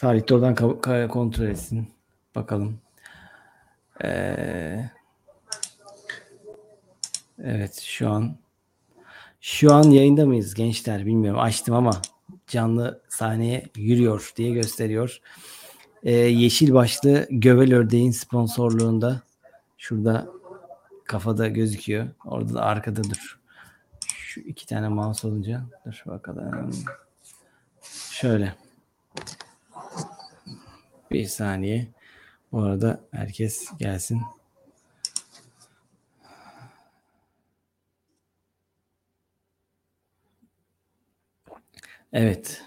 Salih 0.00 0.28
de 0.28 0.34
oradan 0.34 0.54
kontrol 1.08 1.44
etsin. 1.44 1.88
Bakalım. 2.34 2.80
Ee, 4.04 4.90
evet 7.44 7.80
şu 7.80 8.10
an 8.10 8.36
şu 9.40 9.74
an 9.74 9.82
yayında 9.82 10.26
mıyız 10.26 10.54
gençler 10.54 11.06
bilmiyorum. 11.06 11.40
Açtım 11.40 11.74
ama 11.74 12.02
canlı 12.46 13.02
sahneye 13.08 13.66
yürüyor 13.76 14.32
diye 14.36 14.50
gösteriyor. 14.50 15.20
Ee, 16.02 16.12
yeşil 16.12 16.74
başlı 16.74 17.26
Gövel 17.30 17.74
Ördeğin 17.74 18.10
sponsorluğunda 18.10 19.20
şurada 19.78 20.28
kafada 21.04 21.48
gözüküyor. 21.48 22.08
Orada 22.24 22.54
da 22.54 22.62
arkada 22.62 23.04
dur. 23.04 23.40
Şu 24.06 24.40
iki 24.40 24.66
tane 24.66 24.88
mouse 24.88 25.28
olunca 25.28 25.62
dur 25.86 26.02
bakalım. 26.06 26.70
Şöyle. 28.10 28.54
Bir 31.12 31.26
saniye. 31.26 31.88
Bu 32.52 32.62
arada 32.62 33.00
herkes 33.12 33.68
gelsin. 33.78 34.22
Evet. 42.12 42.62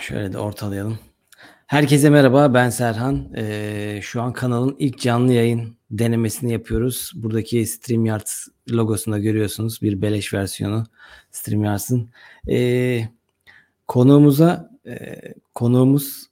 Şöyle 0.00 0.32
de 0.32 0.38
ortalayalım. 0.38 0.98
Herkese 1.66 2.10
merhaba 2.10 2.54
ben 2.54 2.70
Serhan. 2.70 3.34
Ee, 3.36 4.00
şu 4.02 4.22
an 4.22 4.32
kanalın 4.32 4.76
ilk 4.78 4.98
canlı 5.00 5.32
yayın 5.32 5.76
denemesini 5.90 6.52
yapıyoruz. 6.52 7.12
Buradaki 7.14 7.66
StreamYard 7.66 8.26
logosunda 8.70 9.18
görüyorsunuz 9.18 9.82
bir 9.82 10.02
beleş 10.02 10.34
versiyonu 10.34 10.86
StreamYard'ın. 11.30 12.10
Ee, 12.48 13.08
konuğumuza 13.88 14.70
e, 14.86 15.20
konuğumuz 15.54 16.26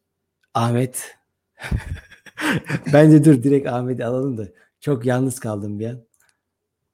Ahmet. 0.55 1.17
Bence 2.93 3.25
dur 3.25 3.43
direkt 3.43 3.69
Ahmet'i 3.69 4.05
alalım 4.05 4.39
da 4.39 4.49
çok 4.81 5.07
yalnız 5.07 5.41
kaldım 5.41 5.79
bir 5.79 5.87
an. 5.87 6.01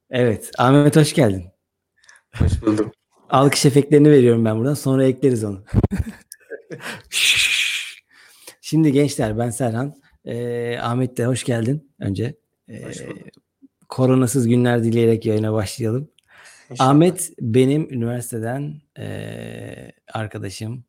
Evet 0.09 0.51
Ahmet 0.57 0.95
hoş 0.95 1.13
geldin. 1.13 1.45
Hoş 2.37 2.61
buldum. 2.61 2.91
Alkış 3.29 3.65
efektlerini 3.65 4.11
veriyorum 4.11 4.45
ben 4.45 4.57
buradan 4.57 4.73
sonra 4.73 5.05
ekleriz 5.05 5.43
onu. 5.43 5.63
Şimdi 8.61 8.91
gençler 8.91 9.37
ben 9.37 9.49
Serhan. 9.49 9.95
Ee, 10.25 10.77
Ahmet 10.81 11.17
de 11.17 11.25
hoş 11.25 11.43
geldin 11.43 11.91
önce. 11.99 12.35
Ee, 12.67 12.83
Hoş 12.83 13.01
bulduk. 13.01 13.17
koronasız 13.89 14.47
günler 14.47 14.83
dileyerek 14.83 15.25
yayına 15.25 15.53
başlayalım. 15.53 16.09
İnşallah. 16.73 16.89
Ahmet 16.89 17.31
benim 17.41 17.87
üniversiteden 17.93 18.81
eee, 18.97 19.91
arkadaşım, 20.13 20.83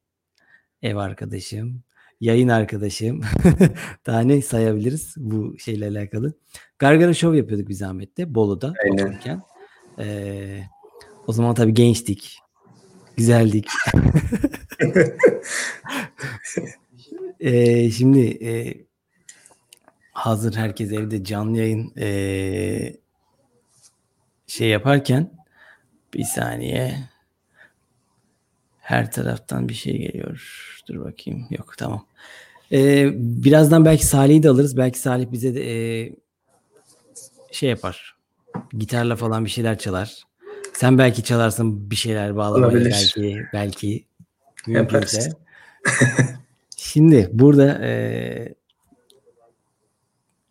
ev 0.82 0.96
arkadaşım, 0.96 1.82
yayın 2.20 2.48
arkadaşım. 2.48 3.20
Daha 4.06 4.20
ne 4.20 4.42
sayabiliriz 4.42 5.14
bu 5.16 5.58
şeyle 5.58 5.88
alakalı. 5.88 6.32
Gargara 6.78 7.14
Show 7.14 7.38
yapıyorduk 7.38 7.68
biz 7.68 7.82
Ahmet'te 7.82 8.34
Bolu'da 8.34 8.72
Aynen. 8.84 9.06
okurken. 9.06 9.42
Eee, 9.98 10.68
o 11.26 11.32
zaman 11.32 11.54
tabii 11.54 11.74
gençtik, 11.74 12.38
güzeldik. 13.16 13.66
Eee, 17.40 17.90
şimdi 17.90 18.18
eee, 18.20 18.84
hazır 20.12 20.54
herkes 20.54 20.92
evde 20.92 21.24
canlı 21.24 21.58
yayın 21.58 21.92
eee, 21.96 22.96
şey 24.46 24.68
yaparken 24.68 25.30
bir 26.14 26.24
saniye. 26.24 26.94
Her 28.80 29.12
taraftan 29.12 29.68
bir 29.68 29.74
şey 29.74 29.98
geliyor. 29.98 30.40
Dur 30.88 31.04
bakayım. 31.04 31.46
Yok 31.50 31.74
tamam. 31.78 32.06
Ee, 32.72 33.10
birazdan 33.14 33.84
belki 33.84 34.06
Salih'i 34.06 34.42
de 34.42 34.48
alırız. 34.48 34.76
Belki 34.76 34.98
Salih 34.98 35.32
bize 35.32 35.54
de 35.54 35.70
ee, 35.70 36.12
şey 37.52 37.70
yapar. 37.70 38.16
Gitarla 38.72 39.16
falan 39.16 39.44
bir 39.44 39.50
şeyler 39.50 39.78
çalar. 39.78 40.22
Sen 40.72 40.98
belki 40.98 41.24
çalarsın 41.24 41.90
bir 41.90 41.96
şeyler 41.96 42.30
Olabilir. 42.30 42.90
belki 42.90 43.46
belki 43.52 44.04
Yaparız. 44.66 45.28
Şimdi 46.76 47.30
burada 47.32 47.78
ee, 47.84 48.54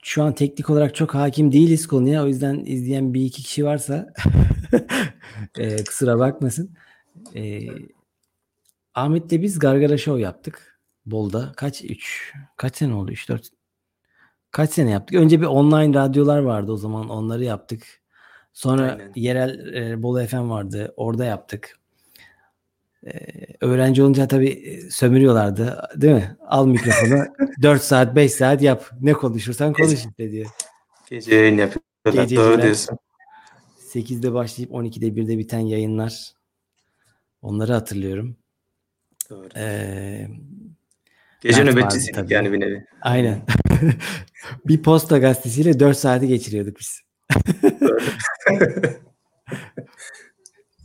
şu 0.03 0.23
an 0.23 0.35
teknik 0.35 0.69
olarak 0.69 0.96
çok 0.96 1.16
hakim 1.16 1.52
değiliz 1.52 1.88
konuya. 1.88 2.23
O 2.23 2.28
yüzden 2.28 2.63
izleyen 2.66 3.13
bir 3.13 3.22
iki 3.22 3.44
kişi 3.44 3.66
varsa 3.66 4.13
ee, 5.57 5.84
kusura 5.84 6.19
bakmasın. 6.19 6.75
Ee, 7.35 7.67
Ahmet'le 8.95 9.31
biz 9.31 9.59
Gargara 9.59 9.97
Show 9.97 10.22
yaptık. 10.22 10.79
Bolda. 11.06 11.51
Kaç? 11.56 11.84
3. 11.84 12.34
Kaç 12.57 12.75
sene 12.75 12.94
oldu? 12.94 13.11
3 13.11 13.29
4. 13.29 13.50
Kaç 14.51 14.69
sene 14.69 14.91
yaptık? 14.91 15.16
Önce 15.16 15.41
bir 15.41 15.45
online 15.45 15.94
radyolar 15.94 16.39
vardı 16.39 16.72
o 16.72 16.78
zaman. 16.78 17.09
Onları 17.09 17.44
yaptık. 17.44 18.01
Sonra 18.53 18.91
Aynen. 18.91 19.11
yerel 19.16 19.73
e, 19.73 20.03
Bolu 20.03 20.25
FM 20.25 20.50
vardı. 20.50 20.94
Orada 20.97 21.25
yaptık. 21.25 21.79
Ee, 23.07 23.19
öğrenci 23.61 24.03
olunca 24.03 24.28
tabii 24.28 24.50
e, 24.50 24.90
sömürüyorlardı. 24.90 25.81
Değil 25.95 26.13
mi? 26.13 26.38
Al 26.47 26.67
mikrofonu. 26.67 27.25
4 27.61 27.81
saat 27.81 28.16
5 28.16 28.31
saat 28.34 28.61
yap. 28.61 28.90
Ne 29.01 29.13
konuşursan 29.13 29.73
konuş 29.73 29.94
işte 29.94 30.31
diyor. 30.31 30.50
Gece 31.09 31.35
yayın 31.35 31.57
yapıyorlar. 31.57 32.23
Gececiler. 32.23 32.44
Doğru 32.45 32.61
diyorsun. 32.61 32.97
8'de 33.95 34.33
başlayıp 34.33 34.71
12'de 34.71 35.07
1'de 35.07 35.37
biten 35.37 35.59
yayınlar. 35.59 36.31
Onları 37.41 37.73
hatırlıyorum. 37.73 38.37
Doğru. 39.29 39.47
Ee, 39.55 40.27
Gece 41.41 41.63
nöbetçisiydik 41.65 42.31
yani 42.31 42.51
bir 42.51 42.59
nevi. 42.59 42.85
aynen. 43.01 43.41
bir 44.65 44.83
posta 44.83 45.17
gazetesiyle 45.17 45.79
4 45.79 45.97
saati 45.97 46.27
geçiriyorduk 46.27 46.77
biz. 46.79 47.01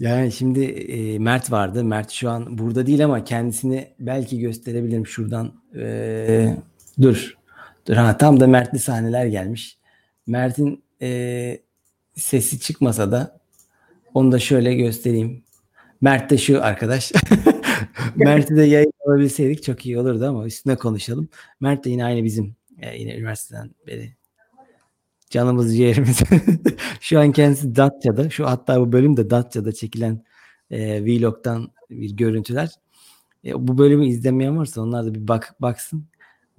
Yani 0.00 0.32
şimdi 0.32 0.64
e, 0.64 1.18
Mert 1.18 1.50
vardı. 1.52 1.84
Mert 1.84 2.10
şu 2.10 2.30
an 2.30 2.58
burada 2.58 2.86
değil 2.86 3.04
ama 3.04 3.24
kendisini 3.24 3.94
belki 3.98 4.38
gösterebilirim 4.40 5.06
şuradan. 5.06 5.52
Ee, 5.76 6.56
dur. 7.02 7.36
Dur 7.88 7.94
ha 7.94 8.18
tam 8.18 8.40
da 8.40 8.46
Mertli 8.46 8.78
sahneler 8.78 9.26
gelmiş. 9.26 9.78
Mert'in 10.26 10.84
e, 11.02 11.58
sesi 12.18 12.60
çıkmasa 12.60 13.12
da 13.12 13.38
onu 14.14 14.32
da 14.32 14.38
şöyle 14.38 14.74
göstereyim. 14.74 15.44
Mert 16.00 16.30
de 16.30 16.38
şu 16.38 16.64
arkadaş. 16.64 17.12
Mert'i 18.16 18.56
de 18.56 18.62
yayın 18.62 18.92
alabilseydik 19.06 19.62
çok 19.62 19.86
iyi 19.86 19.98
olurdu 19.98 20.26
ama 20.26 20.46
üstüne 20.46 20.76
konuşalım. 20.76 21.28
Mert 21.60 21.84
de 21.84 21.90
yine 21.90 22.04
aynı 22.04 22.24
bizim 22.24 22.56
e, 22.78 22.98
yine 22.98 23.16
üniversiteden 23.16 23.70
beri 23.86 24.16
canımız 25.30 25.76
ciğerimiz. 25.76 26.20
şu 27.00 27.20
an 27.20 27.32
kendisi 27.32 27.76
Datça'da. 27.76 28.30
Şu 28.30 28.46
hatta 28.46 28.80
bu 28.80 28.92
bölüm 28.92 29.16
de 29.16 29.30
Datça'da 29.30 29.72
çekilen 29.72 30.24
e, 30.70 31.04
vlog'tan 31.04 31.68
bir 31.90 32.16
görüntüler. 32.16 32.70
E, 33.44 33.68
bu 33.68 33.78
bölümü 33.78 34.06
izlemeyen 34.06 34.58
varsa 34.58 34.80
onlar 34.80 35.06
da 35.06 35.14
bir 35.14 35.28
bak 35.28 35.54
baksın. 35.60 36.04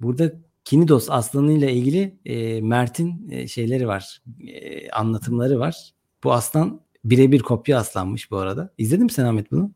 Burada 0.00 0.32
Kinidos 0.64 1.10
aslanıyla 1.10 1.70
ilgili 1.70 2.18
e, 2.24 2.60
Mert'in 2.60 3.28
e, 3.30 3.48
şeyleri 3.48 3.88
var. 3.88 4.22
e, 4.48 4.90
anlatımları 4.90 5.58
var. 5.58 5.90
Bu 6.24 6.32
aslan 6.32 6.80
birebir 7.04 7.40
kopya 7.40 7.78
aslanmış 7.78 8.30
bu 8.30 8.36
arada. 8.36 8.74
İzledin 8.78 9.04
mi 9.04 9.12
sen 9.12 9.24
Ahmet 9.24 9.50
bunu? 9.50 9.70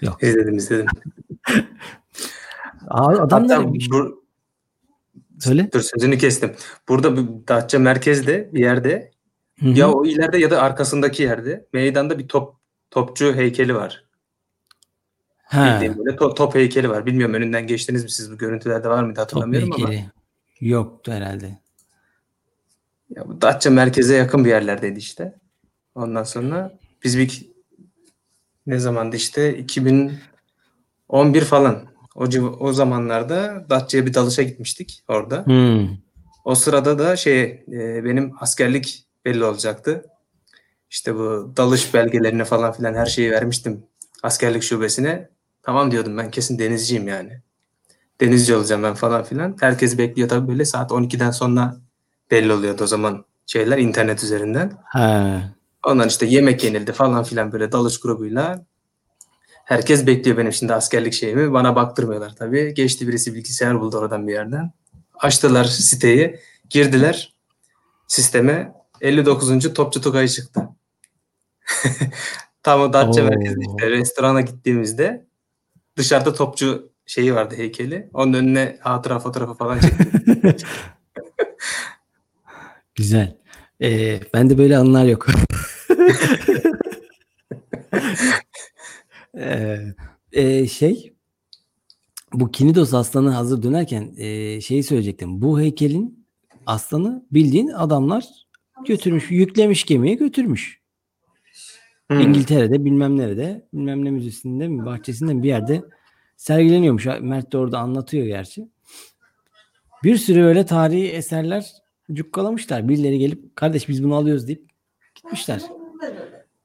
Yok. 0.00 0.22
İzledim 0.22 0.56
izledim. 0.56 0.86
Adamlar 2.88 3.58
Hatta 3.58 3.74
bu, 3.74 4.22
söyle. 5.40 5.70
dur 5.72 5.80
sözünü 5.80 6.18
kestim. 6.18 6.52
Burada 6.88 7.16
bir 7.16 7.48
Datça 7.48 7.78
merkezde 7.78 8.50
bir 8.52 8.60
yerde 8.60 9.10
Hı 9.60 9.66
hı. 9.66 9.78
ya 9.78 9.92
o 9.92 10.06
ileride 10.06 10.38
ya 10.38 10.50
da 10.50 10.62
arkasındaki 10.62 11.22
yerde 11.22 11.66
meydanda 11.72 12.18
bir 12.18 12.28
top 12.28 12.56
topçu 12.90 13.34
heykeli 13.34 13.74
var. 13.74 14.04
Ha, 15.52 15.74
Bildiğim 15.74 15.98
böyle 15.98 16.10
to- 16.16 16.34
top 16.34 16.54
heykeli 16.54 16.90
var. 16.90 17.06
Bilmiyorum 17.06 17.34
önünden 17.34 17.66
geçtiniz 17.66 18.04
mi 18.04 18.10
siz 18.10 18.32
bu 18.32 18.38
görüntülerde 18.38 18.88
var 18.88 19.02
mıydı 19.02 19.14
top 19.14 19.24
hatırlamıyorum 19.24 19.72
ama. 19.72 19.88
heykeli. 19.88 20.10
Yoktu 20.60 21.12
herhalde. 21.12 21.58
Ya 23.10 23.28
bu 23.28 23.42
Datça 23.42 23.70
merkeze 23.70 24.16
yakın 24.16 24.44
bir 24.44 24.50
yerlerdeydi 24.50 24.98
işte. 24.98 25.34
Ondan 25.94 26.22
sonra 26.22 26.78
biz 27.04 27.18
bir 27.18 27.46
ne 28.66 28.78
zamandı 28.78 29.16
işte 29.16 29.58
2011 29.58 31.40
falan. 31.40 31.86
O, 32.14 32.24
civ- 32.24 32.56
o 32.60 32.72
zamanlarda 32.72 33.66
Datça'ya 33.70 34.06
bir 34.06 34.14
dalışa 34.14 34.42
gitmiştik 34.42 35.04
orada. 35.08 35.46
Hmm. 35.46 35.88
O 36.44 36.54
sırada 36.54 36.98
da 36.98 37.16
şey 37.16 37.42
e, 37.68 38.04
benim 38.04 38.32
askerlik 38.40 39.06
belli 39.24 39.44
olacaktı. 39.44 40.04
İşte 40.90 41.14
bu 41.14 41.52
dalış 41.56 41.94
belgelerine 41.94 42.44
falan 42.44 42.72
filan 42.72 42.94
her 42.94 43.06
şeyi 43.06 43.30
vermiştim 43.30 43.84
askerlik 44.22 44.62
şubesine. 44.62 45.28
Tamam 45.62 45.90
diyordum 45.90 46.16
ben 46.18 46.30
kesin 46.30 46.58
denizciyim 46.58 47.08
yani. 47.08 47.40
Denizci 48.20 48.54
olacağım 48.54 48.82
ben 48.82 48.94
falan 48.94 49.24
filan. 49.24 49.56
Herkes 49.60 49.98
bekliyor 49.98 50.28
tabii 50.28 50.48
böyle 50.48 50.64
saat 50.64 50.90
12'den 50.90 51.30
sonra 51.30 51.76
belli 52.30 52.52
oluyordu 52.52 52.84
o 52.84 52.86
zaman 52.86 53.24
şeyler 53.46 53.78
internet 53.78 54.24
üzerinden. 54.24 54.72
Ha. 54.84 55.42
Ondan 55.86 56.08
işte 56.08 56.26
yemek 56.26 56.64
yenildi 56.64 56.92
falan 56.92 57.24
filan 57.24 57.52
böyle 57.52 57.72
dalış 57.72 58.00
grubuyla. 58.00 58.64
Herkes 59.64 60.06
bekliyor 60.06 60.36
benim 60.36 60.52
şimdi 60.52 60.74
askerlik 60.74 61.12
şeyimi. 61.12 61.52
Bana 61.52 61.76
baktırmıyorlar 61.76 62.36
tabii. 62.36 62.74
Geçti 62.74 63.08
birisi 63.08 63.34
bilgisayar 63.34 63.80
buldu 63.80 63.98
oradan 63.98 64.28
bir 64.28 64.32
yerden. 64.32 64.72
Açtılar 65.14 65.64
siteyi. 65.64 66.40
Girdiler 66.70 67.34
sisteme. 68.06 68.72
59. 69.00 69.74
Topçu 69.74 70.00
Tugay 70.00 70.28
çıktı. 70.28 70.60
Tam 72.62 72.80
o 72.80 72.92
Datça 72.92 73.22
Oo. 73.22 73.24
merkezinde 73.24 73.64
işte 73.68 73.90
restorana 73.90 74.40
gittiğimizde 74.40 75.26
dışarıda 75.96 76.34
topçu 76.34 76.92
şeyi 77.06 77.34
vardı 77.34 77.54
heykeli. 77.56 78.10
Onun 78.12 78.32
önüne 78.32 78.78
hatıra 78.80 79.18
fotoğrafı 79.18 79.54
falan 79.54 79.78
çektim. 79.78 80.54
Güzel. 82.94 83.36
Ee, 83.82 84.20
bende 84.34 84.58
böyle 84.58 84.76
anılar 84.76 85.04
yok. 85.04 85.26
Ee, 89.38 89.78
e, 90.32 90.66
şey 90.66 91.12
bu 92.32 92.50
Kinidos 92.50 92.94
aslanı 92.94 93.30
hazır 93.30 93.62
dönerken 93.62 94.14
e, 94.16 94.60
şeyi 94.60 94.82
söyleyecektim. 94.82 95.42
Bu 95.42 95.60
heykelin 95.60 96.26
aslanı 96.66 97.26
bildiğin 97.30 97.68
adamlar 97.68 98.24
götürmüş, 98.86 99.30
yüklemiş 99.30 99.84
gemiye 99.84 100.14
götürmüş. 100.14 100.81
Hmm. 102.12 102.20
İngiltere'de 102.20 102.84
bilmem 102.84 103.18
nerede, 103.18 103.66
bilmem 103.72 104.04
ne 104.04 104.10
müzesinde 104.10 104.68
mi, 104.68 104.86
bahçesinde 104.86 105.34
mi 105.34 105.42
bir 105.42 105.48
yerde 105.48 105.82
sergileniyormuş. 106.36 107.06
Mert 107.20 107.52
de 107.52 107.58
orada 107.58 107.78
anlatıyor 107.78 108.26
gerçi. 108.26 108.68
Bir 110.04 110.16
sürü 110.16 110.42
öyle 110.42 110.66
tarihi 110.66 111.08
eserler 111.08 111.72
cukkalamışlar. 112.12 112.88
Birileri 112.88 113.18
gelip 113.18 113.56
kardeş 113.56 113.88
biz 113.88 114.04
bunu 114.04 114.14
alıyoruz 114.14 114.46
deyip 114.46 114.68
gitmişler. 115.14 115.62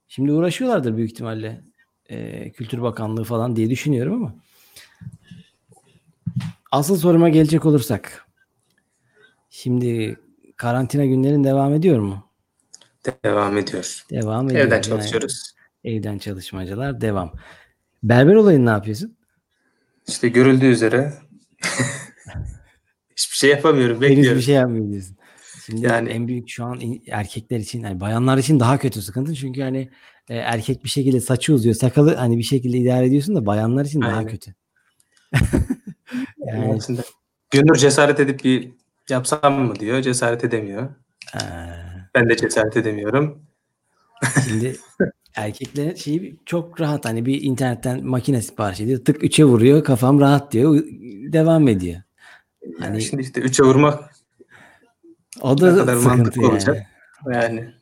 Şimdi 0.08 0.32
uğraşıyorlardır 0.32 0.98
büyük 0.98 1.12
ihtimalle. 1.12 1.62
Ee, 2.10 2.52
Kültür 2.52 2.82
Bakanlığı 2.82 3.24
falan 3.24 3.56
diye 3.56 3.70
düşünüyorum 3.70 4.14
ama. 4.14 4.36
Asıl 6.72 6.98
soruma 6.98 7.30
gelecek 7.30 7.66
olursak. 7.66 8.26
Şimdi 9.50 10.18
karantina 10.56 11.06
günlerin 11.06 11.44
devam 11.44 11.74
ediyor 11.74 12.00
mu? 12.00 12.27
Devam 13.26 13.58
ediyor. 13.58 14.04
Devam 14.12 14.46
ediyor. 14.50 14.66
Evden 14.66 14.76
Yani 14.76 14.84
çalışıyoruz. 14.86 15.54
evden 15.84 16.18
çalışmacalar 16.18 17.02
devam. 17.02 17.34
Berber 18.04 18.36
olayını 18.36 18.66
ne 18.66 18.70
yapıyorsun? 18.70 19.18
İşte 20.08 20.30
görüldüğü 20.30 20.66
üzere 20.66 21.14
hiçbir 23.16 23.36
şey 23.38 23.50
yapamıyorum. 23.50 23.96
Henüz 24.02 24.10
Bekliyorum. 24.18 24.38
bir 24.40 24.44
şey 24.44 24.56
yapmıyor 24.56 24.90
diyorsun. 24.92 25.18
Şimdi 25.66 25.86
Yani- 25.86 26.10
en 26.10 26.28
büyük 26.28 26.50
şu 26.50 26.66
an 26.66 26.82
erkekler 27.12 27.60
için, 27.60 27.84
yani 27.84 28.00
bayanlar 28.00 28.38
için 28.38 28.60
daha 28.60 28.78
kötü 28.78 29.02
sıkıntı. 29.02 29.36
Çünkü 29.36 29.62
hani 29.62 29.90
e, 30.30 30.36
erkek 30.36 30.84
bir 30.84 30.90
şekilde 30.90 31.20
saçı 31.22 31.54
uzuyor, 31.54 31.76
sakalı 31.76 32.16
hani 32.16 32.38
bir 32.38 32.44
şekilde 32.44 32.78
idare 32.78 33.06
ediyorsun 33.06 33.36
da 33.36 33.46
bayanlar 33.46 33.86
için 33.86 34.02
daha 34.02 34.18
Aynen. 34.18 34.28
kötü. 34.32 34.54
Yani 36.48 36.80
Yani, 36.90 37.00
Gönül 37.52 37.76
cesaret 37.76 38.20
edip 38.20 38.44
bir 38.44 38.72
yapsam 39.10 39.54
mı 39.54 39.76
diyor. 39.76 40.02
Cesaret 40.02 40.44
edemiyor. 40.44 40.90
Ben 42.18 42.30
de 42.30 42.38
cesaret 42.38 42.78
edemiyorum. 42.78 43.42
şimdi 44.48 44.76
erkeklerin 45.36 45.96
şeyi 45.96 46.40
çok 46.46 46.82
rahat 46.82 47.06
hani 47.06 47.26
bir 47.26 47.42
internetten 47.42 48.06
makine 48.06 48.42
sipariş 48.42 48.80
ediyor. 48.80 49.06
Tık 49.06 49.24
üçe 49.24 49.46
vuruyor, 49.46 49.84
kafam 49.84 50.20
rahat 50.20 50.52
diyor. 50.52 50.84
Devam 51.34 51.68
ediyor. 51.68 52.02
Yani 52.64 52.80
Hani 52.80 53.02
şimdi 53.02 53.24
işte 53.24 53.42
üçe 53.42 53.64
vurmak 53.64 54.14
o 55.42 55.56
ne 55.56 55.62
da 55.62 55.76
kadar 55.76 55.96
sıkıntı 55.96 56.18
mantıklı 56.18 56.42
yani. 56.42 56.52
olacak. 56.52 56.86
yani 57.34 57.74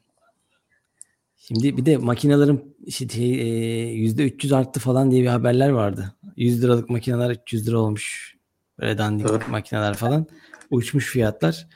Şimdi 1.38 1.78
bir 1.78 1.86
de 1.86 1.98
makinelerin 1.98 2.76
işte 2.86 3.10
şey, 3.10 3.42
e, 3.42 3.92
yüzde 3.94 4.24
300 4.24 4.54
arttı 4.54 4.80
falan 4.80 5.12
diye 5.12 5.22
bir 5.24 5.28
haberler 5.28 5.70
vardı. 5.70 6.14
100 6.38 6.64
liralık 6.64 6.90
makineler 6.90 7.30
300 7.32 7.68
lira 7.68 7.78
olmuş. 7.80 8.36
Böyle 8.80 8.98
dandik 8.98 9.28
Doğru. 9.28 9.40
makineler 9.50 9.94
falan. 9.94 10.28
Uçmuş 10.72 11.12
fiyatlar. 11.12 11.68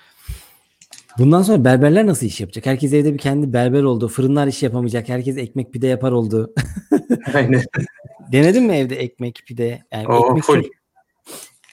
Bundan 1.17 1.41
sonra 1.41 1.65
berberler 1.65 2.07
nasıl 2.07 2.25
iş 2.25 2.41
yapacak? 2.41 2.65
Herkes 2.65 2.93
evde 2.93 3.13
bir 3.13 3.17
kendi 3.17 3.53
berber 3.53 3.83
oldu. 3.83 4.07
Fırınlar 4.07 4.47
iş 4.47 4.63
yapamayacak. 4.63 5.09
Herkes 5.09 5.37
ekmek 5.37 5.73
pide 5.73 5.87
yapar 5.87 6.11
oldu. 6.11 6.53
aynen. 7.33 7.63
Denedin 8.31 8.63
mi 8.63 8.73
evde 8.75 8.95
ekmek 8.95 9.39
pide? 9.47 9.83
Yani 9.91 10.07
O 10.07 10.27
ekmek 10.29 10.43
full. 10.43 10.55
çok- 10.63 10.71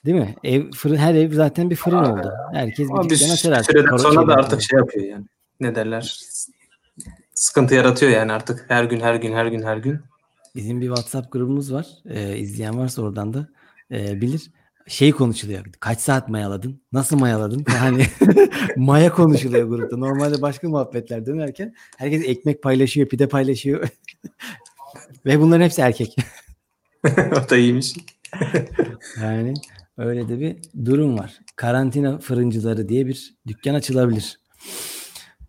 Değil 0.07 0.17
mi? 0.19 0.35
Ev 0.45 0.71
fırın 0.71 0.97
her 0.97 1.15
ev 1.15 1.33
zaten 1.33 1.71
bir 1.71 1.77
fırın 1.77 2.05
oldu. 2.05 2.33
Herkes 2.53 2.89
bir 2.91 3.11
dükkan 3.11 3.31
açar 3.31 3.53
artık. 3.53 3.71
süreden 3.71 3.97
sonra 3.97 4.29
da 4.29 4.35
artık 4.35 4.63
şey 4.63 4.79
yapıyor 4.79 5.07
yani. 5.07 5.25
Ne 5.61 5.75
derler? 5.75 6.21
Sıkıntı 7.35 7.75
yaratıyor 7.75 8.13
yani 8.13 8.33
artık 8.33 8.65
her 8.69 8.85
gün 8.85 9.01
her 9.01 9.15
gün 9.15 9.33
her 9.33 9.47
gün 9.47 9.63
her 9.63 9.77
gün. 9.77 10.01
Bizim 10.55 10.81
bir 10.81 10.87
WhatsApp 10.87 11.33
grubumuz 11.33 11.73
var. 11.73 11.87
Ee, 12.09 12.37
izleyen 12.37 12.79
varsa 12.79 13.03
oradan 13.03 13.35
da 13.35 13.49
e, 13.93 14.21
bilir. 14.21 14.51
Şey 14.89 15.13
konuşuluyor. 15.13 15.65
Kaç 15.81 16.01
saat 16.01 16.29
mayaladın? 16.29 16.81
Nasıl 16.93 17.19
mayaladın? 17.19 17.65
Yani 17.75 18.07
maya 18.77 19.13
konuşuluyor 19.13 19.69
grupta. 19.69 19.97
Normalde 19.97 20.43
başka 20.43 20.69
muhabbetler 20.69 21.27
dönerken 21.27 21.75
herkes 21.97 22.25
ekmek 22.25 22.63
paylaşıyor, 22.63 23.09
pide 23.09 23.29
paylaşıyor. 23.29 23.89
Ve 25.27 25.41
bunların 25.41 25.65
hepsi 25.65 25.83
erkek. 25.83 26.17
o 27.07 27.51
da 27.51 27.57
iyiymiş. 27.57 27.95
Yani 29.23 29.55
öyle 29.99 30.29
de 30.29 30.41
bir 30.41 30.57
durum 30.85 31.19
var. 31.19 31.39
Karantina 31.57 32.19
fırıncıları 32.19 32.89
diye 32.89 33.07
bir 33.07 33.35
dükkan 33.47 33.75
açılabilir. 33.75 34.41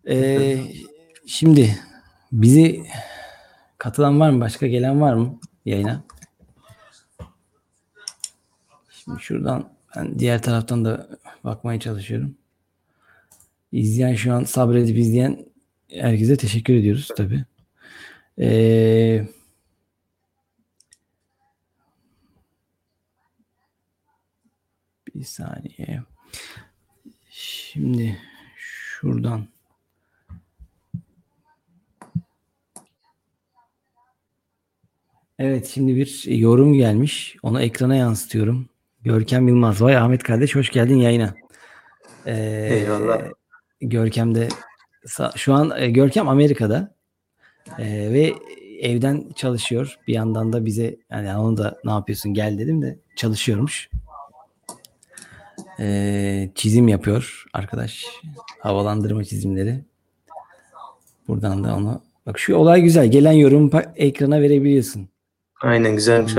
Ee, 0.09 0.57
şimdi 1.27 1.79
bizi 2.31 2.83
katılan 3.77 4.19
var 4.19 4.29
mı? 4.29 4.41
Başka 4.41 4.67
gelen 4.67 5.01
var 5.01 5.13
mı 5.13 5.39
yayına? 5.65 6.03
Şimdi 9.07 9.21
şuradan 9.21 9.69
ben 9.95 10.19
diğer 10.19 10.41
taraftan 10.41 10.85
da 10.85 11.09
bakmaya 11.43 11.79
çalışıyorum. 11.79 12.35
İzleyen 13.71 14.15
şu 14.15 14.33
an 14.33 14.43
sabredip 14.43 14.97
izleyen 14.97 15.45
herkese 15.89 16.37
teşekkür 16.37 16.73
ediyoruz 16.73 17.09
tabii. 17.17 17.45
Ee, 18.39 19.27
Bir 25.15 25.23
saniye. 25.23 26.03
Şimdi 27.29 28.17
şuradan 28.55 29.47
Evet 35.39 35.67
şimdi 35.73 35.95
bir 35.95 36.23
yorum 36.25 36.73
gelmiş. 36.73 37.35
Onu 37.43 37.61
ekrana 37.61 37.95
yansıtıyorum. 37.95 38.69
Görkem 39.07 39.47
Yılmaz. 39.47 39.81
Vay 39.81 39.97
Ahmet 39.97 40.23
kardeş 40.23 40.55
hoş 40.55 40.69
geldin 40.69 40.95
yayına. 40.95 41.33
Ee, 42.25 42.69
Eyvallah. 42.71 43.21
Görkem 43.81 44.35
de 44.35 44.47
şu 45.35 45.53
an 45.53 45.71
e, 45.77 45.89
Görkem 45.89 46.29
Amerika'da 46.29 46.97
Ee, 47.79 47.83
ve 48.13 48.33
evden 48.81 49.23
çalışıyor. 49.35 49.97
Bir 50.07 50.13
yandan 50.13 50.53
da 50.53 50.65
bize 50.65 50.95
yani 51.11 51.37
onu 51.37 51.57
da 51.57 51.77
ne 51.85 51.91
yapıyorsun 51.91 52.33
gel 52.33 52.57
dedim 52.59 52.81
de 52.81 52.99
çalışıyormuş. 53.15 53.89
Ee, 55.79 56.49
çizim 56.55 56.87
yapıyor 56.87 57.43
arkadaş. 57.53 58.05
Havalandırma 58.59 59.23
çizimleri. 59.23 59.83
Buradan 61.27 61.63
da 61.63 61.75
onu 61.75 62.01
bak 62.25 62.39
şu 62.39 62.55
olay 62.55 62.81
güzel. 62.81 63.11
Gelen 63.11 63.31
yorumu 63.31 63.69
pa- 63.69 63.91
ekrana 63.95 64.41
verebiliyorsun. 64.41 65.09
Aynen 65.61 65.95
güzelmiş 65.95 66.33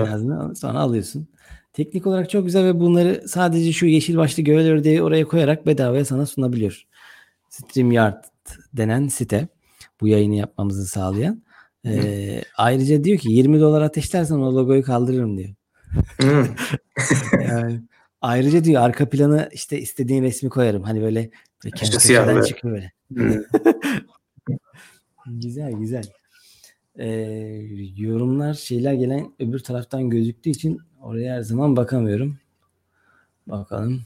sonra 0.54 0.78
alıyorsun. 0.78 1.28
Teknik 1.78 2.06
olarak 2.06 2.30
çok 2.30 2.44
güzel 2.44 2.64
ve 2.64 2.80
bunları 2.80 3.28
sadece 3.28 3.72
şu 3.72 3.86
yeşil 3.86 4.16
başlı 4.16 4.42
göğel 4.42 4.68
ördeği 4.68 5.02
oraya 5.02 5.24
koyarak 5.24 5.66
bedavaya 5.66 6.04
sana 6.04 6.26
sunabiliyor. 6.26 6.84
StreamYard 7.48 8.24
denen 8.72 9.08
site 9.08 9.48
bu 10.00 10.08
yayını 10.08 10.34
yapmamızı 10.34 10.86
sağlayan. 10.86 11.42
Ee, 11.86 12.42
ayrıca 12.56 13.04
diyor 13.04 13.18
ki 13.18 13.32
20 13.32 13.60
dolar 13.60 13.82
ateşlersen 13.82 14.34
o 14.34 14.54
logoyu 14.54 14.82
kaldırırım 14.82 15.38
diyor. 15.38 15.54
Yani 17.48 17.80
ayrıca 18.20 18.64
diyor 18.64 18.82
arka 18.82 19.08
planı 19.08 19.48
işte 19.52 19.80
istediğin 19.80 20.22
resmi 20.22 20.50
koyarım. 20.50 20.82
Hani 20.82 21.02
böyle, 21.02 21.30
böyle 21.64 21.74
kendi 21.74 21.96
İşte 21.96 21.98
köşeden 21.98 22.42
çıkıyor 22.42 22.74
böyle. 22.74 22.92
Güzel 25.26 25.72
güzel. 25.72 26.04
Ee, 26.98 27.06
yorumlar 27.96 28.54
şeyler 28.54 28.92
gelen 28.92 29.32
öbür 29.38 29.58
taraftan 29.58 30.10
gözüktüğü 30.10 30.50
için 30.50 30.78
oraya 31.02 31.34
her 31.34 31.40
zaman 31.40 31.76
bakamıyorum. 31.76 32.38
Bakalım. 33.46 34.02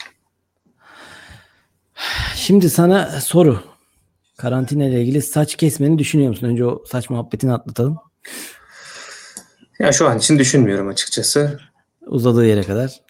Şimdi 2.36 2.70
sana 2.70 3.06
soru. 3.20 3.60
Karantina 4.36 4.84
ile 4.84 5.02
ilgili 5.02 5.22
saç 5.22 5.56
kesmeni 5.56 5.98
düşünüyor 5.98 6.28
musun? 6.28 6.46
Önce 6.46 6.64
o 6.64 6.84
saç 6.86 7.10
muhabbetini 7.10 7.52
atlatalım. 7.52 7.98
Ya 9.78 9.92
şu 9.92 10.08
an 10.08 10.18
için 10.18 10.38
düşünmüyorum 10.38 10.88
açıkçası. 10.88 11.60
Uzadığı 12.06 12.46
yere 12.46 12.62
kadar. 12.62 13.00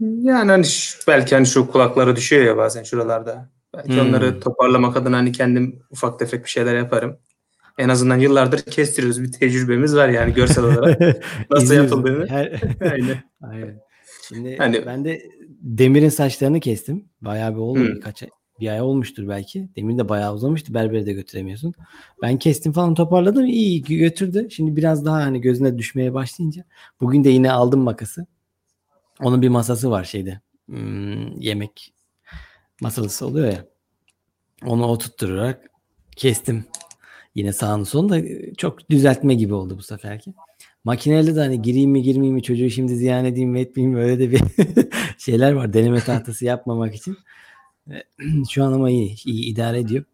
Yani 0.00 0.50
hani 0.50 0.64
şu- 0.64 0.98
belki 1.08 1.34
hani 1.34 1.46
şu 1.46 1.70
kulakları 1.70 2.16
düşüyor 2.16 2.44
ya 2.44 2.56
bazen 2.56 2.82
şuralarda. 2.82 3.48
Belki 3.76 3.92
Hmm. 3.94 4.08
onları 4.08 4.40
toparlamak 4.40 4.96
adına 4.96 5.16
hani 5.16 5.32
kendim 5.32 5.82
ufak 5.90 6.18
tefek 6.18 6.44
bir 6.44 6.50
şeyler 6.50 6.76
yaparım. 6.76 7.18
En 7.78 7.88
azından 7.88 8.18
yıllardır 8.18 8.62
kestiriyoruz. 8.62 9.22
Bir 9.22 9.32
tecrübemiz 9.32 9.96
var 9.96 10.08
yani 10.08 10.34
görsel 10.34 10.64
olarak. 10.64 11.24
Nasıl 11.50 11.74
yapıldığını. 11.74 12.26
Her- 12.28 12.60
Aynen. 12.80 13.22
Aynen. 13.42 13.80
Şimdi 14.28 14.56
Hani- 14.56 14.86
ben 14.86 15.04
de 15.04 15.22
Demir'in 15.60 16.08
saçlarını 16.08 16.60
kestim. 16.60 17.04
Bayağı 17.20 17.52
bir 17.54 17.60
oldu 17.60 17.80
Hı. 17.80 17.84
birkaç 17.94 18.22
ay. 18.22 18.28
Bir 18.60 18.68
ay 18.68 18.80
olmuştur 18.80 19.28
belki. 19.28 19.68
Demir 19.76 19.98
de 19.98 20.08
bayağı 20.08 20.34
uzamıştı. 20.34 20.74
Berbere 20.74 21.06
de 21.06 21.12
götüremiyorsun. 21.12 21.74
Ben 22.22 22.38
kestim 22.38 22.72
falan 22.72 22.94
toparladım. 22.94 23.46
İyi 23.46 23.82
götürdü. 23.82 24.48
Şimdi 24.50 24.76
biraz 24.76 25.04
daha 25.04 25.16
hani 25.16 25.40
gözüne 25.40 25.78
düşmeye 25.78 26.14
başlayınca. 26.14 26.64
Bugün 27.00 27.24
de 27.24 27.28
yine 27.28 27.52
aldım 27.52 27.80
makası. 27.80 28.26
Onun 29.20 29.42
bir 29.42 29.48
masası 29.48 29.90
var 29.90 30.04
şeyde. 30.04 30.40
Hmm, 30.66 31.40
yemek 31.40 31.94
masalısı 32.80 33.26
oluyor 33.26 33.46
ya. 33.46 33.64
Onu 34.66 34.86
oturtturarak 34.86 35.70
kestim. 36.16 36.64
Yine 37.38 37.52
sağını 37.52 37.86
solunu 37.86 38.08
da 38.08 38.18
e, 38.18 38.54
çok 38.54 38.90
düzeltme 38.90 39.34
gibi 39.34 39.54
oldu 39.54 39.78
bu 39.78 39.82
seferki. 39.82 40.34
Makineyle 40.84 41.36
de 41.36 41.40
hani 41.40 41.62
gireyim 41.62 41.90
mi 41.90 42.02
girmeyeyim 42.02 42.34
mi 42.34 42.42
çocuğu 42.42 42.70
şimdi 42.70 42.96
ziyan 42.96 43.24
edeyim 43.24 43.50
mi 43.50 43.60
etmeyeyim 43.60 43.98
mi 43.98 44.04
öyle 44.04 44.18
de 44.18 44.30
bir 44.30 44.40
şeyler 45.18 45.52
var. 45.52 45.72
Deneme 45.72 46.00
tahtası 46.00 46.44
yapmamak 46.44 46.94
için. 46.94 47.16
E, 47.90 47.94
Şu 48.50 48.64
an 48.64 48.72
ama 48.72 48.90
iyi, 48.90 49.16
iyi 49.24 49.44
idare 49.44 49.78
ediyor. 49.78 50.04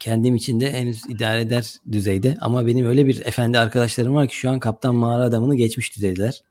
Kendim 0.00 0.34
için 0.34 0.60
de 0.60 0.72
henüz 0.72 1.02
idare 1.08 1.40
eder 1.40 1.74
düzeyde. 1.92 2.36
Ama 2.40 2.66
benim 2.66 2.86
öyle 2.86 3.06
bir 3.06 3.26
efendi 3.26 3.58
arkadaşlarım 3.58 4.14
var 4.14 4.28
ki 4.28 4.36
şu 4.36 4.50
an 4.50 4.60
kaptan 4.60 4.94
mağara 4.94 5.22
adamını 5.22 5.54
geçmiş 5.54 5.96
düzeydeler. 5.96 6.42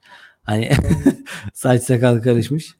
Hani 0.44 0.70
saç 1.54 1.84
sakal 1.84 2.22
karışmış. 2.22 2.76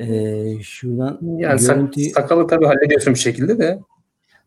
Ee, 0.00 0.58
şuradan 0.62 1.20
Yani 1.38 1.60
görüntüyü 1.60 2.10
sakalı 2.10 2.46
tabii 2.46 2.66
hallediyorsun 2.66 3.14
bir 3.14 3.18
şekilde 3.18 3.58
de. 3.58 3.78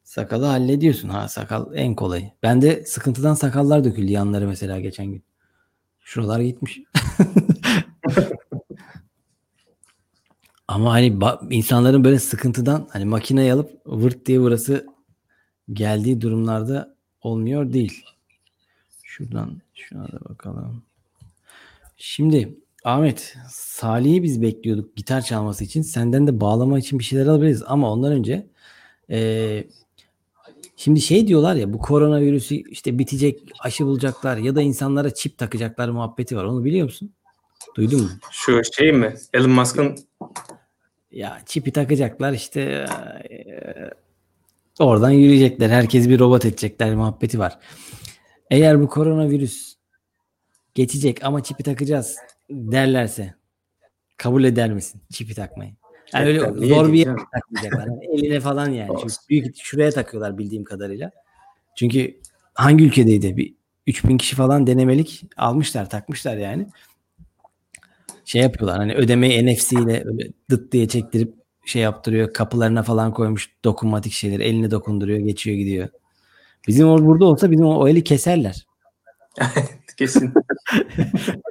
Sakalı 0.10 0.46
hallediyorsun. 0.46 1.10
Ha 1.10 1.28
sakal 1.28 1.76
en 1.76 1.96
kolayı. 1.96 2.32
Bende 2.44 2.86
sıkıntıdan 2.86 3.34
sakallar 3.34 3.84
döküldü 3.84 4.12
yanları 4.12 4.48
mesela 4.48 4.80
geçen 4.80 5.06
gün. 5.06 5.24
Şuralar 6.00 6.40
gitmiş. 6.40 6.80
Ama 10.68 10.92
hani 10.92 11.20
insanların 11.50 12.04
böyle 12.04 12.20
sıkıntıdan 12.20 12.88
hani 12.92 13.06
makineyi 13.06 13.54
alıp 13.54 13.82
vırt 13.86 14.26
diye 14.26 14.42
burası 14.42 14.88
geldiği 15.74 16.22
durumlarda 16.22 16.96
olmuyor 17.22 17.74
değil. 17.74 18.06
Şuradan 19.04 19.62
şuna 19.74 20.08
da 20.08 20.20
bakalım. 20.30 20.84
Şimdi 21.98 22.58
Ahmet 22.84 23.36
Salih'i 23.50 24.24
biz 24.24 24.42
bekliyorduk 24.42 24.96
gitar 24.96 25.22
çalması 25.22 25.64
için. 25.64 25.82
Senden 25.82 26.28
de 26.28 26.42
bağlama 26.42 26.80
için 26.80 27.00
bir 27.00 27.04
şeyler 27.04 27.26
alabiliriz. 27.28 27.64
Ama 27.68 27.92
ondan 27.92 28.12
önce 28.12 28.48
eee, 29.10 29.68
şimdi 30.80 31.02
şey 31.02 31.28
diyorlar 31.28 31.56
ya 31.56 31.74
bu 31.74 31.80
koronavirüsü 31.80 32.56
işte 32.56 33.00
bitecek 33.00 33.40
aşı 33.60 33.86
bulacaklar 33.86 34.38
ya 34.38 34.56
da 34.56 34.62
insanlara 34.62 35.14
çip 35.14 35.38
takacaklar 35.38 35.90
muhabbeti 35.90 36.38
var. 36.38 36.44
Onu 36.44 36.66
biliyor 36.66 36.84
musun? 36.84 37.14
Duydun 37.76 38.02
mu? 38.02 38.10
Şu 38.32 38.62
şey 38.78 38.92
mi? 38.92 39.16
Elon 39.34 39.50
Musk'ın 39.52 39.98
Ya 41.12 41.42
çipi 41.46 41.72
takacaklar 41.72 42.34
işte 42.34 42.86
eee, 43.30 43.92
oradan 44.80 45.10
yürüyecekler. 45.12 45.70
Herkes 45.70 46.10
bir 46.10 46.20
robot 46.20 46.46
edecekler 46.46 46.96
muhabbeti 46.96 47.40
var. 47.40 47.60
Eğer 48.52 48.82
bu 48.82 48.88
koronavirüs 48.88 49.76
geçecek 50.76 51.24
ama 51.24 51.44
çipi 51.44 51.64
takacağız 51.64 52.16
derlerse 52.50 53.34
kabul 54.18 54.44
eder 54.44 54.74
misin 54.74 55.02
çipi 55.12 55.36
takmayı? 55.36 55.72
Yani 56.14 56.26
öyle 56.26 56.40
Tabii, 56.40 56.68
zor 56.68 56.94
bir 56.94 57.00
yere 57.00 57.16
takmayacaklar. 57.34 57.88
Yani 57.88 58.18
eline 58.18 58.40
falan 58.40 58.70
yani. 58.70 58.90
Çünkü 59.02 59.14
büyük 59.30 59.56
şuraya 59.58 59.92
takıyorlar 59.92 60.38
bildiğim 60.38 60.64
kadarıyla. 60.64 61.12
Çünkü 61.76 62.20
hangi 62.54 62.84
ülkedeydi? 62.84 63.38
Bir 63.38 63.54
3000 63.88 64.18
kişi 64.18 64.36
falan 64.36 64.68
denemelik 64.68 65.24
almışlar, 65.38 65.90
takmışlar 65.90 66.38
yani. 66.38 66.68
Şey 68.26 68.42
yapıyorlar 68.42 68.78
hani 68.78 68.94
ödemeyi 68.94 69.46
NFC 69.46 69.76
ile 69.76 70.04
öyle 70.06 70.28
dıt 70.50 70.72
diye 70.72 70.88
çektirip 70.88 71.34
şey 71.66 71.82
yaptırıyor. 71.82 72.34
Kapılarına 72.34 72.84
falan 72.84 73.14
koymuş 73.14 73.50
dokunmatik 73.64 74.12
şeyleri. 74.12 74.44
Eline 74.44 74.72
dokunduruyor, 74.72 75.20
geçiyor 75.20 75.58
gidiyor. 75.58 75.90
Bizim 76.68 76.90
or 76.90 77.06
burada 77.06 77.26
olsa 77.26 77.52
bizim 77.52 77.66
o, 77.66 77.80
o 77.80 77.88
eli 77.88 78.04
keserler. 78.04 78.68
kesin. 79.98 80.34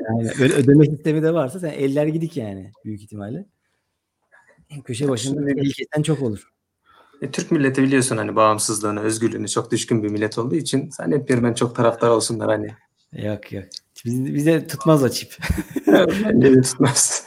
Yani 0.09 0.31
böyle 0.41 0.55
ödeme 0.55 0.85
sistemi 0.85 1.23
de 1.23 1.35
varsa 1.35 1.61
sen 1.61 1.71
eller 1.71 2.07
gidik 2.07 2.37
yani 2.37 2.73
büyük 2.85 3.03
ihtimalle. 3.03 3.45
Köşe 4.85 5.09
başında 5.09 5.51
el 5.51 5.71
kesen 5.73 6.03
çok 6.03 6.23
olur. 6.23 6.53
E, 7.23 7.31
Türk 7.31 7.51
milleti 7.51 7.83
biliyorsun 7.83 8.17
hani 8.17 8.37
bağımsızlığına, 8.37 9.01
özgürlüğüne 9.01 9.49
çok 9.49 9.71
düşkün 9.71 10.03
bir 10.03 10.09
millet 10.09 10.39
olduğu 10.39 10.55
için 10.57 10.91
zannetmiyorum 10.91 11.49
ben 11.49 11.55
çok 11.55 11.77
taraftar 11.77 12.09
olsunlar 12.09 12.49
hani. 12.49 12.75
Yok 13.27 13.53
yok. 13.53 13.65
Biz, 14.05 14.35
bize 14.35 14.67
tutmaz 14.67 15.03
o 15.03 15.09
çip. 15.09 15.37
Bence 15.87 16.55
de 16.57 16.61
tutmaz. 16.63 17.25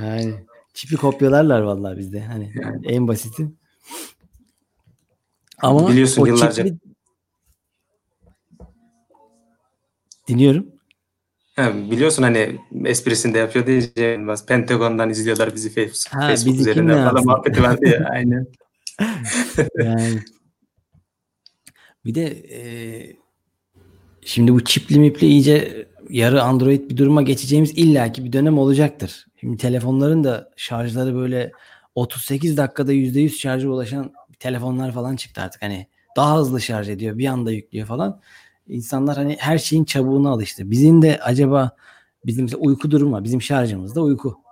Yani 0.00 0.34
çipi 0.74 0.96
kopyalarlar 0.96 1.60
vallahi 1.60 1.98
bizde. 1.98 2.20
Hani 2.20 2.52
Yani. 2.62 2.86
en 2.86 3.08
basiti. 3.08 3.48
Ama 5.58 5.88
Biliyorsun 5.88 6.22
o 6.22 6.26
yıllarca- 6.26 6.62
çipli- 6.62 6.78
Dinliyorum. 10.28 10.66
Ha, 11.56 11.72
biliyorsun 11.90 12.22
hani 12.22 12.58
esprisini 12.84 13.34
de 13.34 13.38
yapıyor 13.38 13.66
diye 13.66 13.80
Cem 13.94 14.20
Yılmaz. 14.20 14.46
Pentagon'dan 14.46 15.10
izliyorlar 15.10 15.54
bizi 15.54 15.70
Facebook, 15.70 16.22
Ha, 16.22 16.28
Facebook 16.28 16.54
bizi 16.54 16.70
üzerinden 16.70 17.10
falan 17.10 17.24
muhabbeti 17.24 17.62
vardı 17.62 17.88
ya. 17.88 18.08
Aynen. 18.12 18.46
Yani 19.82 20.18
bir 22.04 22.14
de 22.14 22.26
e, 22.26 22.62
şimdi 24.20 24.52
bu 24.52 24.64
çipli 24.64 24.98
mipli 24.98 25.26
iyice 25.26 25.88
yarı 26.10 26.42
Android 26.42 26.90
bir 26.90 26.96
duruma 26.96 27.22
geçeceğimiz 27.22 27.70
illaki 27.70 28.24
bir 28.24 28.32
dönem 28.32 28.58
olacaktır. 28.58 29.26
Şimdi 29.40 29.56
telefonların 29.56 30.24
da 30.24 30.50
şarjları 30.56 31.14
böyle 31.14 31.52
38 31.94 32.56
dakikada 32.56 32.92
%100 32.92 33.28
şarja 33.28 33.68
ulaşan 33.68 34.12
telefonlar 34.38 34.92
falan 34.92 35.16
çıktı 35.16 35.40
artık. 35.40 35.62
Hani 35.62 35.86
daha 36.16 36.38
hızlı 36.38 36.60
şarj 36.60 36.88
ediyor, 36.88 37.18
bir 37.18 37.26
anda 37.26 37.52
yüklüyor 37.52 37.86
falan. 37.86 38.20
İnsanlar 38.68 39.16
hani 39.16 39.36
her 39.40 39.58
şeyin 39.58 39.84
çabuğuna 39.84 40.30
alıştı. 40.30 40.70
Bizim 40.70 41.02
de 41.02 41.20
acaba 41.22 41.76
bizim 42.26 42.48
uyku 42.58 42.90
durumu 42.90 43.12
var. 43.16 43.24
Bizim 43.24 43.42
şarjımızda 43.42 44.02
uyku. 44.02 44.44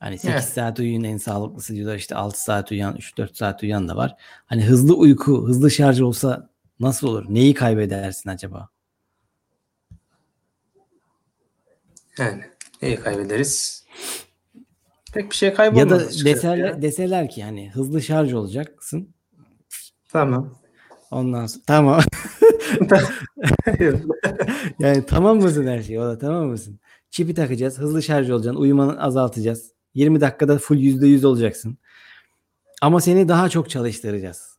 Hani 0.00 0.18
8 0.18 0.30
Evet. 0.34 0.44
saat 0.44 0.78
uyuyun 0.78 1.04
en 1.04 1.16
sağlıklısı 1.16 1.74
diyorlar. 1.74 1.96
İşte 1.96 2.14
6 2.14 2.42
saat 2.42 2.70
uyuyan, 2.72 2.96
3-4 2.96 3.34
saat 3.36 3.62
uyuyan 3.62 3.88
da 3.88 3.96
var. 3.96 4.14
Hani 4.46 4.64
hızlı 4.64 4.94
uyku, 4.94 5.48
hızlı 5.48 5.70
şarj 5.70 6.00
olsa 6.00 6.50
nasıl 6.80 7.08
olur? 7.08 7.24
Neyi 7.28 7.54
kaybedersin 7.54 8.30
acaba? 8.30 8.68
Yani 12.18 12.42
neyi 12.82 12.96
kaybederiz? 12.96 13.84
Pek 15.12 15.30
bir 15.30 15.36
şey 15.36 15.48
Ya 15.48 15.54
kaybolmaz. 15.54 15.90
da 15.90 15.94
açıkçası 15.96 16.24
deseler, 16.24 16.56
ya. 16.56 16.82
deseler 16.82 17.30
ki 17.30 17.44
hani 17.44 17.70
hızlı 17.70 18.02
şarj 18.02 18.32
olacaksın. 18.32 19.14
Tamam. 20.08 20.58
Ondan 21.10 21.46
sonra 21.46 21.62
tamam. 21.66 22.00
yani 24.78 25.04
tamam 25.06 25.40
mısın 25.40 25.66
her 25.66 25.82
şey? 25.82 25.96
Da 25.96 26.18
tamam 26.18 26.46
mısın? 26.46 26.80
Çipi 27.10 27.34
takacağız. 27.34 27.78
Hızlı 27.78 28.02
şarj 28.02 28.30
olacaksın. 28.30 28.60
Uyumanı 28.60 29.02
azaltacağız. 29.02 29.72
20 29.94 30.20
dakikada 30.20 30.58
full 30.58 30.76
%100 30.78 31.26
olacaksın. 31.26 31.78
Ama 32.82 33.00
seni 33.00 33.28
daha 33.28 33.48
çok 33.48 33.70
çalıştıracağız. 33.70 34.58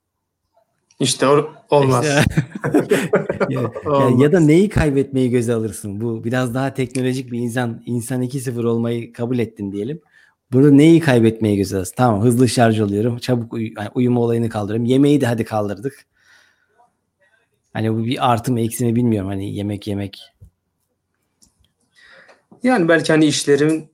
işte 0.99 1.27
o, 1.27 1.49
olmaz. 1.69 2.05
İşte- 2.05 2.25
ya, 3.49 3.61
ya- 3.61 3.71
Olmaz. 3.85 4.21
ya 4.21 4.31
da 4.31 4.39
neyi 4.39 4.69
kaybetmeyi 4.69 5.29
göze 5.29 5.53
alırsın? 5.53 6.01
Bu 6.01 6.23
biraz 6.23 6.53
daha 6.53 6.73
teknolojik 6.73 7.31
bir 7.31 7.39
insan. 7.39 7.83
insan 7.85 8.21
2.0 8.23 8.65
olmayı 8.67 9.13
kabul 9.13 9.39
ettin 9.39 9.71
diyelim. 9.71 10.01
Burada 10.51 10.71
neyi 10.71 10.99
kaybetmeyi 10.99 11.57
göze 11.57 11.77
alırsın? 11.77 11.93
Tamam 11.97 12.21
hızlı 12.21 12.49
şarj 12.49 12.79
oluyorum. 12.79 13.17
Çabuk 13.17 13.53
uyu, 13.53 13.69
yani 13.77 13.89
uyuma 13.95 14.19
olayını 14.21 14.49
kaldırıyorum. 14.49 14.85
Yemeği 14.85 15.21
de 15.21 15.25
hadi 15.25 15.45
kaldırdık. 15.45 16.05
Hani 17.73 17.93
bu 17.93 18.05
bir 18.05 18.31
artı 18.31 18.51
mı 18.51 18.59
eksi 18.61 18.85
mi 18.85 18.95
bilmiyorum. 18.95 19.29
Hani 19.29 19.55
yemek 19.55 19.87
yemek. 19.87 20.21
Yani 22.63 22.87
belki 22.87 23.11
hani 23.13 23.25
işlerin 23.25 23.89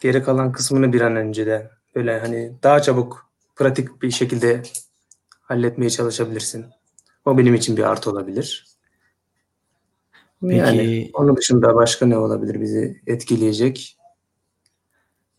geri 0.00 0.22
kalan 0.22 0.52
kısmını 0.52 0.92
bir 0.92 1.00
an 1.00 1.16
önce 1.16 1.46
de 1.46 1.70
böyle 1.94 2.18
hani 2.20 2.52
daha 2.62 2.82
çabuk 2.82 3.30
pratik 3.56 4.02
bir 4.02 4.10
şekilde 4.10 4.62
halletmeye 5.40 5.90
çalışabilirsin. 5.90 6.66
O 7.24 7.38
benim 7.38 7.54
için 7.54 7.76
bir 7.76 7.82
artı 7.82 8.10
olabilir. 8.10 8.66
Peki- 10.40 10.56
Yani 10.56 11.10
onun 11.14 11.36
dışında 11.36 11.74
başka 11.74 12.06
ne 12.06 12.16
olabilir 12.16 12.60
bizi 12.60 13.02
etkileyecek? 13.06 13.96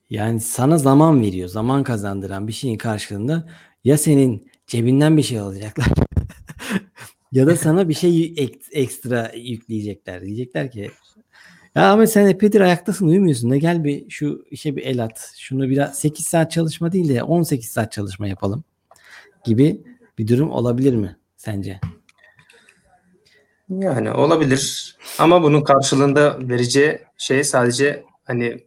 Yani 0.10 0.40
sana 0.40 0.78
zaman 0.78 1.22
veriyor. 1.22 1.50
Zaman 1.50 1.84
kazandıran 1.84 2.48
bir 2.48 2.54
şeyin 2.54 2.78
karşılığında 2.78 3.50
ya 3.84 3.98
senin 3.98 4.52
cebinden 4.68 5.18
bir 5.18 5.24
şey 5.24 5.40
alacaklar 5.40 5.88
ya 7.34 7.48
da 7.48 7.56
sana 7.56 7.90
bir 7.90 7.94
şey 7.94 8.34
ek- 8.38 8.60
ekstra 8.72 9.32
yükleyecekler. 9.36 10.22
Diyecekler 10.22 10.72
ki 10.72 10.92
ya 11.76 11.92
ama 11.92 12.08
sen 12.08 12.28
epeydir 12.28 12.62
ayaktasın 12.62 13.08
uyumuyorsun 13.08 13.50
da 13.50 13.58
gel 13.58 13.84
bir 13.84 14.10
şu 14.10 14.46
işe 14.52 14.76
bir 14.76 14.84
el 14.84 15.04
at. 15.04 15.34
Şunu 15.38 15.70
biraz 15.70 16.00
8 16.00 16.26
saat 16.26 16.52
çalışma 16.52 16.92
değil 16.92 17.10
de 17.10 17.24
18 17.24 17.70
saat 17.70 17.92
çalışma 17.92 18.28
yapalım 18.28 18.64
gibi 19.46 19.82
bir 20.18 20.28
durum 20.28 20.52
olabilir 20.52 20.96
mi 20.96 21.18
sence? 21.38 21.80
Yani 23.70 24.12
olabilir. 24.12 24.96
Ama 25.20 25.44
bunun 25.44 25.62
karşılığında 25.62 26.38
vereceği 26.50 27.00
şey 27.18 27.44
sadece 27.44 28.04
hani 28.24 28.60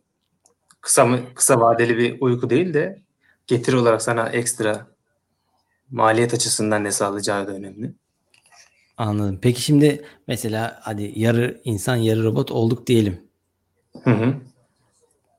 kısa 0.81 1.07
mı 1.07 1.21
kısa 1.35 1.61
vadeli 1.61 1.99
bir 1.99 2.21
uyku 2.21 2.51
değil 2.51 2.75
de 2.75 3.03
getiri 3.47 3.77
olarak 3.77 4.03
sana 4.03 4.29
ekstra 4.29 4.87
maliyet 5.91 6.35
açısından 6.35 6.85
ne 6.85 6.93
sağlayacağı 6.93 7.47
da 7.47 7.53
önemli. 7.53 7.93
Anladım. 8.97 9.39
Peki 9.43 9.63
şimdi 9.63 10.05
mesela 10.29 10.79
hadi 10.83 11.13
yarı 11.17 11.61
insan 11.65 11.97
yarı 11.97 12.25
robot 12.25 12.51
olduk 12.51 12.87
diyelim. 12.87 13.21
Hı 14.03 14.11
hı. 14.11 14.35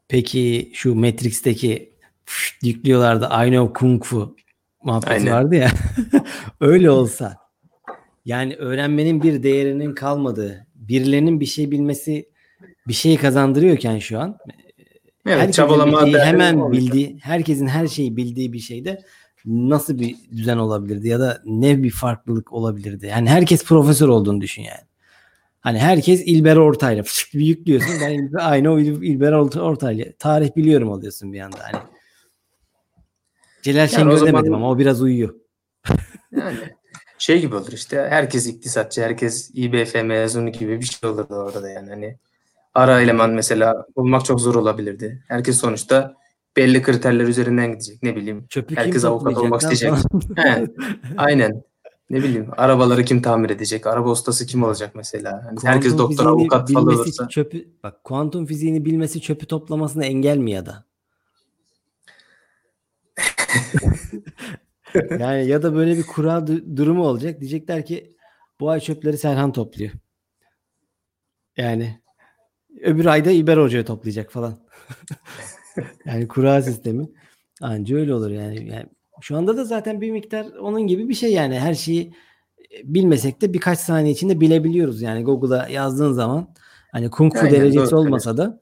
Peki 0.07 0.71
şu 0.73 0.95
Matrix'teki 0.95 1.93
yüklüyorlardı 2.63 3.25
I 3.25 3.49
know 3.49 3.73
Kung 3.73 4.03
Fu 4.03 4.35
muhabbeti 4.83 5.11
Aynen. 5.11 5.33
vardı 5.33 5.55
ya. 5.55 5.71
Öyle 6.61 6.91
olsa 6.91 7.37
yani 8.25 8.55
öğrenmenin 8.55 9.23
bir 9.23 9.43
değerinin 9.43 9.95
kalmadığı, 9.95 10.67
birilerinin 10.75 11.39
bir 11.39 11.45
şey 11.45 11.71
bilmesi 11.71 12.29
bir 12.87 12.93
şey 12.93 13.17
kazandırıyorken 13.17 13.99
şu 13.99 14.19
an 14.19 14.37
Evet, 15.25 15.39
herkesin 15.39 15.51
çabalama 15.51 16.05
bildiği, 16.05 16.19
hemen 16.21 16.57
olmayacak. 16.57 16.93
bildiği, 16.93 17.19
herkesin 17.21 17.67
her 17.67 17.87
şeyi 17.87 18.17
bildiği 18.17 18.53
bir 18.53 18.59
şeyde 18.59 19.01
nasıl 19.45 19.99
bir 19.99 20.15
düzen 20.31 20.57
olabilirdi 20.57 21.07
ya 21.07 21.19
da 21.19 21.41
ne 21.45 21.83
bir 21.83 21.91
farklılık 21.91 22.53
olabilirdi? 22.53 23.05
Yani 23.05 23.29
herkes 23.29 23.63
profesör 23.65 24.07
olduğunu 24.07 24.41
düşün 24.41 24.61
yani. 24.61 24.81
Hani 25.61 25.79
herkes 25.79 26.21
İlber 26.25 26.55
Ortaylı 26.55 27.03
fışk 27.03 27.33
bir 27.33 27.45
yüklüyorsun. 27.45 27.91
Ben 28.01 28.31
aynı 28.39 28.71
o 28.71 28.79
İl- 28.79 29.03
İlber 29.03 29.31
Ort- 29.31 29.59
Ortaylı. 29.59 30.13
Tarih 30.19 30.55
biliyorum 30.55 30.89
oluyorsun 30.89 31.33
bir 31.33 31.39
anda. 31.41 31.57
Hani 31.59 31.81
Celal 33.61 33.87
Şengör 33.87 34.11
o 34.13 34.17
zaman- 34.17 34.33
demedim 34.33 34.53
ama 34.53 34.69
o 34.71 34.77
biraz 34.77 35.01
uyuyor. 35.01 35.35
Yani 36.31 36.57
şey 37.17 37.41
gibi 37.41 37.55
olur 37.55 37.71
işte 37.71 38.07
herkes 38.09 38.47
iktisatçı, 38.47 39.01
herkes 39.01 39.51
İBF 39.53 39.95
mezunu 40.03 40.51
gibi 40.51 40.79
bir 40.81 40.85
şey 40.85 41.09
olurdu 41.09 41.35
orada 41.35 41.63
da 41.63 41.69
yani. 41.69 41.89
Hani 41.89 42.17
ara 42.73 43.01
eleman 43.01 43.31
mesela 43.31 43.85
bulmak 43.95 44.25
çok 44.25 44.41
zor 44.41 44.55
olabilirdi. 44.55 45.23
Herkes 45.27 45.57
sonuçta 45.57 46.15
belli 46.57 46.81
kriterler 46.81 47.27
üzerinden 47.27 47.71
gidecek. 47.71 48.03
Ne 48.03 48.15
bileyim. 48.15 48.45
Çöpü 48.49 48.75
Herkes 48.75 49.05
avukat 49.05 49.37
olmak 49.37 49.61
isteyecek. 49.61 49.93
He, 50.35 50.67
aynen. 51.17 51.63
Ne 52.09 52.17
bileyim 52.17 52.47
arabaları 52.57 53.05
kim 53.05 53.21
tamir 53.21 53.49
edecek? 53.49 53.87
Araba 53.87 54.09
ustası 54.09 54.45
kim 54.45 54.63
olacak 54.63 54.91
mesela? 54.95 55.43
Herkes 55.43 55.61
Kuantum 55.61 55.97
doktor, 55.97 56.09
fiziğini 56.09 56.29
avukat 56.29 56.71
falan 56.71 56.87
olursa. 56.87 57.27
Çöpü, 57.27 57.67
bak 57.83 58.03
kuantum 58.03 58.45
fiziğini 58.45 58.85
bilmesi 58.85 59.21
çöpü 59.21 59.45
toplamasına 59.45 60.05
engel 60.05 60.37
mi 60.37 60.51
ya 60.51 60.65
da? 60.65 60.85
yani 65.19 65.47
ya 65.47 65.63
da 65.63 65.75
böyle 65.75 65.97
bir 65.97 66.03
kura 66.03 66.31
du- 66.31 66.77
durumu 66.77 67.07
olacak. 67.07 67.39
Diyecekler 67.39 67.85
ki 67.85 68.17
bu 68.59 68.69
ay 68.69 68.79
çöpleri 68.79 69.17
Serhan 69.17 69.51
topluyor. 69.51 69.91
Yani 71.57 72.01
öbür 72.81 73.05
ayda 73.05 73.31
İber 73.31 73.57
Hoca'ya 73.57 73.85
toplayacak 73.85 74.31
falan. 74.31 74.59
yani 76.05 76.27
kura 76.27 76.61
sistemi. 76.61 77.09
Anca 77.61 77.95
öyle 77.95 78.13
olur 78.13 78.29
yani. 78.29 78.69
yani. 78.69 78.85
Şu 79.21 79.37
anda 79.37 79.57
da 79.57 79.65
zaten 79.65 80.01
bir 80.01 80.11
miktar 80.11 80.45
onun 80.45 80.87
gibi 80.87 81.09
bir 81.09 81.13
şey 81.13 81.33
yani. 81.33 81.59
Her 81.59 81.73
şeyi 81.73 82.13
e, 82.59 82.93
bilmesek 82.93 83.41
de 83.41 83.53
birkaç 83.53 83.79
saniye 83.79 84.13
içinde 84.13 84.39
bilebiliyoruz. 84.39 85.01
Yani 85.01 85.23
Google'a 85.23 85.67
yazdığın 85.67 86.13
zaman 86.13 86.53
hani 86.91 87.09
kung 87.09 87.33
fu 87.33 87.39
Aynen, 87.39 87.51
derecesi 87.51 87.91
doğru 87.91 87.99
olmasa 87.99 88.37
da 88.37 88.59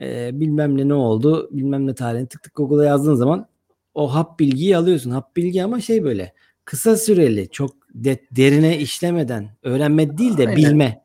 e, 0.00 0.40
bilmem 0.40 0.78
ne 0.78 0.88
ne 0.88 0.94
oldu 0.94 1.48
bilmem 1.52 1.86
ne 1.86 1.94
tarihini 1.94 2.28
tık 2.28 2.42
tık 2.42 2.54
Google'a 2.54 2.84
yazdığın 2.84 3.14
zaman 3.14 3.46
o 3.94 4.14
hap 4.14 4.40
bilgiyi 4.40 4.76
alıyorsun. 4.76 5.10
Hap 5.10 5.36
bilgi 5.36 5.64
ama 5.64 5.80
şey 5.80 6.04
böyle 6.04 6.32
kısa 6.64 6.96
süreli 6.96 7.48
çok 7.50 7.76
de- 7.94 8.26
derine 8.30 8.78
işlemeden 8.78 9.50
öğrenme 9.62 10.18
değil 10.18 10.36
de 10.36 10.42
Aynen. 10.48 10.56
bilme 10.56 11.02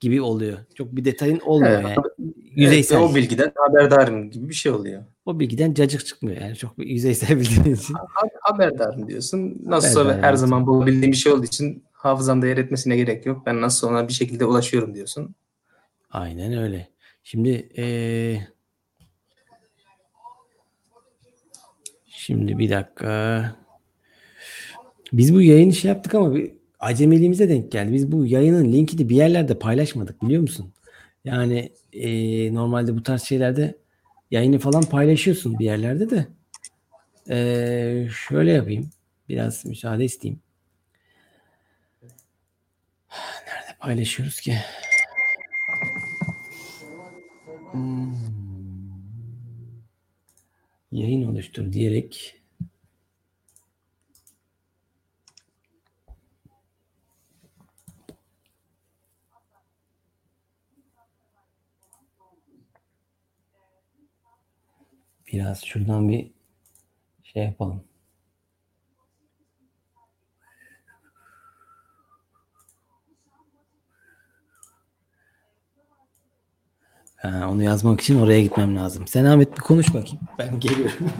gibi 0.00 0.22
oluyor. 0.22 0.58
Çok 0.74 0.96
bir 0.96 1.04
detayın 1.04 1.40
olmuyor 1.40 1.80
Evet, 1.80 1.96
yani. 2.20 2.34
Evet, 2.56 2.66
Yüzeysel. 2.68 2.96
ve 2.98 3.02
o 3.02 3.14
bilgiden 3.14 3.52
haberdarım 3.56 4.30
gibi 4.30 4.48
bir 4.48 4.54
şey 4.54 4.72
oluyor. 4.72 5.02
o 5.26 5.40
bilgiden 5.40 5.74
cacık 5.74 6.06
çıkmıyor 6.06 6.40
yani 6.40 6.56
çok 6.56 6.72
yüzeysel 6.78 7.40
bildiğin 7.40 7.76
için. 7.76 7.94
Ha- 7.94 8.28
Haberdarım 8.40 9.08
diyorsun. 9.08 9.62
Nasılsa 9.64 10.00
Haberdarım 10.00 10.22
her 10.22 10.34
zaman 10.34 10.66
bulabildiğim 10.66 11.12
bir 11.12 11.16
şey 11.16 11.32
olduğu 11.32 11.44
için 11.44 11.84
hafızamda 11.92 12.46
yer 12.46 12.56
etmesine 12.56 12.96
gerek 12.96 13.26
yok. 13.26 13.42
Ben 13.46 13.60
nasıl 13.60 13.88
ona 13.88 14.08
bir 14.08 14.12
şekilde 14.12 14.44
ulaşıyorum 14.44 14.94
diyorsun. 14.94 15.34
Aynen 16.10 16.58
öyle. 16.58 16.88
Şimdi 17.24 17.48
eee 17.76 18.48
şimdi 22.06 22.58
bir 22.58 22.70
dakika. 22.70 23.56
Biz 25.12 25.34
bu 25.34 25.42
yayını 25.42 25.72
şey 25.72 25.88
yaptık 25.88 26.14
ama 26.14 26.34
bir 26.34 26.50
acemiliğimize 26.80 27.48
denk 27.48 27.72
geldi. 27.72 27.92
Biz 27.92 28.12
bu 28.12 28.26
yayının 28.26 28.72
linkini 28.72 29.08
bir 29.08 29.16
yerlerde 29.16 29.58
paylaşmadık 29.58 30.22
biliyor 30.22 30.42
musun? 30.42 30.72
Yani 31.26 31.72
eee, 31.92 32.54
normalde 32.54 32.96
bu 32.96 33.02
tarz 33.02 33.22
şeylerde 33.22 33.78
yayını 34.30 34.58
falan 34.58 34.82
paylaşıyorsun 34.82 35.58
bir 35.58 35.64
yerlerde 35.64 36.10
de. 36.10 36.26
Eee, 37.30 38.08
şöyle 38.28 38.52
yapayım. 38.52 38.90
Biraz 39.28 39.66
müsaade 39.66 40.04
isteyeyim. 40.04 40.40
Nerede 43.46 43.76
paylaşıyoruz 43.80 44.40
ki? 44.40 44.56
Hmm. 47.72 48.14
Yayın 50.92 51.22
oluştur 51.28 51.72
diyerek 51.72 52.34
biraz 65.36 65.64
şuradan 65.64 66.08
bir 66.08 66.30
şey 67.24 67.42
yapalım. 67.44 67.84
Ha, 77.16 77.48
onu 77.50 77.62
yazmak 77.62 78.00
için 78.00 78.20
oraya 78.20 78.42
gitmem 78.42 78.76
lazım. 78.76 79.06
Sen 79.06 79.24
Ahmet 79.24 79.52
bir 79.56 79.60
konuş 79.60 79.88
bakayım. 79.94 80.20
Ben 80.38 80.60
geliyorum. 80.60 80.92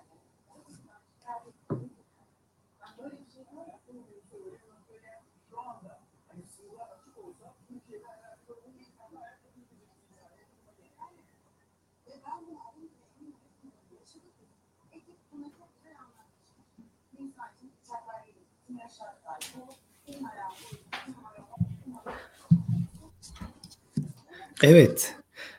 Evet. 24.63 25.15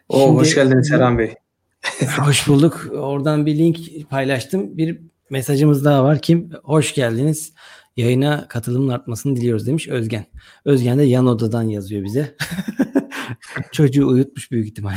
Oo, 0.08 0.26
Şimdi- 0.26 0.38
hoş 0.40 0.54
geldiniz 0.54 0.88
Serhan 0.88 1.18
Bey. 1.18 1.34
Hoş 2.18 2.48
bulduk. 2.48 2.86
Oradan 2.92 3.46
bir 3.46 3.58
link 3.58 3.78
paylaştım. 4.10 4.76
Bir 4.76 5.00
mesajımız 5.30 5.84
daha 5.84 6.04
var. 6.04 6.22
Kim? 6.22 6.50
Hoş 6.64 6.94
geldiniz. 6.94 7.52
Yayına 7.96 8.48
katılımın 8.48 8.88
artmasını 8.88 9.36
diliyoruz 9.36 9.66
demiş 9.66 9.88
Özgen. 9.88 10.24
Özgen 10.64 10.98
de 10.98 11.02
yan 11.02 11.26
odadan 11.26 11.62
yazıyor 11.62 12.04
bize. 12.04 12.36
Çocuğu 13.72 14.08
uyutmuş 14.08 14.50
büyük 14.50 14.66
ihtimal. 14.66 14.94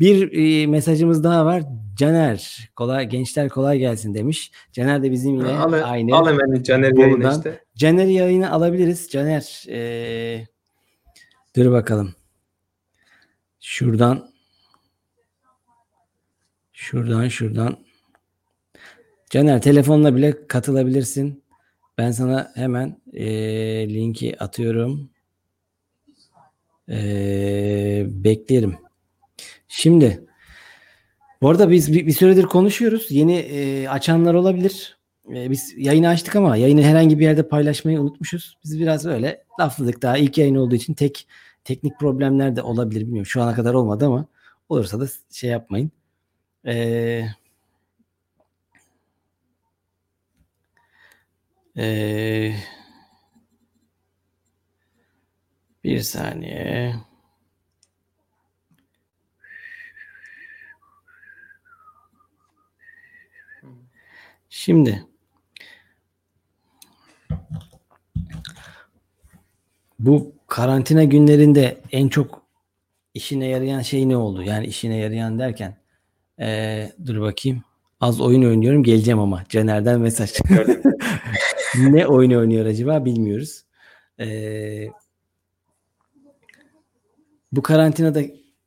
Bir 0.00 0.32
e, 0.62 0.66
mesajımız 0.66 1.24
daha 1.24 1.46
var. 1.46 1.62
Caner. 1.96 2.70
Kolay 2.76 3.08
gençler 3.08 3.48
kolay 3.48 3.78
gelsin 3.78 4.14
demiş. 4.14 4.50
Caner 4.72 5.02
de 5.02 5.10
bizim 5.10 5.34
yine 5.34 5.58
al, 5.58 5.72
aynı. 5.72 6.16
al 6.16 6.26
hemen 6.28 6.62
Caner 6.62 6.96
Buradan. 6.96 7.36
işte. 7.36 7.64
Caner'i 7.76 8.12
yayına 8.12 8.50
alabiliriz. 8.50 9.08
Caner 9.10 9.64
eee, 9.66 10.48
dur 11.56 11.72
bakalım. 11.72 12.14
Şuradan 13.60 14.30
şuradan 16.72 17.28
şuradan 17.28 17.76
Caner 19.30 19.62
telefonla 19.62 20.16
bile 20.16 20.46
katılabilirsin. 20.46 21.44
Ben 21.98 22.10
sana 22.10 22.52
hemen 22.54 23.00
e, 23.12 23.24
linki 23.94 24.42
atıyorum. 24.42 25.10
E, 26.88 28.04
beklerim. 28.08 28.85
Şimdi 29.76 30.24
bu 31.42 31.48
arada 31.48 31.70
biz 31.70 31.92
bir, 31.92 32.06
bir 32.06 32.12
süredir 32.12 32.44
konuşuyoruz. 32.44 33.06
Yeni 33.10 33.36
e, 33.36 33.88
açanlar 33.88 34.34
olabilir. 34.34 34.98
E, 35.34 35.50
biz 35.50 35.74
yayını 35.76 36.08
açtık 36.08 36.36
ama 36.36 36.56
yayını 36.56 36.82
herhangi 36.82 37.18
bir 37.18 37.24
yerde 37.24 37.48
paylaşmayı 37.48 38.00
unutmuşuz. 38.00 38.58
Biz 38.64 38.80
biraz 38.80 39.06
öyle 39.06 39.44
lafladık 39.60 40.02
daha 40.02 40.18
ilk 40.18 40.38
yayın 40.38 40.54
olduğu 40.54 40.74
için 40.74 40.94
tek 40.94 41.28
teknik 41.64 41.98
problemler 42.00 42.56
de 42.56 42.62
olabilir 42.62 43.00
bilmiyorum. 43.00 43.26
Şu 43.26 43.42
ana 43.42 43.54
kadar 43.54 43.74
olmadı 43.74 44.06
ama 44.06 44.26
olursa 44.68 45.00
da 45.00 45.06
şey 45.32 45.50
yapmayın. 45.50 45.90
Eee 46.64 47.34
Ee, 51.76 52.54
bir 55.84 56.00
saniye. 56.00 56.94
Şimdi 64.58 65.06
bu 69.98 70.32
karantina 70.46 71.04
günlerinde 71.04 71.80
en 71.92 72.08
çok 72.08 72.42
işine 73.14 73.46
yarayan 73.46 73.80
şey 73.82 74.08
ne 74.08 74.16
oldu? 74.16 74.42
Yani 74.42 74.66
işine 74.66 74.96
yarayan 74.96 75.38
derken 75.38 75.76
ee, 76.40 76.92
dur 77.06 77.20
bakayım. 77.20 77.64
Az 78.00 78.20
oyun 78.20 78.44
oynuyorum 78.44 78.82
geleceğim 78.82 79.18
ama 79.18 79.44
Caner'den 79.48 80.00
mesaj. 80.00 80.30
ne 81.78 82.06
oyun 82.06 82.30
oynuyor 82.30 82.66
acaba 82.66 83.04
bilmiyoruz. 83.04 83.62
Ee, 84.20 84.88
bu 87.52 87.62
karantinada 87.62 88.20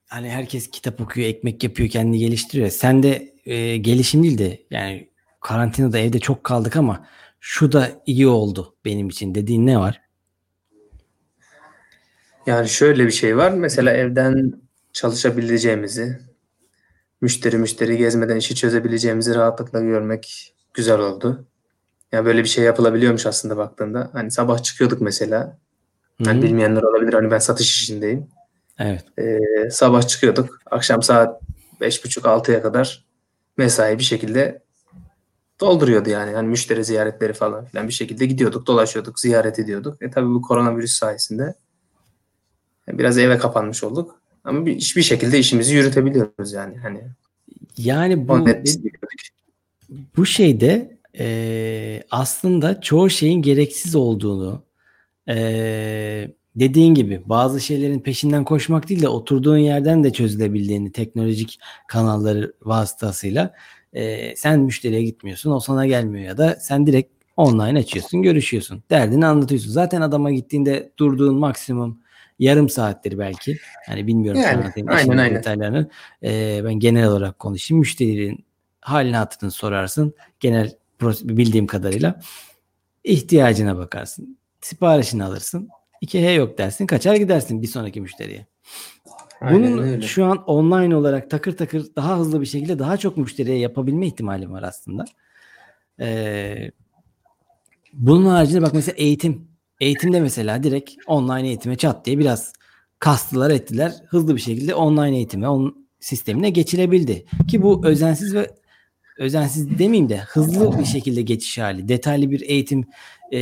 hani 0.08 0.30
herkes 0.30 0.70
kitap 0.72 1.02
okuyor, 1.02 1.28
ekmek 1.28 1.64
yapıyor, 1.64 1.90
kendini 1.90 2.20
geliştiriyor. 2.20 2.70
Sen 2.70 3.04
de 3.04 3.34
e, 3.46 3.78
gelişim 3.78 4.24
değil 4.24 4.38
de 4.38 4.62
yani 4.72 5.10
karantinada 5.40 6.00
evde 6.00 6.20
çok 6.20 6.44
kaldık 6.44 6.76
ama 6.76 7.06
şu 7.40 7.72
da 7.72 7.90
iyi 8.06 8.28
oldu 8.28 8.76
benim 8.86 9.10
için 9.10 9.36
dediğin 9.36 9.68
ne 9.68 9.80
var? 9.80 10.02
Yani 12.46 12.70
şöyle 12.70 13.06
bir 13.06 13.12
şey 13.12 13.38
var. 13.38 13.52
Mesela 13.52 13.92
evden 13.92 14.54
çalışabileceğimizi, 14.94 16.20
müşteri 17.22 17.58
müşteri 17.58 17.98
gezmeden 17.98 18.36
işi 18.36 18.56
çözebileceğimizi 18.56 19.36
rahatlıkla 19.36 19.80
görmek 19.80 20.54
güzel 20.74 21.00
oldu. 21.00 21.46
Yani 22.12 22.26
böyle 22.26 22.44
bir 22.44 22.48
şey 22.48 22.64
yapılabiliyormuş 22.64 23.26
aslında 23.26 23.58
baktığında. 23.58 24.10
Hani 24.14 24.32
sabah 24.32 24.64
çıkıyorduk 24.64 25.02
mesela. 25.02 25.58
Hani 26.26 26.42
bilmeyenler 26.42 26.82
olabilir. 26.82 27.14
Hani 27.14 27.32
ben 27.32 27.40
satış 27.40 27.82
işindeyim. 27.82 28.28
Evet. 28.80 29.06
Ee, 29.20 29.70
sabah 29.70 30.08
çıkıyorduk. 30.08 30.60
Akşam 30.72 31.04
saat 31.04 31.42
5.30-6'ya 31.82 32.62
kadar 32.62 33.06
mesai 33.58 34.00
bir 34.00 34.04
şekilde 34.04 34.62
dolduruyordu 35.62 36.10
yani. 36.10 36.32
Hani 36.32 36.48
müşteri 36.48 36.86
ziyaretleri 36.86 37.34
falan 37.34 37.66
filan 37.66 37.88
bir 37.88 37.94
şekilde 37.94 38.26
gidiyorduk, 38.26 38.68
dolaşıyorduk, 38.68 39.20
ziyaret 39.20 39.60
ediyorduk. 39.60 40.02
E 40.02 40.12
tabii 40.12 40.30
bu 40.30 40.42
koronavirüs 40.42 40.94
sayesinde 40.94 41.56
biraz 42.88 43.18
eve 43.18 43.38
kapanmış 43.38 43.84
olduk. 43.84 44.22
Ama 44.44 44.66
bir, 44.66 44.76
hiçbir 44.76 45.02
şekilde 45.02 45.40
işimizi 45.40 45.76
yürütebiliyoruz 45.76 46.54
yani. 46.54 46.78
Hani 46.78 47.02
yani 47.78 48.28
bu 48.28 48.46
bu 50.18 50.26
şeyde 50.26 50.98
e, 51.20 52.04
aslında 52.12 52.82
çoğu 52.82 53.10
şeyin 53.10 53.42
gereksiz 53.42 53.96
olduğunu 53.96 54.64
e, 55.30 55.36
dediğin 56.56 56.94
gibi 56.94 57.22
bazı 57.26 57.60
şeylerin 57.62 58.00
peşinden 58.00 58.44
koşmak 58.44 58.90
değil 58.90 59.02
de 59.02 59.10
oturduğun 59.10 59.58
yerden 59.58 60.04
de 60.04 60.14
çözülebildiğini 60.14 60.92
teknolojik 60.92 61.60
kanalları 61.88 62.54
vasıtasıyla 62.62 63.54
e, 63.94 64.36
sen 64.36 64.60
müşteriye 64.60 65.04
gitmiyorsun 65.04 65.52
o 65.52 65.60
sana 65.60 65.86
gelmiyor 65.86 66.26
ya 66.26 66.38
da 66.38 66.56
sen 66.56 66.88
direkt 66.88 67.14
online 67.38 67.80
açıyorsun 67.80 68.22
görüşüyorsun 68.22 68.84
derdini 68.90 69.26
anlatıyorsun 69.26 69.72
zaten 69.72 70.02
adama 70.02 70.32
gittiğinde 70.32 70.92
durduğun 71.00 71.36
maksimum 71.36 72.00
yarım 72.40 72.70
saattir 72.70 73.20
belki 73.20 73.58
hani 73.86 74.08
bilmiyorum 74.08 74.42
yani, 74.42 74.64
aynen, 74.88 75.18
aynen. 75.18 75.36
detaylarını 75.36 75.90
e, 76.24 76.62
ben 76.64 76.74
genel 76.74 77.08
olarak 77.08 77.40
konuşayım 77.40 77.80
müşterinin 77.80 78.46
halini 78.82 79.16
hatırını 79.16 79.52
sorarsın 79.52 80.14
genel 80.40 80.72
bildiğim 81.24 81.68
kadarıyla 81.68 82.20
ihtiyacına 83.04 83.78
bakarsın. 83.78 84.40
Siparişini 84.62 85.24
alırsın. 85.24 85.70
2H 86.02 86.34
yok 86.34 86.58
dersin. 86.58 86.88
Kaçar 86.88 87.16
gidersin 87.16 87.62
bir 87.62 87.68
sonraki 87.68 88.02
müşteriye. 88.02 88.46
Aynen 89.42 89.74
Bunun 89.74 89.84
öyle. 89.84 90.02
şu 90.02 90.26
an 90.26 90.44
online 90.44 90.96
olarak 90.96 91.30
takır 91.30 91.58
takır 91.58 91.96
daha 91.96 92.20
hızlı 92.20 92.42
bir 92.42 92.46
şekilde 92.46 92.80
daha 92.80 92.98
çok 92.98 93.18
müşteriye 93.18 93.58
yapabilme 93.58 94.08
ihtimali 94.08 94.52
var 94.52 94.64
aslında. 94.64 95.06
Ee, 96.00 96.72
bunun 97.94 98.26
haricinde 98.26 98.62
bak 98.62 98.74
mesela 98.74 98.96
eğitim. 98.98 99.50
Eğitimde 99.80 100.22
mesela 100.22 100.64
direkt 100.64 100.92
online 101.08 101.48
eğitime 101.48 101.76
çat 101.76 102.06
diye 102.06 102.20
biraz 102.20 102.54
kastılar 103.00 103.50
ettiler. 103.50 103.94
Hızlı 104.08 104.36
bir 104.36 104.42
şekilde 104.42 104.76
online 104.76 105.16
eğitime, 105.18 105.50
on 105.50 105.88
sistemine 106.00 106.50
geçilebildi. 106.50 107.26
Ki 107.48 107.62
bu 107.62 107.88
özensiz 107.88 108.36
ve 108.36 108.52
özensiz 109.18 109.80
demeyeyim 109.80 110.10
de 110.10 110.18
hızlı 110.18 110.80
bir 110.80 110.86
şekilde 110.86 111.22
geçiş 111.22 111.58
hali. 111.58 111.88
Detaylı 111.88 112.32
bir 112.32 112.42
eğitim 112.42 112.86
e, 113.32 113.40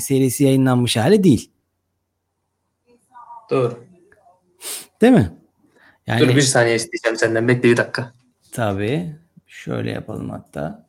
serisi 0.00 0.44
yayınlanmış 0.44 0.96
hali 0.96 1.24
değil. 1.24 1.50
Doğru. 3.50 3.85
Değil 5.00 5.12
mi? 5.12 5.32
Yani, 6.06 6.20
Dur 6.20 6.36
bir 6.36 6.40
saniye 6.40 6.76
isteyeceğim 6.76 7.16
senden. 7.16 7.48
Bekle 7.48 7.62
bir 7.62 7.76
dakika. 7.76 8.12
Tabii. 8.52 9.16
Şöyle 9.46 9.90
yapalım 9.90 10.30
hatta. 10.30 10.86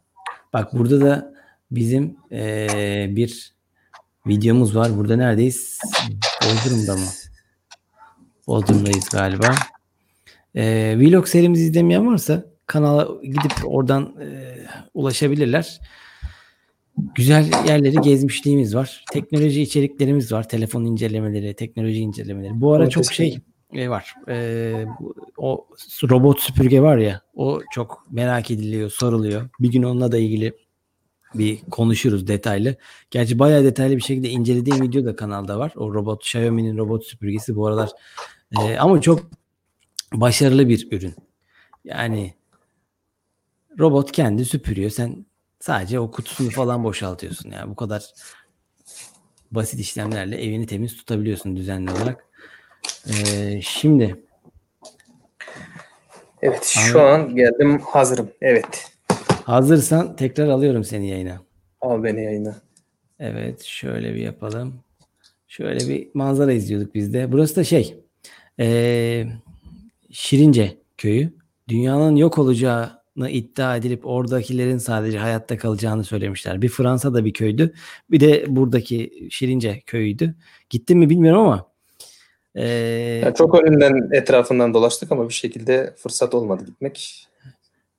Bak 0.53 0.73
burada 0.73 1.01
da 1.01 1.33
bizim 1.71 2.17
e, 2.31 2.67
bir 3.09 3.53
videomuz 4.27 4.75
var. 4.75 4.97
Burada 4.97 5.15
neredeyiz? 5.15 5.79
Bodrum'da 6.43 6.95
mı? 6.95 7.07
Bodrum'dayız 8.47 9.09
galiba. 9.09 9.55
E, 10.55 10.95
vlog 10.97 11.27
serimizi 11.27 11.63
izlemeyen 11.63 12.07
varsa 12.07 12.45
kanala 12.65 13.07
gidip 13.23 13.53
oradan 13.65 14.15
e, 14.21 14.57
ulaşabilirler. 14.93 15.79
Güzel 17.15 17.51
yerleri 17.67 17.95
gezmişliğimiz 17.95 18.75
var. 18.75 19.05
Teknoloji 19.11 19.61
içeriklerimiz 19.61 20.31
var. 20.31 20.49
Telefon 20.49 20.85
incelemeleri, 20.85 21.53
teknoloji 21.53 21.99
incelemeleri. 21.99 22.61
Bu 22.61 22.73
ara 22.73 22.89
çok 22.89 23.13
şey 23.13 23.39
e, 23.77 23.89
var. 23.89 24.15
E, 24.27 24.85
o 25.37 25.67
robot 26.09 26.39
süpürge 26.39 26.81
var 26.81 26.97
ya 26.97 27.21
o 27.35 27.61
çok 27.71 28.07
merak 28.11 28.51
ediliyor, 28.51 28.89
soruluyor. 28.89 29.49
Bir 29.59 29.71
gün 29.71 29.83
onunla 29.83 30.11
da 30.11 30.17
ilgili 30.17 30.53
bir 31.35 31.61
konuşuruz 31.61 32.27
detaylı. 32.27 32.75
Gerçi 33.11 33.39
bayağı 33.39 33.63
detaylı 33.63 33.95
bir 33.95 34.01
şekilde 34.01 34.29
incelediğim 34.29 34.81
video 34.81 35.05
da 35.05 35.15
kanalda 35.15 35.59
var. 35.59 35.73
O 35.75 35.93
robot 35.93 36.23
Xiaomi'nin 36.23 36.77
robot 36.77 37.05
süpürgesi 37.05 37.55
bu 37.55 37.67
aralar 37.67 37.89
e, 38.61 38.77
ama 38.77 39.01
çok 39.01 39.19
başarılı 40.13 40.69
bir 40.69 40.91
ürün. 40.91 41.15
Yani 41.83 42.33
robot 43.79 44.11
kendi 44.11 44.45
süpürüyor. 44.45 44.89
Sen 44.89 45.25
sadece 45.59 45.99
o 45.99 46.11
kutusunu 46.11 46.49
falan 46.49 46.83
boşaltıyorsun. 46.83 47.51
Yani 47.51 47.69
bu 47.69 47.75
kadar 47.75 48.03
basit 49.51 49.79
işlemlerle 49.79 50.43
evini 50.43 50.65
temiz 50.65 50.97
tutabiliyorsun 50.97 51.55
düzenli 51.55 51.91
olarak. 51.91 52.27
Ee, 53.07 53.61
şimdi 53.61 54.15
Evet 56.41 56.63
şu 56.65 57.01
an 57.01 57.35
geldim 57.35 57.79
hazırım. 57.79 58.29
Evet. 58.41 58.91
Hazırsan 59.43 60.15
tekrar 60.15 60.47
alıyorum 60.47 60.83
seni 60.83 61.09
yayına. 61.09 61.41
Al 61.81 62.03
beni 62.03 62.23
yayına. 62.23 62.55
Evet 63.19 63.63
şöyle 63.63 64.13
bir 64.13 64.19
yapalım. 64.19 64.73
Şöyle 65.47 65.89
bir 65.89 66.07
manzara 66.13 66.53
izliyorduk 66.53 66.95
biz 66.95 67.13
de. 67.13 67.31
Burası 67.31 67.55
da 67.55 67.63
şey 67.63 67.95
ee, 68.59 69.25
Şirince 70.11 70.77
köyü. 70.97 71.33
Dünyanın 71.67 72.15
yok 72.15 72.37
olacağı 72.37 72.97
iddia 73.29 73.77
edilip 73.77 74.05
oradakilerin 74.05 74.77
sadece 74.77 75.17
hayatta 75.17 75.57
kalacağını 75.57 76.03
söylemişler. 76.03 76.61
Bir 76.61 76.69
Fransa'da 76.69 77.25
bir 77.25 77.33
köydü. 77.33 77.73
Bir 78.11 78.19
de 78.19 78.45
buradaki 78.47 79.27
Şirince 79.31 79.81
köyüydü. 79.85 80.35
Gittim 80.69 80.99
mi 80.99 81.09
bilmiyorum 81.09 81.41
ama 81.41 81.71
ee, 82.57 83.21
yani 83.23 83.35
çok 83.35 83.63
önünden 83.63 84.09
etrafından 84.11 84.73
dolaştık 84.73 85.11
ama 85.11 85.29
bir 85.29 85.33
şekilde 85.33 85.93
fırsat 85.97 86.35
olmadı 86.35 86.65
gitmek. 86.65 87.27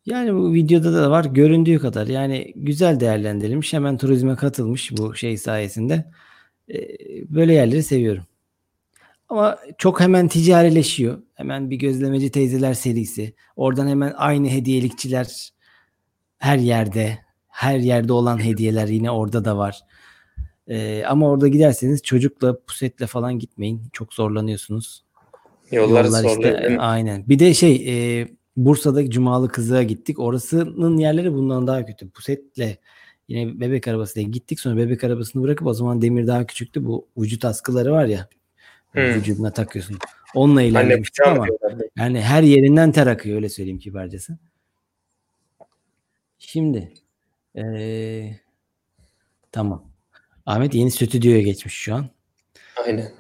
Yani 0.07 0.35
bu 0.35 0.55
videoda 0.55 0.95
da 0.95 1.11
var 1.11 1.25
göründüğü 1.25 1.79
kadar. 1.79 2.07
Yani 2.07 2.53
güzel 2.57 3.01
değerlendirilmiş. 3.01 3.73
Hemen 3.73 3.97
turizme 3.99 4.37
katılmış 4.37 4.93
bu 4.97 5.15
şey 5.15 5.37
sayesinde. 5.37 6.05
Ee, 6.75 6.89
böyle 7.29 7.55
yerleri 7.55 7.83
seviyorum. 7.83 8.25
Ama 9.29 9.59
çok 9.79 10.01
hemen 10.01 10.29
ticarileşiyor. 10.29 11.19
Hemen 11.35 11.71
bir 11.71 11.77
gözlemeci 11.77 12.31
teyzeler 12.31 12.75
serisi. 12.75 13.35
Oradan 13.57 13.89
hemen 13.89 14.13
aynı 14.17 14.49
hediyelikçiler 14.49 15.53
her 16.39 16.59
yerde. 16.59 17.19
Her 17.49 17.79
yerde 17.79 18.13
olan 18.13 18.45
hediyeler 18.45 18.89
yine 18.89 19.11
orada 19.11 19.45
da 19.45 19.59
var. 19.59 19.81
E, 20.69 21.05
ama 21.07 21.31
orada 21.31 21.49
giderseniz 21.49 22.03
çocukla 22.03 22.61
pusetle 22.61 23.07
falan 23.07 23.39
gitmeyin. 23.39 23.83
Çok 23.93 24.15
zorlanıyorsunuz. 24.15 25.05
Yollar, 25.71 26.05
Yollar 26.05 26.23
zorlu. 26.23 26.31
işte 26.31 26.79
aynen. 26.79 27.29
Bir 27.29 27.39
de 27.39 27.55
şey 27.55 27.85
e, 28.21 28.29
Bursa'daki 28.57 29.11
Cumalı 29.11 29.49
Kızı'ya 29.49 29.83
gittik. 29.83 30.19
Orasının 30.19 30.97
yerleri 30.97 31.35
bundan 31.35 31.67
daha 31.67 31.87
kötü. 31.87 32.11
Pusetle 32.11 32.79
yine 33.29 33.61
bebek 33.61 33.89
arabasıyla 33.89 34.31
gittik. 34.31 34.61
Sonra 34.61 34.77
bebek 34.77 35.05
arabasını 35.05 35.43
bırakıp 35.43 35.67
o 35.67 35.75
zaman 35.75 36.03
demir 36.03 36.27
daha 36.27 36.47
küçüktü. 36.47 36.87
Bu 36.87 37.07
vücut 37.19 37.45
askıları 37.45 37.93
var 37.93 38.05
ya. 38.05 38.29
Hmm. 38.93 39.03
Vücuduna 39.03 39.53
takıyorsun. 39.53 39.99
Onunla 40.35 40.63
ilerlemiştik 40.63 41.27
ama 41.27 41.47
yani 41.97 42.21
her 42.21 42.43
yerinden 42.43 42.93
ter 42.93 43.07
akıyor 43.07 43.37
öyle 43.37 43.49
söyleyeyim 43.49 43.79
kibarcası. 43.79 44.39
Şimdi 46.39 46.93
eee, 47.55 48.41
tamam. 49.53 49.85
Ahmet 50.49 50.75
yeni 50.75 50.91
stüdyoya 50.91 51.43
geçmiş 51.43 51.75
şu 51.75 51.95
an. 51.95 52.09
Aynen. 52.85 53.13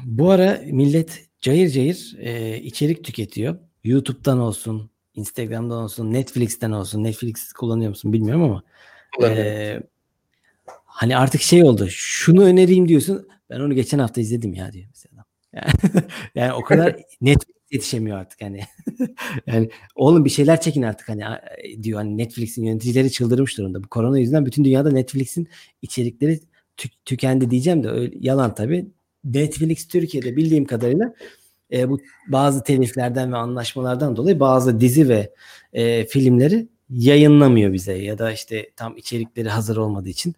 Bu 0.00 0.30
ara 0.30 0.60
millet 0.64 1.28
cayır 1.40 1.70
cayır 1.70 2.16
e, 2.18 2.58
içerik 2.58 3.04
tüketiyor. 3.04 3.58
YouTube'dan 3.84 4.38
olsun, 4.38 4.90
Instagram'dan 5.14 5.82
olsun, 5.82 6.12
Netflix'ten 6.12 6.70
olsun. 6.70 7.04
Netflix 7.04 7.52
kullanıyor 7.52 7.88
musun 7.88 8.12
bilmiyorum 8.12 8.42
ama 8.42 8.62
e, 9.28 9.80
hani 10.84 11.16
artık 11.16 11.40
şey 11.40 11.64
oldu. 11.64 11.88
Şunu 11.90 12.44
önereyim 12.44 12.88
diyorsun. 12.88 13.28
Ben 13.50 13.60
onu 13.60 13.74
geçen 13.74 13.98
hafta 13.98 14.20
izledim 14.20 14.54
ya 14.54 14.72
diyor 14.72 14.86
mesela. 14.88 15.24
Yani, 15.52 15.68
yani 16.34 16.52
o 16.52 16.62
kadar 16.62 16.96
Netflix 17.20 17.53
yetişemiyor 17.74 18.18
artık 18.18 18.42
hani. 18.42 18.60
yani 19.46 19.70
oğlum 19.94 20.24
bir 20.24 20.30
şeyler 20.30 20.60
çekin 20.60 20.82
artık 20.82 21.08
hani 21.08 21.26
a- 21.26 21.42
diyor 21.82 21.98
hani 21.98 22.18
Netflix'in 22.18 22.64
yöneticileri 22.64 23.12
çıldırmış 23.12 23.58
durumda. 23.58 23.84
Bu 23.84 23.88
korona 23.88 24.18
yüzünden 24.18 24.46
bütün 24.46 24.64
dünyada 24.64 24.90
Netflix'in 24.90 25.48
içerikleri 25.82 26.40
tü- 26.78 26.90
tükendi 27.04 27.50
diyeceğim 27.50 27.84
de 27.84 27.88
öyle, 27.88 28.16
yalan 28.20 28.54
tabii. 28.54 28.86
Netflix 29.24 29.88
Türkiye'de 29.88 30.36
bildiğim 30.36 30.64
kadarıyla 30.64 31.14
e, 31.72 31.90
bu 31.90 32.00
bazı 32.28 32.64
teliflerden 32.64 33.32
ve 33.32 33.36
anlaşmalardan 33.36 34.16
dolayı 34.16 34.40
bazı 34.40 34.80
dizi 34.80 35.08
ve 35.08 35.34
e, 35.72 36.06
filmleri 36.06 36.68
yayınlamıyor 36.90 37.72
bize 37.72 37.92
ya 37.92 38.18
da 38.18 38.32
işte 38.32 38.70
tam 38.76 38.96
içerikleri 38.96 39.48
hazır 39.48 39.76
olmadığı 39.76 40.08
için 40.08 40.34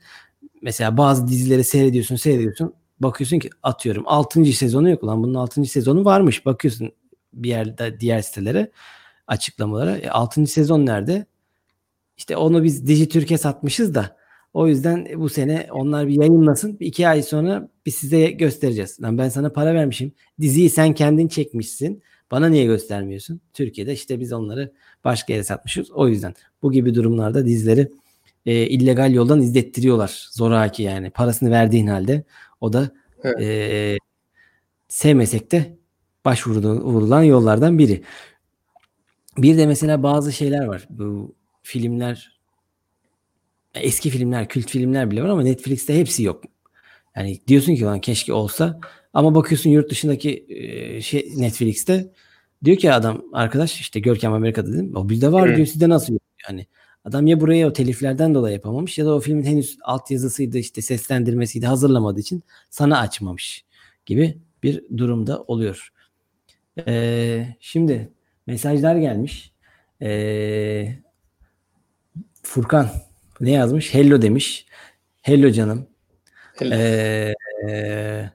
mesela 0.63 0.97
bazı 0.97 1.29
dizileri 1.29 1.65
seyrediyorsun 1.65 2.17
seyrediyorsun 2.17 2.75
bakıyorsun 3.01 3.39
ki 3.39 3.51
atıyorum 3.63 4.03
6. 4.07 4.45
sezonu 4.45 4.91
yok 4.91 5.05
lan 5.05 5.23
bunun 5.23 5.35
6. 5.35 5.65
sezonu 5.65 6.05
varmış 6.05 6.47
bakıyorsun 6.47 6.93
bir 7.37 7.49
yerde 7.49 8.01
diğer 8.01 8.23
sitelere 8.23 8.71
açıklamalara 9.27 9.97
e, 9.99 10.11
6. 10.11 10.47
sezon 10.47 10.87
nerede? 10.87 11.27
İşte 12.17 12.37
onu 12.37 12.65
biz 12.65 12.87
Dijitürk'e 12.87 13.39
satmışız 13.39 13.95
da 13.95 14.17
o 14.57 14.69
yüzden 14.69 15.09
bu 15.17 15.29
sene 15.29 15.69
onlar 15.71 16.09
bir 16.09 16.15
yayınlasın. 16.15 16.81
Bir 16.81 16.87
iki 16.87 17.09
ay 17.09 17.23
sonra 17.23 17.69
biz 17.87 17.95
size 17.95 18.31
göstereceğiz. 18.31 19.01
Lan 19.03 19.19
ben 19.19 19.29
sana 19.29 19.53
para 19.53 19.75
vermişim. 19.75 20.13
Diziyi 20.41 20.71
sen 20.71 20.93
kendin 20.95 21.29
çekmişsin. 21.29 22.03
Bana 22.31 22.49
niye 22.49 22.65
göstermiyorsun? 22.65 23.41
Türkiye'de 23.53 23.93
işte 23.93 24.21
biz 24.21 24.33
onları 24.33 24.73
başka 25.05 25.33
yere 25.33 25.45
satmışız. 25.45 25.91
O 25.91 26.09
yüzden 26.09 26.35
bu 26.63 26.73
gibi 26.73 26.95
durumlarda 26.95 27.47
dizileri 27.47 27.89
e, 28.47 28.67
illegal 28.67 29.13
yoldan 29.13 29.41
izlettiriyorlar. 29.41 30.29
Zoraki 30.33 30.83
yani. 30.83 31.11
Parasını 31.11 31.51
verdiğin 31.51 31.87
halde 31.87 32.25
o 32.61 32.73
da 32.73 32.91
Evet. 33.25 33.41
e, 33.41 33.97
sevmesek 34.89 35.53
de 35.53 35.77
başvurulan 36.27 37.23
yollardan 37.23 37.79
biri. 37.79 38.03
Bir 39.39 39.59
de 39.59 39.67
mesela 39.67 40.03
bazı 40.03 40.33
şeyler 40.33 40.65
var. 40.65 40.87
Bu 40.91 41.35
filmler 41.63 42.41
eski 43.75 44.11
filmler, 44.11 44.49
kült 44.49 44.71
filmler 44.71 45.11
bile 45.11 45.23
var 45.23 45.29
ama 45.29 45.43
Netflix'te 45.43 45.99
hepsi 45.99 46.23
yok. 46.23 46.45
Yani 47.17 47.41
diyorsun 47.49 47.75
ki 47.75 47.83
lan 47.83 48.01
keşke 48.01 48.33
olsa 48.33 48.81
ama 49.15 49.35
bakıyorsun 49.35 49.71
yurt 49.71 49.91
dışındaki 49.91 50.47
e, 50.49 51.01
şey 51.01 51.33
Netflix'te 51.37 52.13
diyor 52.65 52.77
ki 52.77 52.93
adam 52.93 53.23
arkadaş 53.33 53.81
işte 53.81 54.01
Görkem 54.01 54.33
Amerika'da 54.33 54.73
dedim. 54.73 54.97
O 54.97 55.09
bizde 55.09 55.33
var 55.33 55.51
Hı. 55.51 55.57
diyor 55.57 55.67
sizde 55.67 55.89
nasıl 55.89 56.13
yok? 56.13 56.23
Yani 56.49 56.67
adam 57.05 57.27
ya 57.27 57.41
buraya 57.41 57.69
o 57.69 57.73
teliflerden 57.73 58.35
dolayı 58.35 58.55
yapamamış 58.55 58.99
ya 58.99 59.07
da 59.07 59.15
o 59.15 59.21
filmin 59.21 59.45
henüz 59.45 59.79
altyazısıydı 59.83 60.59
işte 60.59 60.83
seslendirmesiydi 60.83 61.67
hazırlamadığı 61.67 62.21
için 62.21 62.43
sana 62.71 62.99
açmamış 62.99 63.65
gibi 64.07 64.39
bir 64.63 64.85
durumda 64.97 65.43
oluyor. 65.43 65.93
Ee, 66.87 67.47
şimdi 67.61 68.13
mesajlar 68.47 68.97
gelmiş. 68.97 69.53
Ee, 70.03 70.89
Furkan 72.43 72.91
ne 73.41 73.51
yazmış? 73.51 73.95
Hello 73.95 74.23
demiş. 74.23 74.67
Hello 75.23 75.51
canım. 75.51 75.89
Hello. 76.59 76.75
Ee, 76.75 77.35
e, 77.69 78.31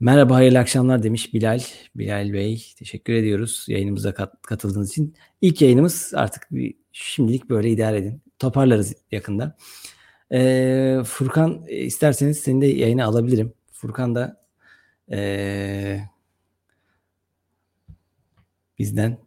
merhaba 0.00 0.34
hayırlı 0.34 0.58
akşamlar 0.58 1.02
demiş 1.02 1.34
Bilal. 1.34 1.60
Bilal 1.96 2.32
Bey 2.32 2.66
teşekkür 2.78 3.12
ediyoruz 3.12 3.64
yayınımıza 3.68 4.14
kat- 4.14 4.42
katıldığınız 4.42 4.90
için. 4.90 5.14
İlk 5.40 5.62
yayınımız 5.62 6.12
artık 6.16 6.46
bir, 6.50 6.74
şimdilik 6.92 7.50
böyle 7.50 7.70
idare 7.70 7.98
edin. 7.98 8.22
Toparlarız 8.38 8.94
yakında. 9.10 9.56
Ee, 10.32 10.98
Furkan 11.04 11.64
e, 11.68 11.76
isterseniz 11.76 12.38
seni 12.38 12.60
de 12.60 12.66
yayına 12.66 13.04
alabilirim. 13.04 13.52
Furkan 13.72 14.14
da 14.14 14.42
ee, 15.12 16.00
bizden 18.78 19.18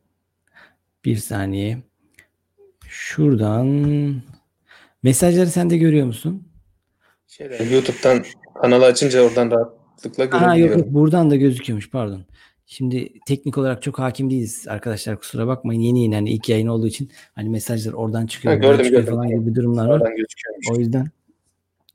bir 1.06 1.16
saniye 1.16 1.78
şuradan 2.88 3.68
mesajları 5.04 5.48
sen 5.48 5.70
de 5.70 5.78
görüyor 5.78 6.08
musun? 6.08 6.48
Şeyden, 7.28 7.70
YouTube'dan 7.70 8.24
kanalı 8.62 8.86
açınca 8.86 9.22
oradan 9.22 9.52
rahatlıkla 9.52 10.26
görebiliyorum. 10.26 10.80
yok 10.80 10.88
buradan 10.90 11.32
da 11.32 11.36
gözüküyormuş 11.36 11.90
pardon. 11.90 12.26
Şimdi 12.68 13.14
teknik 13.28 13.58
olarak 13.58 13.82
çok 13.84 14.00
hakim 14.00 14.30
değiliz 14.30 14.68
arkadaşlar 14.68 15.20
kusura 15.20 15.48
bakmayın 15.48 15.82
yeni 15.82 16.04
yeni 16.04 16.16
hani 16.16 16.30
ilk 16.30 16.50
yayın 16.50 16.68
olduğu 16.68 16.88
için 16.88 17.12
hani 17.36 17.50
mesajlar 17.50 17.94
oradan 17.94 18.28
çıkıyor, 18.28 18.54
Ha, 18.54 18.60
gördüm, 18.60 18.84
çıkıyor 18.84 19.02
gördüm. 19.02 19.16
falan 19.16 19.28
gibi 19.28 19.56
durumlar 19.56 19.88
var. 19.88 20.12
O 20.72 20.76
yüzden 20.76 21.08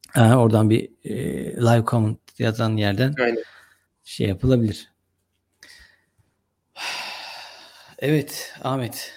ha, 0.09 0.37
oradan 0.39 0.71
bir 0.71 0.89
e, 1.05 1.15
live 1.57 1.85
comment 1.87 2.19
yazan 2.39 2.77
yerden 2.77 3.15
Aynen. 3.21 3.43
şey 4.05 4.29
yapılabilir. 4.29 4.90
Evet 8.01 8.53
Ahmet. 8.63 9.13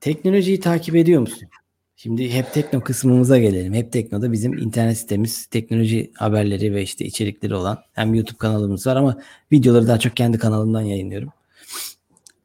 Teknolojiyi 0.00 0.60
takip 0.60 0.96
ediyor 0.96 1.20
musun? 1.20 1.48
Şimdi 1.96 2.30
hep 2.30 2.52
tekno 2.52 2.80
kısmımıza 2.80 3.38
gelelim. 3.38 3.74
Hep 3.74 3.92
teknoda 3.92 4.32
bizim 4.32 4.58
internet 4.58 4.98
sitemiz 4.98 5.46
teknoloji 5.46 6.12
haberleri 6.14 6.74
ve 6.74 6.82
işte 6.82 7.04
içerikleri 7.04 7.54
olan 7.54 7.78
hem 7.92 8.14
YouTube 8.14 8.38
kanalımız 8.38 8.86
var 8.86 8.96
ama 8.96 9.18
videoları 9.52 9.88
daha 9.88 9.98
çok 9.98 10.16
kendi 10.16 10.38
kanalımdan 10.38 10.80
yayınlıyorum. 10.80 11.32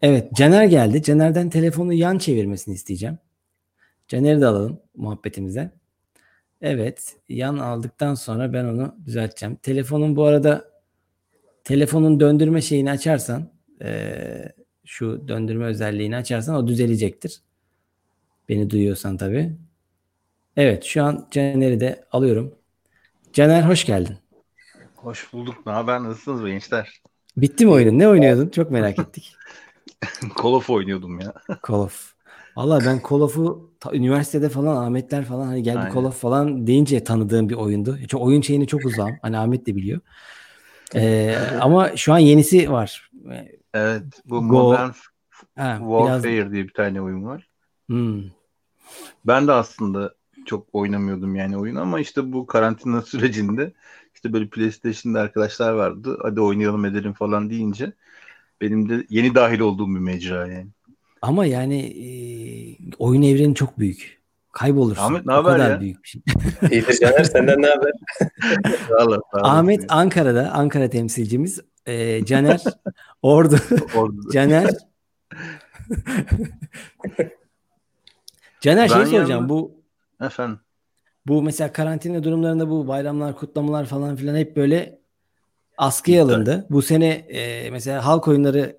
Evet 0.01 0.33
Caner 0.33 0.65
geldi. 0.65 1.03
Caner'den 1.03 1.49
telefonu 1.49 1.93
yan 1.93 2.17
çevirmesini 2.17 2.75
isteyeceğim. 2.75 3.17
Caner'i 4.07 4.41
de 4.41 4.47
alalım 4.47 4.79
muhabbetimize. 4.95 5.71
Evet 6.61 7.15
yan 7.29 7.57
aldıktan 7.57 8.15
sonra 8.15 8.53
ben 8.53 8.65
onu 8.65 8.95
düzelteceğim. 9.05 9.55
Telefonun 9.55 10.15
bu 10.15 10.23
arada 10.23 10.69
telefonun 11.63 12.19
döndürme 12.19 12.61
şeyini 12.61 12.91
açarsan 12.91 13.49
eee, 13.81 14.56
şu 14.87 15.27
döndürme 15.27 15.65
özelliğini 15.65 16.15
açarsan 16.15 16.55
o 16.55 16.67
düzelecektir. 16.67 17.41
Beni 18.49 18.69
duyuyorsan 18.69 19.17
tabii. 19.17 19.51
Evet 20.57 20.83
şu 20.83 21.03
an 21.03 21.27
Caner'i 21.31 21.79
de 21.79 22.05
alıyorum. 22.11 22.55
Caner 23.33 23.61
hoş 23.61 23.85
geldin. 23.85 24.17
Hoş 24.95 25.33
bulduk. 25.33 25.65
Ne 25.65 25.71
haber? 25.71 26.03
Nasılsınız 26.03 26.45
gençler? 26.45 27.01
Bitti 27.37 27.65
mi 27.65 27.71
oyunun? 27.71 27.99
Ne 27.99 28.07
oynuyordun? 28.07 28.49
Çok 28.49 28.71
merak 28.71 28.99
ettik. 28.99 29.35
Call 30.43 30.53
of 30.53 30.69
oynuyordum 30.69 31.19
ya. 31.19 31.33
Call 31.67 31.79
of. 31.79 32.13
Valla 32.55 32.79
ben 32.85 33.01
Call 33.09 33.21
of'u 33.21 33.71
üniversitede 33.93 34.49
falan 34.49 34.85
Ahmetler 34.85 35.25
falan 35.25 35.47
hani 35.47 35.63
geldi 35.63 35.79
Aynen. 35.79 35.93
Call 35.93 36.03
of 36.03 36.21
falan 36.21 36.67
deyince 36.67 37.03
tanıdığım 37.03 37.49
bir 37.49 37.55
oyundu. 37.55 37.97
Çok 38.07 38.21
oyun 38.21 38.41
şeyini 38.41 38.67
çok 38.67 38.85
uzağım. 38.85 39.17
Hani 39.21 39.37
Ahmet 39.37 39.67
de 39.67 39.75
biliyor. 39.75 39.99
Ee, 40.95 41.35
ama 41.61 41.97
şu 41.97 42.13
an 42.13 42.17
yenisi 42.17 42.71
var. 42.71 43.11
Evet. 43.77 44.03
Bu 44.25 44.35
Go- 44.35 44.43
Modern 44.43 44.91
Ha, 45.55 45.79
biraz 45.79 46.23
Warfare 46.23 46.51
diye 46.51 46.63
bir 46.63 46.73
tane 46.73 47.01
oyun 47.01 47.25
var. 47.25 47.49
Hmm. 47.87 48.23
Ben 49.25 49.47
de 49.47 49.51
aslında 49.51 50.15
çok 50.45 50.67
oynamıyordum 50.73 51.35
yani 51.35 51.57
oyun 51.57 51.75
ama 51.75 51.99
işte 51.99 52.33
bu 52.33 52.47
karantina 52.47 53.01
sürecinde 53.11 53.73
işte 54.15 54.33
böyle 54.33 54.47
PlayStation'da 54.47 55.21
arkadaşlar 55.21 55.73
vardı. 55.73 56.17
Hadi 56.21 56.41
oynayalım 56.41 56.85
edelim 56.85 57.13
falan 57.13 57.49
deyince 57.49 57.91
benim 58.61 58.89
de 58.89 59.05
yeni 59.09 59.35
dahil 59.35 59.59
olduğum 59.59 59.87
bir 59.87 59.99
mecra 59.99 60.47
yani. 60.47 60.67
Ama 61.21 61.45
yani 61.45 61.79
e, 61.81 62.09
oyun 62.99 63.21
evreni 63.21 63.55
çok 63.55 63.79
büyük. 63.79 64.16
Kaybolursun. 64.57 65.01
Ahmet, 65.03 65.25
ne 65.25 65.33
haber 65.33 65.51
kadar 65.53 65.71
ya? 65.71 65.81
büyük 65.81 66.03
bir 66.03 66.09
şey. 66.09 66.21
İyidir 66.71 66.99
Caner 66.99 67.23
senden 67.23 67.61
ne 67.61 67.67
haber? 67.67 67.91
Sağ 68.89 68.95
ol, 69.05 69.11
sağ 69.11 69.11
olasın 69.11 69.21
Ahmet 69.43 69.81
ya. 69.81 69.87
Ankara'da, 69.89 70.51
Ankara 70.51 70.89
temsilcimiz. 70.89 71.59
Ee, 71.85 72.25
Caner 72.25 72.63
Ordu. 73.21 73.55
Orada- 73.95 74.31
Caner. 74.33 74.69
Caner 78.61 78.87
şey 78.87 79.05
soracağım. 79.05 79.29
yalnız- 79.29 79.49
Bu 79.49 79.81
Efendim. 80.21 80.59
bu 81.27 81.43
mesela 81.43 81.71
karantina 81.73 82.23
durumlarında 82.23 82.69
bu 82.69 82.87
bayramlar, 82.87 83.35
kutlamalar 83.35 83.85
falan 83.85 84.15
filan 84.15 84.35
hep 84.35 84.55
böyle 84.55 84.99
askıya 85.77 86.23
alındı. 86.23 86.67
Bu 86.69 86.81
sene 86.81 87.07
e, 87.09 87.69
mesela 87.71 88.05
halk 88.05 88.27
oyunları 88.27 88.77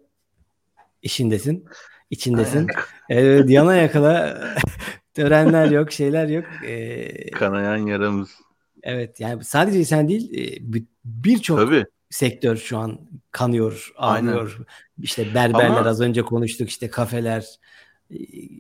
işindesin, 1.03 1.65
içindesin. 2.11 2.67
Evet, 3.09 3.51
yana 3.51 3.75
yakala 3.75 4.39
törenler 5.23 5.71
yok, 5.71 5.93
şeyler 5.93 6.29
yok. 6.29 6.45
E, 6.67 7.31
Kanayan 7.31 7.77
yaramız. 7.77 8.31
evet 8.83 9.21
yani 9.21 9.45
sadece 9.45 9.85
sen 9.85 10.09
değil 10.09 10.31
e, 10.35 10.73
bir- 10.73 10.85
birçok 11.05 11.73
sektör 12.11 12.57
şu 12.57 12.79
an 12.79 13.01
kanıyor, 13.33 13.93
Aynen. 13.97 14.33
ağlıyor. 14.33 14.59
İşte 15.03 15.35
berberler 15.35 15.67
Ama- 15.67 15.89
az 15.89 16.01
önce 16.01 16.23
konuştuk 16.23 16.69
işte 16.69 16.91
kafeler 16.91 17.47
e, 18.11 18.17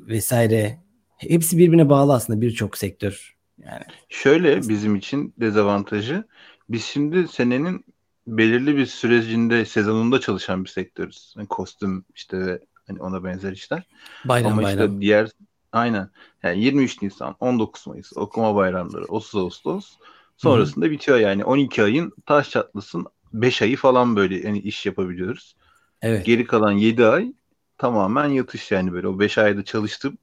vesaire. 0.07 0.79
Hepsi 1.17 1.59
birbirine 1.59 1.89
bağlı 1.89 2.15
aslında 2.15 2.41
birçok 2.41 2.79
sektör. 2.79 3.37
Yani 3.67 3.83
Şöyle 4.09 4.57
bizim 4.69 4.97
için 4.97 5.35
dezavantajı 5.41 6.25
biz 6.69 6.85
şimdi 6.85 7.29
senenin 7.29 7.85
belirli 8.27 8.77
bir 8.77 8.87
sürecinde 8.87 9.65
sezonunda 9.65 10.21
çalışan 10.21 10.65
bir 10.65 10.71
sektörüz. 10.71 11.35
Yani 11.37 11.47
kostüm 11.49 12.05
işte 12.15 12.39
ve 12.47 12.61
hani 12.87 13.01
ona 13.03 13.25
benzer 13.25 13.53
işler. 13.53 13.83
bayram 14.25 14.53
Ama 14.53 14.63
bayram. 14.63 14.87
işte 14.91 15.01
diğer 15.01 15.29
aynen 15.73 16.11
yani 16.43 16.65
23 16.65 17.03
Nisan, 17.03 17.37
19 17.41 17.87
Mayıs 17.87 18.13
okuma 18.17 18.55
bayramları, 18.55 19.05
30 19.05 19.37
Ağustos 19.37 19.97
sonrasında 20.37 20.91
bitiyor 20.91 21.19
yani 21.19 21.45
12 21.45 21.83
ayın 21.83 22.13
taş 22.27 22.51
çatlasın 22.51 23.07
5 23.33 23.63
ayı 23.63 23.77
falan 23.77 24.17
böyle 24.17 24.47
yani 24.47 24.59
iş 24.59 24.87
yapabiliyoruz. 24.87 25.57
Evet. 26.03 26.27
Geri 26.27 26.45
kalan 26.45 26.73
7 26.73 27.07
ay 27.07 27.33
tamamen 27.79 28.29
yatış 28.29 28.71
yani 28.71 28.93
böyle 28.93 29.09
o 29.09 29.19
5 29.19 29.39
ayda 29.39 29.65
çalıştım 29.65 30.19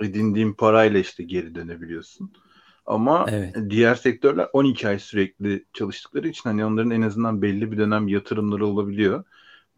edindiğin 0.00 0.52
parayla 0.52 1.00
işte 1.00 1.22
geri 1.22 1.54
dönebiliyorsun. 1.54 2.32
Ama 2.86 3.26
Evet. 3.28 3.56
diğer 3.70 3.94
sektörler 3.94 4.48
12 4.52 4.88
ay 4.88 4.98
sürekli 4.98 5.64
çalıştıkları 5.72 6.28
için 6.28 6.50
hani 6.50 6.64
onların 6.64 6.90
en 6.90 7.02
azından 7.02 7.42
belli 7.42 7.72
bir 7.72 7.78
dönem 7.78 8.08
yatırımları 8.08 8.66
olabiliyor. 8.66 9.24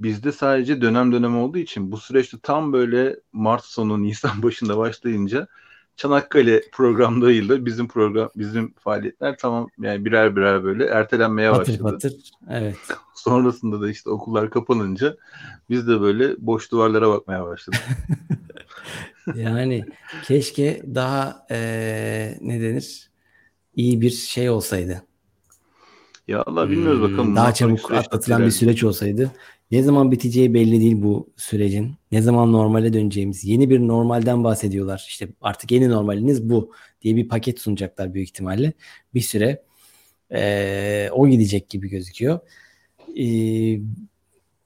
Bizde 0.01 0.33
sadece 0.33 0.81
dönem 0.81 1.13
dönem 1.13 1.39
olduğu 1.39 1.59
için 1.59 1.93
bu 1.93 1.97
süreçte 1.97 2.37
tam 2.43 2.73
böyle 2.73 3.17
Mart 3.33 3.65
sonu 3.65 4.03
Nisan 4.03 4.43
başında 4.43 4.79
başlayınca 4.79 5.47
Çanakkale 5.97 6.63
programlarıyla 6.73 7.67
bizim 7.67 7.89
program 7.89 8.31
bizim 8.37 8.75
faaliyetler 8.75 9.37
tamam 9.39 9.69
yani 9.81 10.05
birer 10.05 10.37
birer 10.37 10.65
böyle 10.65 10.85
ertelenmeye 10.87 11.51
Patır 11.51 11.73
başladı. 11.73 11.83
patır. 11.93 12.13
Evet. 12.51 12.77
Sonrasında 13.15 13.81
da 13.81 13.91
işte 13.91 14.11
okullar 14.11 14.51
kapanınca 14.51 15.17
biz 15.71 15.89
de 15.89 16.01
böyle 16.01 16.35
boş 16.39 16.71
duvarlara 16.73 17.09
bakmaya 17.09 17.47
başladık. 17.47 17.81
Yani 19.35 19.85
keşke 20.25 20.83
daha 20.95 21.47
eee, 21.51 22.39
ne 22.41 22.61
denir? 22.61 23.11
İyi 23.77 24.01
bir 24.01 24.11
şey 24.11 24.51
olsaydı. 24.51 25.03
Ya 26.29 26.43
Allah 26.47 26.71
bilmiyoruz 26.71 27.01
Hmm, 27.01 27.13
bakalım. 27.13 27.37
Daha 27.37 27.55
çabuk 27.55 27.93
atlatılan 27.93 28.47
bir 28.47 28.51
süreç 28.51 28.85
olsaydı. 28.85 29.31
Ne 29.70 29.83
zaman 29.83 30.11
biteceği 30.12 30.55
belli 30.55 30.81
değil 30.81 31.02
bu 31.02 31.31
sürecin. 31.37 31.94
Ne 32.12 32.22
zaman 32.22 32.52
normale 32.52 32.92
döneceğimiz. 32.92 33.44
Yeni 33.44 33.70
bir 33.70 33.81
normalden 33.81 34.44
bahsediyorlar. 34.44 35.05
İşte 35.09 35.29
artık 35.40 35.70
yeni 35.72 35.90
normaliniz 35.90 36.50
bu 36.50 36.72
diye 37.02 37.16
bir 37.16 37.29
paket 37.29 37.61
sunacaklar 37.61 38.14
büyük 38.14 38.29
ihtimalle. 38.29 38.72
Bir 39.14 39.20
süre 39.20 39.62
eee, 40.33 41.11
o 41.12 41.29
gidecek 41.29 41.68
gibi 41.70 41.88
gözüküyor. 41.90 42.40
Eee, 43.14 43.81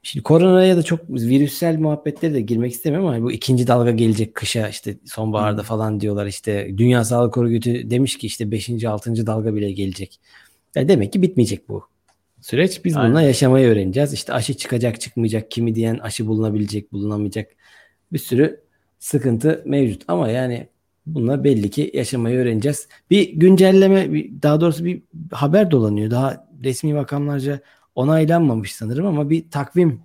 Şimdi 0.02 0.22
koronaya 0.22 0.76
da 0.76 0.82
çok 0.82 1.10
virüsel 1.10 1.78
muhabbetlere 1.78 2.34
de 2.34 2.40
girmek 2.40 2.72
istemiyorum 2.72 3.08
ama 3.08 3.22
bu 3.22 3.32
ikinci 3.32 3.66
dalga 3.66 3.90
gelecek 3.90 4.34
kışa 4.34 4.68
işte 4.68 4.96
sonbaharda 5.04 5.62
falan 5.62 6.00
diyorlar 6.00 6.26
işte 6.26 6.78
Dünya 6.78 7.04
Sağlık 7.04 7.38
Örgütü 7.38 7.90
demiş 7.90 8.18
ki 8.18 8.26
işte 8.26 8.50
5. 8.50 8.84
6. 8.84 9.26
dalga 9.26 9.54
bile 9.54 9.72
gelecek. 9.72 10.20
Ya 10.74 10.88
demek 10.88 11.12
ki 11.12 11.22
bitmeyecek 11.22 11.68
bu 11.68 11.84
süreç. 12.40 12.85
Biz 12.85 12.94
bununla 12.94 13.18
Aynen. 13.18 13.29
yaşamayı 13.29 13.68
öğreneceğiz. 13.68 14.12
İşte 14.12 14.33
aşı 14.33 14.55
çıkacak 14.55 15.00
çıkmayacak 15.00 15.50
kimi 15.50 15.74
diyen 15.74 15.98
aşı 15.98 16.26
bulunabilecek 16.26 16.92
bulunamayacak 16.92 17.50
bir 18.12 18.18
sürü 18.18 18.61
sıkıntı 18.98 19.62
mevcut 19.66 20.03
ama 20.09 20.29
yani 20.29 20.68
bununla 21.07 21.44
belli 21.44 21.70
ki 21.70 21.90
yaşamayı 21.94 22.38
öğreneceğiz. 22.38 22.88
Bir 23.11 23.33
güncelleme 23.33 24.11
daha 24.42 24.61
doğrusu 24.61 24.85
bir 24.85 25.03
haber 25.33 25.70
dolanıyor. 25.70 26.11
Daha 26.11 26.48
resmi 26.64 26.94
makamlarca 26.94 27.61
onaylanmamış 27.94 28.74
sanırım 28.74 29.07
ama 29.07 29.31
bir 29.31 29.50
takvim 29.50 30.00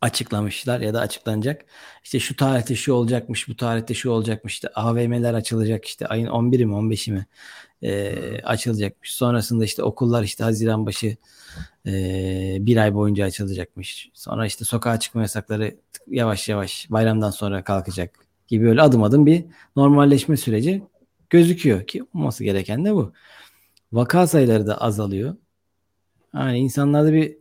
açıklamışlar 0.00 0.80
ya 0.80 0.94
da 0.94 1.00
açıklanacak. 1.00 1.64
İşte 2.04 2.20
şu 2.20 2.36
tarihte 2.36 2.74
şu 2.74 2.92
olacakmış, 2.92 3.48
bu 3.48 3.56
tarihte 3.56 3.94
şu 3.94 4.10
olacakmış. 4.10 4.54
İşte 4.54 4.68
AVM'ler 4.74 5.34
açılacak 5.34 5.84
işte 5.84 6.06
ayın 6.06 6.26
11'i 6.26 6.66
mi 6.66 6.72
15'i 6.72 7.12
mi 7.12 7.26
e, 7.82 8.42
açılacakmış. 8.42 9.14
Sonrasında 9.14 9.64
işte 9.64 9.82
okullar 9.82 10.22
işte 10.22 10.44
Haziran 10.44 10.86
başı 10.86 11.16
e, 11.86 11.92
bir 12.60 12.76
ay 12.76 12.94
boyunca 12.94 13.24
açılacakmış. 13.24 14.10
Sonra 14.14 14.46
işte 14.46 14.64
sokağa 14.64 15.00
çıkma 15.00 15.22
yasakları 15.22 15.76
yavaş 16.06 16.48
yavaş 16.48 16.86
bayramdan 16.90 17.30
sonra 17.30 17.64
kalkacak 17.64 18.26
gibi 18.48 18.64
böyle 18.66 18.82
adım 18.82 19.02
adım 19.02 19.26
bir 19.26 19.44
normalleşme 19.76 20.36
süreci 20.36 20.82
gözüküyor 21.30 21.86
ki 21.86 22.04
olması 22.14 22.44
gereken 22.44 22.84
de 22.84 22.94
bu. 22.94 23.12
Vaka 23.92 24.26
sayıları 24.26 24.66
da 24.66 24.80
azalıyor. 24.80 25.36
Yani 26.34 26.58
insanlarda 26.58 27.12
bir 27.12 27.36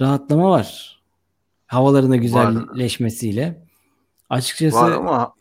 rahatlama 0.00 0.50
var. 0.50 0.95
Havaların 1.66 2.10
da 2.10 2.16
güzelleşmesiyle. 2.16 3.62
Açıkçası 4.30 4.76
Var 4.76 4.90
ama 4.90 5.34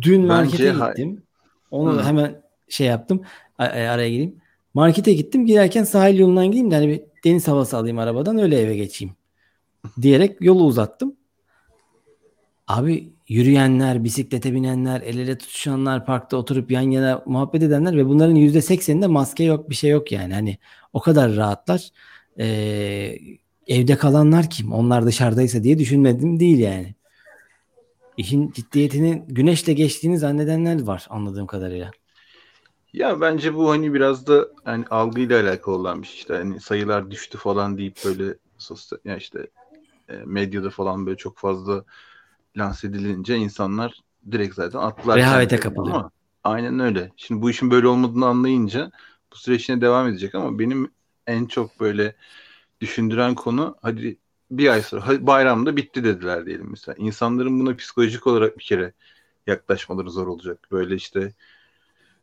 dün 0.00 0.26
markete 0.26 0.70
gittim. 0.72 1.22
Onu 1.70 1.98
Hı. 1.98 2.02
hemen 2.02 2.42
şey 2.68 2.86
yaptım. 2.86 3.22
a- 3.58 3.64
Araya 3.64 4.08
gireyim. 4.10 4.36
Markete 4.74 5.12
gittim. 5.12 5.46
Girerken 5.46 5.84
sahil 5.84 6.18
yolundan 6.18 6.46
gideyim 6.46 6.70
de 6.70 6.74
hani 6.74 6.88
bir 6.88 7.02
deniz 7.24 7.48
havası 7.48 7.76
alayım 7.76 7.98
arabadan 7.98 8.38
öyle 8.38 8.60
eve 8.60 8.76
geçeyim. 8.76 9.14
Diyerek 10.02 10.36
yolu 10.40 10.64
uzattım. 10.64 11.16
Abi 12.68 13.12
yürüyenler, 13.28 14.04
bisiklete 14.04 14.52
binenler, 14.54 15.00
el 15.00 15.18
ele 15.18 15.38
tutuşanlar, 15.38 16.06
parkta 16.06 16.36
oturup 16.36 16.70
yan 16.70 16.80
yana 16.90 17.22
muhabbet 17.26 17.62
edenler 17.62 17.96
ve 17.96 18.06
bunların 18.06 18.34
yüzde 18.34 18.62
sekseninde 18.62 19.06
maske 19.06 19.44
yok, 19.44 19.70
bir 19.70 19.74
şey 19.74 19.90
yok 19.90 20.12
yani. 20.12 20.34
Hani 20.34 20.58
o 20.92 21.00
kadar 21.00 21.36
rahatlar. 21.36 21.88
Ee, 22.38 23.16
evde 23.66 23.96
kalanlar 23.96 24.50
kim? 24.50 24.72
Onlar 24.72 25.06
dışarıdaysa 25.06 25.62
diye 25.62 25.78
düşünmedim 25.78 26.40
değil 26.40 26.58
yani. 26.58 26.94
İşin 28.16 28.52
ciddiyetinin 28.52 29.24
güneşle 29.28 29.72
geçtiğini 29.72 30.18
zannedenler 30.18 30.82
var 30.82 31.06
anladığım 31.10 31.46
kadarıyla. 31.46 31.90
ya 32.92 33.20
bence 33.20 33.54
bu 33.54 33.70
hani 33.70 33.94
biraz 33.94 34.26
da 34.26 34.48
hani 34.64 34.84
algıyla 34.90 35.40
alakalı 35.40 35.74
olan 35.74 36.02
bir 36.02 36.06
şey 36.06 36.16
işte 36.16 36.34
hani 36.34 36.60
sayılar 36.60 37.10
düştü 37.10 37.38
falan 37.38 37.78
deyip 37.78 37.96
böyle 38.04 38.34
sosyal 38.58 38.98
ya 39.04 39.16
işte 39.16 39.46
e, 40.08 40.16
medyada 40.24 40.70
falan 40.70 41.06
böyle 41.06 41.16
çok 41.16 41.38
fazla 41.38 41.84
lanse 42.56 42.88
edilince 42.88 43.36
insanlar 43.36 44.00
direkt 44.30 44.54
zaten 44.54 44.78
attılar. 44.78 45.18
Rehavete 45.18 45.56
kapılıyor. 45.56 45.96
ama 45.96 46.10
Aynen 46.44 46.80
öyle. 46.80 47.12
Şimdi 47.16 47.42
bu 47.42 47.50
işin 47.50 47.70
böyle 47.70 47.86
olmadığını 47.86 48.26
anlayınca 48.26 48.90
bu 49.32 49.36
süreç 49.36 49.68
yine 49.68 49.80
devam 49.80 50.08
edecek 50.08 50.34
ama 50.34 50.58
benim 50.58 50.90
en 51.26 51.46
çok 51.46 51.80
böyle 51.80 52.14
düşündüren 52.84 53.34
konu 53.34 53.76
hadi 53.82 54.18
bir 54.50 54.68
ay 54.68 54.82
sonra 54.82 55.26
bayramda 55.26 55.76
bitti 55.76 56.04
dediler 56.04 56.46
diyelim 56.46 56.68
mesela. 56.70 56.96
İnsanların 56.98 57.60
buna 57.60 57.76
psikolojik 57.76 58.26
olarak 58.26 58.58
bir 58.58 58.64
kere 58.64 58.92
yaklaşmaları 59.46 60.10
zor 60.10 60.26
olacak. 60.26 60.68
Böyle 60.72 60.94
işte 60.94 61.32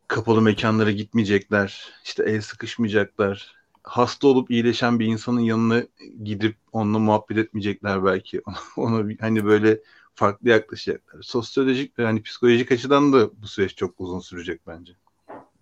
kapalı 0.07 0.41
mekanlara 0.41 0.91
gitmeyecekler. 0.91 1.93
işte 2.05 2.23
el 2.23 2.41
sıkışmayacaklar. 2.41 3.55
Hasta 3.83 4.27
olup 4.27 4.51
iyileşen 4.51 4.99
bir 4.99 5.05
insanın 5.05 5.39
yanına 5.39 5.83
gidip 6.23 6.57
onunla 6.71 6.99
muhabbet 6.99 7.37
etmeyecekler 7.37 8.05
belki. 8.05 8.41
Ona 8.77 9.07
hani 9.19 9.45
böyle 9.45 9.79
farklı 10.15 10.49
yaklaşacaklar. 10.49 11.21
Sosyolojik 11.21 11.99
ve 11.99 12.05
hani 12.05 12.23
psikolojik 12.23 12.71
açıdan 12.71 13.13
da 13.13 13.41
bu 13.41 13.47
süreç 13.47 13.75
çok 13.75 14.01
uzun 14.01 14.19
sürecek 14.19 14.61
bence. 14.67 14.93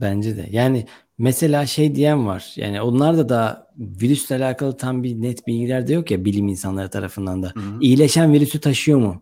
Bence 0.02 0.38
de. 0.38 0.48
Yani 0.52 0.86
mesela 1.18 1.66
şey 1.66 1.96
diyen 1.96 2.28
var. 2.28 2.54
Yani 2.56 2.82
onlar 2.82 3.18
da 3.18 3.30
daha 3.30 3.68
virüsle 3.78 4.36
alakalı 4.36 4.78
tam 4.78 5.04
bir 5.04 5.22
net 5.22 5.48
bilgiler 5.48 5.88
de 5.88 5.94
yok 5.94 6.12
ya 6.12 6.26
bilim 6.26 6.48
insanları 6.48 6.90
tarafından 6.90 7.44
da. 7.44 7.52
Hı 7.56 7.60
hı. 7.60 7.78
İyileşen 7.82 8.34
virüsü 8.34 8.60
taşıyor 8.60 9.00
mu? 9.00 9.22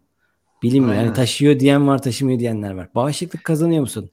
Bilinmiyor. 0.64 0.94
Yani 0.94 1.02
Aynen. 1.02 1.14
taşıyor 1.14 1.60
diyen 1.60 1.88
var, 1.88 2.02
taşımıyor 2.02 2.40
diyenler 2.40 2.72
var. 2.72 2.90
Bağışıklık 2.96 3.44
kazanıyor 3.44 3.82
musun? 3.82 4.10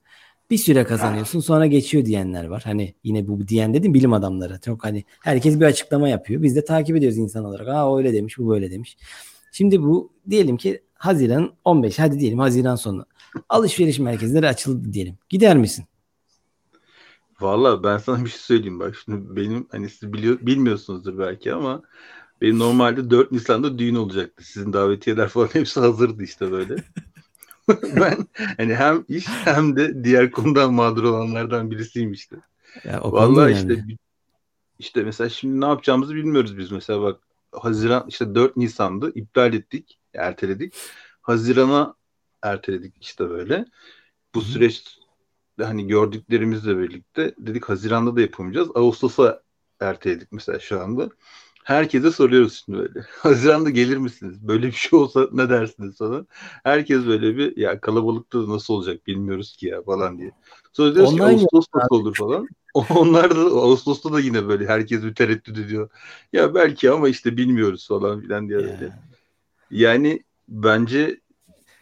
Bir 0.49 0.57
süre 0.57 0.83
kazanıyorsun, 0.83 1.39
sonra 1.39 1.65
geçiyor 1.65 2.05
diyenler 2.05 2.45
var. 2.45 2.61
Hani 2.65 2.93
yine 3.03 3.27
bu 3.27 3.47
diyen 3.47 3.73
dedim 3.73 3.93
bilim 3.93 4.13
adamları. 4.13 4.59
Çok 4.65 4.83
hani 4.83 5.03
herkes 5.23 5.59
bir 5.59 5.65
açıklama 5.65 6.09
yapıyor. 6.09 6.43
Biz 6.43 6.55
de 6.55 6.65
takip 6.65 6.95
ediyoruz 6.95 7.17
insan 7.17 7.45
olarak. 7.45 7.67
Aa 7.67 7.97
öyle 7.97 8.13
demiş, 8.13 8.37
bu 8.37 8.49
böyle 8.49 8.71
demiş. 8.71 8.97
Şimdi 9.51 9.81
bu 9.81 10.11
diyelim 10.29 10.57
ki 10.57 10.81
Haziran 10.93 11.53
15, 11.65 11.99
hadi 11.99 12.19
diyelim 12.19 12.39
Haziran 12.39 12.75
sonu. 12.75 13.05
Alışveriş 13.49 13.99
merkezleri 13.99 14.47
açıldı 14.47 14.93
diyelim. 14.93 15.15
Gider 15.29 15.57
misin? 15.57 15.85
Valla 17.39 17.83
ben 17.83 17.97
sana 17.97 18.25
bir 18.25 18.29
şey 18.29 18.39
söyleyeyim 18.39 18.79
bak 18.79 18.95
şimdi 19.05 19.35
benim 19.35 19.67
hani 19.71 19.89
siz 19.89 20.13
biliyor, 20.13 20.39
bilmiyorsunuzdur 20.41 21.17
belki 21.17 21.53
ama 21.53 21.81
benim 22.41 22.59
normalde 22.59 23.09
4 23.09 23.31
Nisan'da 23.31 23.79
düğün 23.79 23.95
olacaktı. 23.95 24.43
Sizin 24.43 24.73
davetiyeler 24.73 25.27
falan 25.29 25.49
hepsi 25.53 25.79
hazırdı 25.79 26.23
işte 26.23 26.51
böyle. 26.51 26.75
ben 27.83 28.27
hani 28.57 28.75
hem 28.75 29.05
iş 29.07 29.27
hem 29.27 29.75
de 29.75 30.03
diğer 30.03 30.31
konudan 30.31 30.73
mağdur 30.73 31.03
olanlardan 31.03 31.71
birisiyim 31.71 32.11
işte. 32.11 32.35
Ya, 32.83 33.01
Vallahi 33.03 33.25
konuda 33.25 33.49
işte 33.49 33.73
yani. 33.73 33.97
işte 34.79 35.03
mesela 35.03 35.29
şimdi 35.29 35.61
ne 35.61 35.65
yapacağımızı 35.65 36.15
bilmiyoruz 36.15 36.57
biz 36.57 36.71
mesela 36.71 37.01
bak 37.01 37.19
Haziran 37.51 38.05
işte 38.07 38.35
4 38.35 38.57
Nisan'dı 38.57 39.11
iptal 39.15 39.53
ettik 39.53 39.99
erteledik 40.13 40.73
Haziran'a 41.21 41.95
erteledik 42.41 42.93
işte 43.01 43.29
böyle 43.29 43.65
bu 44.35 44.41
süreç 44.41 44.99
hani 45.61 45.87
gördüklerimizle 45.87 46.77
birlikte 46.79 47.35
dedik 47.37 47.65
Haziran'da 47.65 48.15
da 48.15 48.21
yapamayacağız. 48.21 48.69
Ağustos'a 48.75 49.41
erteledik 49.79 50.31
mesela 50.31 50.59
şu 50.59 50.81
anda. 50.81 51.09
Herkese 51.63 52.11
soruyoruz 52.11 52.63
şimdi 52.65 52.79
böyle. 52.79 53.05
Haziran'da 53.19 53.69
gelir 53.69 53.97
misiniz? 53.97 54.47
Böyle 54.47 54.67
bir 54.67 54.71
şey 54.71 54.99
olsa 54.99 55.27
ne 55.31 55.49
dersiniz 55.49 55.97
falan. 55.97 56.27
Herkes 56.63 57.05
böyle 57.05 57.37
bir 57.37 57.57
ya 57.57 57.81
kalabalıkta 57.81 58.47
da 58.47 58.49
nasıl 58.49 58.73
olacak 58.73 59.07
bilmiyoruz 59.07 59.57
ki 59.57 59.67
ya 59.67 59.83
falan 59.83 60.19
diye. 60.19 60.31
Sonra 60.73 60.95
diyoruz 60.95 61.15
ki 61.15 61.23
Online 61.23 61.41
Ağustos 61.41 61.65
nasıl 61.75 61.95
olur? 61.95 62.15
falan. 62.15 62.47
Onlar 62.89 63.35
da 63.35 63.41
Ağustos'ta 63.41 64.13
da 64.13 64.19
yine 64.19 64.47
böyle 64.47 64.67
herkes 64.67 65.03
bir 65.03 65.15
tereddüt 65.15 65.57
ediyor. 65.57 65.89
Ya 66.33 66.55
belki 66.55 66.91
ama 66.91 67.09
işte 67.09 67.37
bilmiyoruz 67.37 67.87
falan 67.87 68.21
filan 68.21 68.49
diye 68.49 68.57
öyle. 68.57 68.85
Ya. 68.85 68.91
Yani 69.71 70.23
bence 70.47 71.19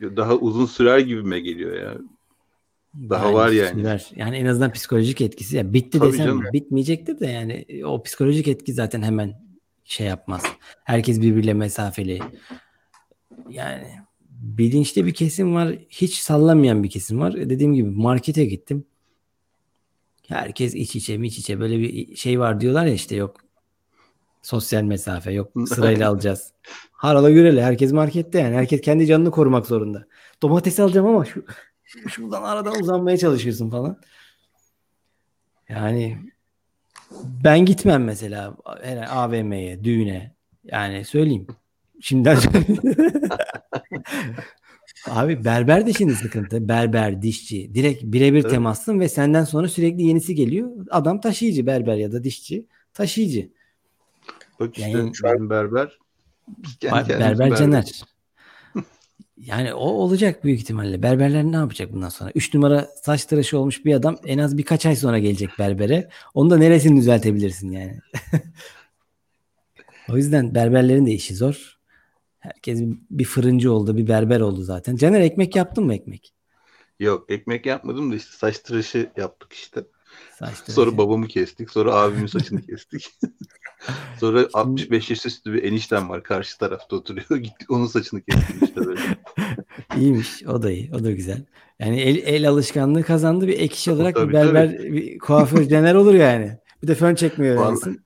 daha 0.02 0.36
uzun 0.36 0.66
sürer 0.66 1.00
gibime 1.00 1.40
geliyor 1.40 1.76
ya. 1.76 1.98
Daha 3.10 3.34
var 3.34 3.50
yani. 3.50 3.82
sürer. 3.82 4.12
Yani 4.16 4.38
en 4.38 4.46
azından 4.46 4.72
psikolojik 4.72 5.22
etkisi. 5.22 5.58
Ya 5.58 5.74
bitti 5.74 6.00
Tabii 6.00 6.12
desem 6.14 6.26
canım. 6.26 6.44
bitmeyecektir 6.54 7.20
de 7.20 7.28
yani 7.28 7.66
o 7.86 8.04
psikolojik 8.04 8.48
etki 8.48 8.74
zaten 8.74 9.02
hemen 9.02 9.44
şey 9.84 10.08
yapmaz. 10.08 10.44
Herkes 10.84 11.22
birbiriyle 11.22 11.54
mesafeli. 11.54 12.20
Yani 13.50 13.88
bilinçli 14.30 15.06
bir 15.06 15.14
kesim 15.14 15.56
var. 15.56 15.76
Hiç 15.90 16.14
sallamayan 16.18 16.84
bir 16.84 16.90
kesim 16.90 17.20
var. 17.20 17.34
E, 17.34 17.50
Dediğim 17.50 17.74
gibi 17.74 17.90
markete 17.90 18.46
gittim. 18.46 18.86
Herkes 20.28 20.76
iç 20.76 20.96
içe 20.96 21.18
mi 21.18 21.28
iç 21.28 21.38
içe 21.38 21.60
böyle 21.60 21.80
bir 21.80 22.16
şey 22.16 22.40
var 22.40 22.62
diyorlar 22.62 22.86
ya 22.86 22.94
işte 22.94 23.16
yok 23.16 23.36
sosyal 24.42 24.84
mesafe 24.84 25.32
yok 25.32 25.52
sırayla 25.68 26.10
alacağız. 26.10 26.54
Harala 26.92 27.32
gürele 27.32 27.64
herkes 27.64 27.92
markette 27.92 28.40
yani 28.40 28.56
herkes 28.56 28.82
kendi 28.82 29.06
canını 29.08 29.32
korumak 29.32 29.66
zorunda. 29.66 30.08
Domates 30.42 30.80
alacağım 30.80 31.08
ama 31.08 31.26
şu 31.26 31.46
şuradan 31.86 32.44
aradan 32.44 32.82
uzanmaya 32.82 33.18
çalışıyorsun 33.18 33.70
falan. 33.70 33.98
Yani 35.70 36.18
ben 37.44 37.66
gitmem 37.66 38.04
mesela 38.04 38.58
her 38.84 39.08
AVM'ye, 39.18 39.84
düğüne. 39.84 40.36
Yani 40.64 41.06
söyleyeyim. 41.06 41.48
Şimdiden 42.02 42.38
Abi 45.10 45.46
berber 45.46 45.88
de 45.88 45.94
şimdi 45.94 46.16
sıkıntı. 46.16 46.68
Berber, 46.68 47.22
dişçi. 47.22 47.76
Direkt 47.76 48.04
birebir 48.04 48.44
temassın 48.44 49.00
ve 49.00 49.10
senden 49.10 49.44
sonra 49.44 49.68
sürekli 49.68 50.04
yenisi 50.04 50.36
geliyor. 50.36 50.72
Adam 50.92 51.22
taşıyıcı 51.22 51.66
berber 51.66 51.96
ya 51.96 52.12
da 52.12 52.24
dişçi. 52.24 52.68
Taşıyıcı. 52.94 53.50
Bak 54.60 54.78
işte 54.78 54.90
Yani- 54.90 55.12
bizim 55.14 55.50
berber 55.50 55.98
biz 56.48 56.78
kendi 56.80 57.08
kendimiz 57.08 57.40
berber 57.40 57.58
Caner. 57.58 58.04
Yani 59.38 59.74
o 59.74 59.86
olacak 59.86 60.44
büyük 60.44 60.60
ihtimalle. 60.60 61.04
Berberler 61.04 61.44
ne 61.44 61.56
yapacak 61.56 61.94
bundan 61.94 62.10
sonra? 62.10 62.32
3 62.36 62.54
numara 62.54 62.90
saç 63.02 63.26
tıraşı 63.26 63.60
olmuş 63.60 63.86
bir 63.86 63.94
adam 63.94 64.18
en 64.26 64.38
az 64.38 64.58
birkaç 64.58 64.86
ay 64.86 64.96
sonra 64.96 65.20
gelecek 65.20 65.50
berbere. 65.60 66.10
Onu 66.34 66.50
da 66.50 66.58
neresini 66.58 67.00
düzeltebilirsin 67.00 67.72
yani. 67.72 68.00
o 70.10 70.18
yüzden 70.18 70.56
berberlerin 70.56 71.06
de 71.06 71.12
işi 71.12 71.36
zor. 71.36 71.78
Herkes 72.40 72.82
bir 73.10 73.26
fırıncı 73.26 73.74
oldu, 73.74 73.98
bir 73.98 74.08
berber 74.08 74.40
oldu 74.40 74.64
zaten. 74.64 74.96
Caner 74.96 75.22
ekmek 75.22 75.56
yaptın 75.56 75.84
mı 75.84 75.94
ekmek? 75.94 76.34
Yok 77.00 77.32
ekmek 77.32 77.66
yapmadım 77.66 78.12
da 78.12 78.16
işte 78.16 78.38
saç 78.38 78.60
tıraşı 78.60 79.12
yaptık 79.18 79.54
işte. 79.54 79.84
Saç 80.40 80.56
tıraşı. 80.56 80.72
Sonra 80.72 80.98
babamı 80.98 81.28
kestik. 81.28 81.70
Sonra 81.70 81.96
abimin 81.96 82.28
saçını 82.28 82.62
kestik. 82.66 83.12
sonra 84.20 84.48
65 84.54 85.10
yaş 85.10 85.26
üstü 85.26 85.54
bir 85.54 85.64
eniştem 85.64 86.10
var. 86.10 86.24
Karşı 86.24 86.58
tarafta 86.58 86.96
oturuyor. 86.96 87.30
Gittik 87.44 87.72
onun 87.72 87.86
saçını 87.86 88.22
kestik 88.22 88.64
işte 88.64 88.86
böyle. 88.86 89.02
İyiymiş. 89.98 90.44
O 90.48 90.64
da 90.64 90.72
iyi. 90.72 90.92
O 90.94 91.04
da 91.04 91.12
güzel. 91.12 91.46
Yani 91.80 92.02
el, 92.02 92.16
el 92.16 92.50
alışkanlığı 92.50 93.04
kazandı. 93.04 93.48
Bir 93.48 93.60
ek 93.60 93.76
iş 93.76 93.88
olarak 93.88 94.16
Tabii, 94.16 94.28
bir 94.28 94.34
berber, 94.34 94.80
bir 94.80 95.20
kuaför 95.20 95.68
Caner 95.68 95.96
olur 95.96 96.14
yani. 96.14 96.58
Bir 96.84 96.88
de 96.88 96.96
fön 96.96 97.16
çekmiyor 97.16 97.56
öğrensin. 97.56 98.02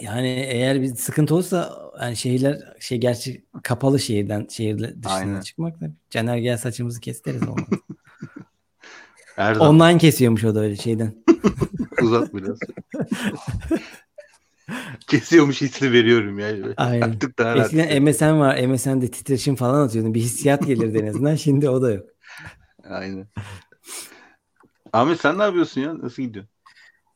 Yani 0.00 0.28
eğer 0.28 0.82
bir 0.82 0.94
sıkıntı 0.94 1.34
olursa 1.34 1.78
yani 2.02 2.16
şehirler 2.16 2.58
şey 2.80 2.98
gerçi 2.98 3.44
kapalı 3.62 4.00
şehirden 4.00 4.46
şehir 4.50 4.78
dışına 4.78 5.12
Aynen. 5.12 5.40
çıkmak 5.40 5.80
da 5.80 5.90
Caner 6.10 6.36
gel 6.36 6.58
saçımızı 6.58 7.00
kesteriz 7.00 7.42
olmaz. 7.42 7.68
Zaman 9.38 9.60
Online 9.60 9.98
kesiyormuş 9.98 10.44
o 10.44 10.54
da 10.54 10.60
öyle 10.60 10.76
şeyden. 10.76 11.14
uzat 12.02 12.34
biraz. 12.34 12.58
Kesiyormuş 15.06 15.60
hissini 15.60 15.92
veriyorum 15.92 16.38
yani. 16.38 16.64
Aynen. 16.76 17.10
Artık 17.10 17.38
daha 17.38 17.56
rahat. 17.56 17.74
Eskiden 17.74 18.02
MSN 18.02 18.38
var. 18.38 18.66
MSN'de 18.66 19.10
titreşim 19.10 19.56
falan 19.56 19.86
atıyordun. 19.86 20.14
Bir 20.14 20.20
hissiyat 20.20 20.66
gelirdi 20.66 20.98
en 20.98 21.06
azından. 21.06 21.34
Şimdi 21.36 21.68
o 21.68 21.82
da 21.82 21.92
yok. 21.92 22.06
Aynen. 22.88 23.26
Ahmet 24.92 25.20
sen 25.20 25.38
ne 25.38 25.42
yapıyorsun 25.42 25.80
ya? 25.80 25.98
Nasıl 25.98 26.22
gidiyor? 26.22 26.44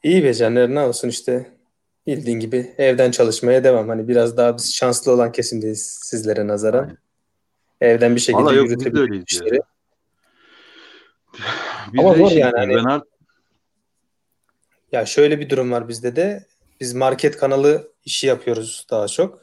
İyi 0.02 0.24
be 0.24 0.34
Caner 0.34 0.68
ne 0.74 0.80
olsun 0.80 1.08
işte 1.08 1.50
bildiğin 2.06 2.40
gibi 2.40 2.74
evden 2.78 3.10
çalışmaya 3.10 3.64
devam. 3.64 3.88
Hani 3.88 4.08
biraz 4.08 4.36
daha 4.36 4.56
biz 4.56 4.74
şanslı 4.74 5.12
olan 5.12 5.32
kesimdeyiz 5.32 5.98
sizlere 6.02 6.46
nazaran. 6.46 6.82
Aynen. 6.82 6.98
Evden 7.80 8.14
bir 8.14 8.20
şekilde 8.20 8.54
yürütebiliriz 8.54 9.00
öyleyiz 9.00 9.40
ya. 9.52 9.62
Biz 11.92 12.00
Ama 12.00 12.14
de 12.14 12.18
zor 12.18 12.28
şey, 12.28 12.38
yani, 12.38 12.56
hani- 12.56 12.74
ben 12.74 12.84
artık 12.84 13.12
Ya 14.92 15.06
şöyle 15.06 15.40
bir 15.40 15.50
durum 15.50 15.72
var 15.72 15.88
bizde 15.88 16.16
de. 16.16 16.46
Biz 16.80 16.94
market 16.94 17.36
kanalı 17.36 17.92
işi 18.04 18.26
yapıyoruz 18.26 18.86
daha 18.90 19.08
çok. 19.08 19.34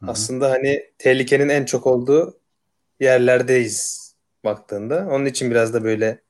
Hı 0.00 0.06
hı. 0.06 0.10
Aslında 0.10 0.50
hani 0.50 0.84
tehlikenin 0.98 1.48
en 1.48 1.64
çok 1.64 1.86
olduğu 1.86 2.38
yerlerdeyiz 3.00 4.04
baktığında. 4.44 5.08
Onun 5.10 5.24
için 5.26 5.50
biraz 5.50 5.74
da 5.74 5.84
böyle 5.84 6.20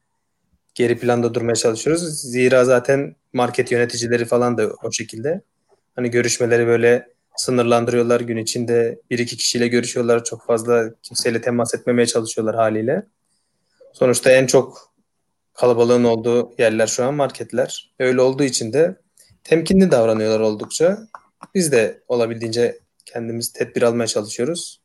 geri 0.74 0.98
planda 0.98 1.34
durmaya 1.34 1.54
çalışıyoruz. 1.54 2.02
Zira 2.20 2.64
zaten 2.64 3.16
market 3.32 3.72
yöneticileri 3.72 4.24
falan 4.24 4.58
da 4.58 4.70
o 4.82 4.92
şekilde. 4.92 5.40
Hani 5.96 6.10
görüşmeleri 6.10 6.66
böyle 6.66 7.08
sınırlandırıyorlar. 7.36 8.20
Gün 8.20 8.36
içinde 8.36 9.00
bir 9.10 9.18
iki 9.18 9.36
kişiyle 9.36 9.68
görüşüyorlar. 9.68 10.24
Çok 10.24 10.46
fazla 10.46 10.94
kimseyle 11.02 11.40
temas 11.40 11.74
etmemeye 11.74 12.06
çalışıyorlar 12.06 12.56
haliyle. 12.56 13.06
Sonuçta 13.94 14.30
en 14.30 14.46
çok 14.46 14.94
kalabalığın 15.52 16.04
olduğu 16.04 16.54
yerler 16.58 16.86
şu 16.86 17.04
an 17.04 17.14
marketler. 17.14 17.94
Öyle 17.98 18.20
olduğu 18.20 18.44
için 18.44 18.72
de 18.72 19.00
temkinli 19.44 19.90
davranıyorlar 19.90 20.40
oldukça. 20.40 20.98
Biz 21.54 21.72
de 21.72 22.02
olabildiğince 22.08 22.78
kendimiz 23.06 23.52
tedbir 23.52 23.82
almaya 23.82 24.06
çalışıyoruz. 24.06 24.80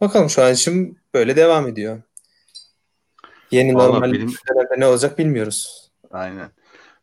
Bakalım 0.00 0.30
şu 0.30 0.42
an 0.42 0.52
işim 0.52 0.96
böyle 1.14 1.36
devam 1.36 1.68
ediyor. 1.68 2.02
Yeni 3.50 3.74
Vallahi 3.74 3.92
normal 3.92 4.12
benim- 4.12 4.34
ne 4.78 4.86
olacak 4.86 5.18
bilmiyoruz. 5.18 5.90
aynen. 6.10 6.50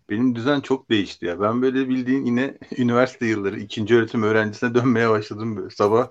Benim 0.09 0.35
düzen 0.35 0.59
çok 0.61 0.89
değişti 0.89 1.25
ya. 1.25 1.41
Ben 1.41 1.61
böyle 1.61 1.89
bildiğin 1.89 2.25
yine 2.25 2.57
üniversite 2.77 3.25
yılları 3.25 3.59
ikinci 3.59 3.95
öğretim 3.95 4.23
öğrencisine 4.23 4.73
dönmeye 4.75 5.09
başladım 5.09 5.57
böyle. 5.57 5.69
Sabah 5.69 6.07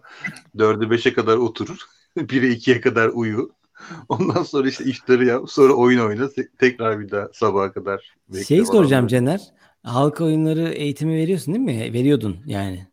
4'e 0.57 0.87
5'e 0.91 1.13
kadar 1.13 1.37
oturur. 1.37 1.79
1'e 2.17 2.49
2'ye 2.53 2.81
kadar 2.81 3.09
uyu. 3.09 3.58
Ondan 4.09 4.43
sonra 4.43 4.69
işte 4.69 4.85
iftarı 4.85 5.25
yap. 5.25 5.51
Sonra 5.51 5.73
oyun 5.73 6.01
oyna. 6.01 6.29
te- 6.29 6.49
Tekrar 6.59 7.01
bir 7.01 7.11
daha 7.11 7.29
sabaha 7.33 7.73
kadar 7.73 8.15
bekle 8.29 8.45
Şey 8.45 8.67
soracağım 8.67 9.03
böyle. 9.05 9.11
Caner. 9.11 9.41
Halk 9.83 10.21
oyunları 10.21 10.69
eğitimi 10.69 11.17
veriyorsun 11.17 11.55
değil 11.55 11.65
mi? 11.65 11.93
Veriyordun 11.93 12.37
yani. 12.47 12.87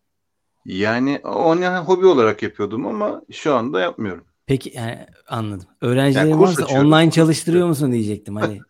Yani 0.66 1.20
onu 1.24 1.66
hobi 1.78 2.06
olarak 2.06 2.44
yapıyordum 2.44 2.86
ama 2.86 3.22
şu 3.32 3.56
anda 3.56 3.80
yapmıyorum. 3.80 4.24
Peki 4.46 4.72
yani 4.76 4.98
anladım. 5.28 5.68
Öğrencilerin 5.82 6.30
Yani 6.30 6.42
varsa 6.42 6.64
açıyorum, 6.64 6.94
online 6.94 7.12
çalıştırıyor 7.12 7.68
musun 7.68 7.92
diyecektim 7.92 8.36
hani. 8.36 8.60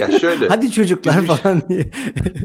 Ya 0.00 0.18
şöyle 0.18 0.48
Hadi 0.48 0.70
çocuklar 0.70 1.22
falan 1.26 1.62
diye. 1.68 1.90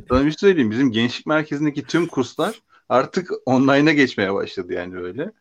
sana 0.10 0.26
bir 0.26 0.32
şey 0.32 0.38
söyleyeyim. 0.38 0.72
Bizim 0.72 0.92
gençlik 0.92 1.26
merkezindeki 1.28 1.84
tüm 1.84 2.08
kurslar 2.08 2.62
artık 2.90 3.32
online'a 3.46 3.94
geçmeye 3.94 4.34
başladı 4.34 4.74
yani 4.74 4.98
öyle. 4.98 5.32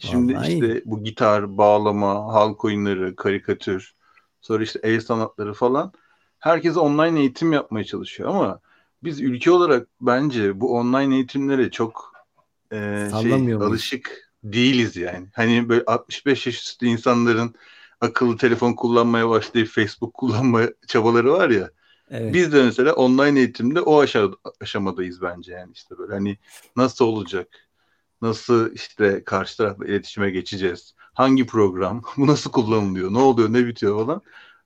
Şimdi 0.00 0.32
Vallahi 0.32 0.52
işte 0.52 0.82
bu 0.84 1.04
gitar, 1.04 1.58
bağlama, 1.58 2.34
halk 2.34 2.64
oyunları, 2.64 3.16
karikatür, 3.16 3.94
sonra 4.40 4.62
işte 4.62 4.80
el 4.82 5.00
sanatları 5.00 5.52
falan 5.54 5.92
herkes 6.38 6.76
online 6.76 7.20
eğitim 7.20 7.52
yapmaya 7.52 7.84
çalışıyor 7.84 8.28
ama 8.28 8.60
biz 9.02 9.20
ülke 9.20 9.50
olarak 9.50 9.88
bence 10.00 10.60
bu 10.60 10.76
online 10.78 11.14
eğitimlere 11.14 11.70
çok 11.70 12.12
e, 12.72 13.08
şey 13.22 13.54
alışık 13.60 14.32
değiliz 14.44 14.96
yani. 14.96 15.28
Hani 15.34 15.68
böyle 15.68 15.84
65 15.86 16.46
yaş 16.46 16.56
üstü 16.56 16.86
insanların 16.86 17.54
akıllı 18.00 18.36
telefon 18.36 18.72
kullanmaya 18.72 19.28
başlayıp 19.28 19.68
Facebook 19.68 20.14
kullanma 20.14 20.62
çabaları 20.88 21.32
var 21.32 21.50
ya. 21.50 21.70
Evet. 22.10 22.34
Biz 22.34 22.52
de 22.52 22.62
mesela 22.62 22.92
online 22.92 23.38
eğitimde 23.38 23.80
o 23.80 24.02
aşa- 24.02 24.34
aşamadayız 24.60 25.22
bence 25.22 25.52
yani 25.52 25.72
işte 25.72 25.98
böyle 25.98 26.12
hani 26.14 26.38
nasıl 26.76 27.04
olacak? 27.04 27.65
Nasıl 28.22 28.74
işte 28.74 29.24
karşı 29.24 29.56
tarafla 29.56 29.86
iletişime 29.86 30.30
geçeceğiz? 30.30 30.94
Hangi 30.98 31.46
program? 31.46 32.02
Bu 32.16 32.26
nasıl 32.26 32.50
kullanılıyor? 32.52 33.12
Ne 33.12 33.18
oluyor? 33.18 33.52
Ne 33.52 33.66
bitiyor 33.66 34.06
falan. 34.06 34.22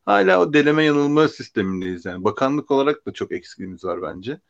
Hala 0.06 0.40
o 0.40 0.52
deneme 0.52 0.84
yanılma 0.84 1.28
sistemindeyiz 1.28 2.04
yani. 2.04 2.24
Bakanlık 2.24 2.70
olarak 2.70 3.06
da 3.06 3.12
çok 3.12 3.32
eksikliğimiz 3.32 3.84
var 3.84 4.02
bence. 4.02 4.40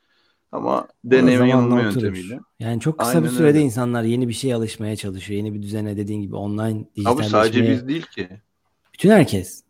Ama 0.52 0.88
deneme 1.04 1.48
yanılma 1.48 1.82
yöntemiyle. 1.82 2.40
Yani 2.60 2.80
çok 2.80 2.98
kısa 2.98 3.10
Aynen 3.10 3.24
bir 3.24 3.28
sürede 3.28 3.48
öyle. 3.48 3.60
insanlar 3.60 4.02
yeni 4.02 4.28
bir 4.28 4.32
şeye 4.32 4.54
alışmaya 4.54 4.96
çalışıyor. 4.96 5.36
Yeni 5.38 5.54
bir 5.54 5.62
düzene 5.62 5.96
dediğin 5.96 6.22
gibi 6.22 6.36
online 6.36 6.84
Ama 7.04 7.22
sadece 7.24 7.24
dijitalleşmeye. 7.24 7.70
biz 7.70 7.88
değil 7.88 8.06
ki. 8.06 8.28
Bütün 8.94 9.10
herkes. 9.10 9.64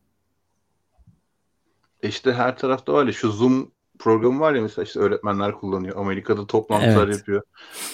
E 2.03 2.09
İşte 2.09 2.33
her 2.33 2.59
tarafta 2.59 3.05
ya 3.05 3.13
şu 3.13 3.31
Zoom 3.33 3.73
programı 4.01 4.41
var 4.41 4.55
ya 4.55 4.63
mesela 4.63 4.85
işte 4.85 5.01
öğretmenler 5.01 5.53
kullanıyor. 5.53 5.97
Amerika'da 5.97 6.47
toplantılar 6.47 7.07
Evet. 7.07 7.17
yapıyor. 7.19 7.43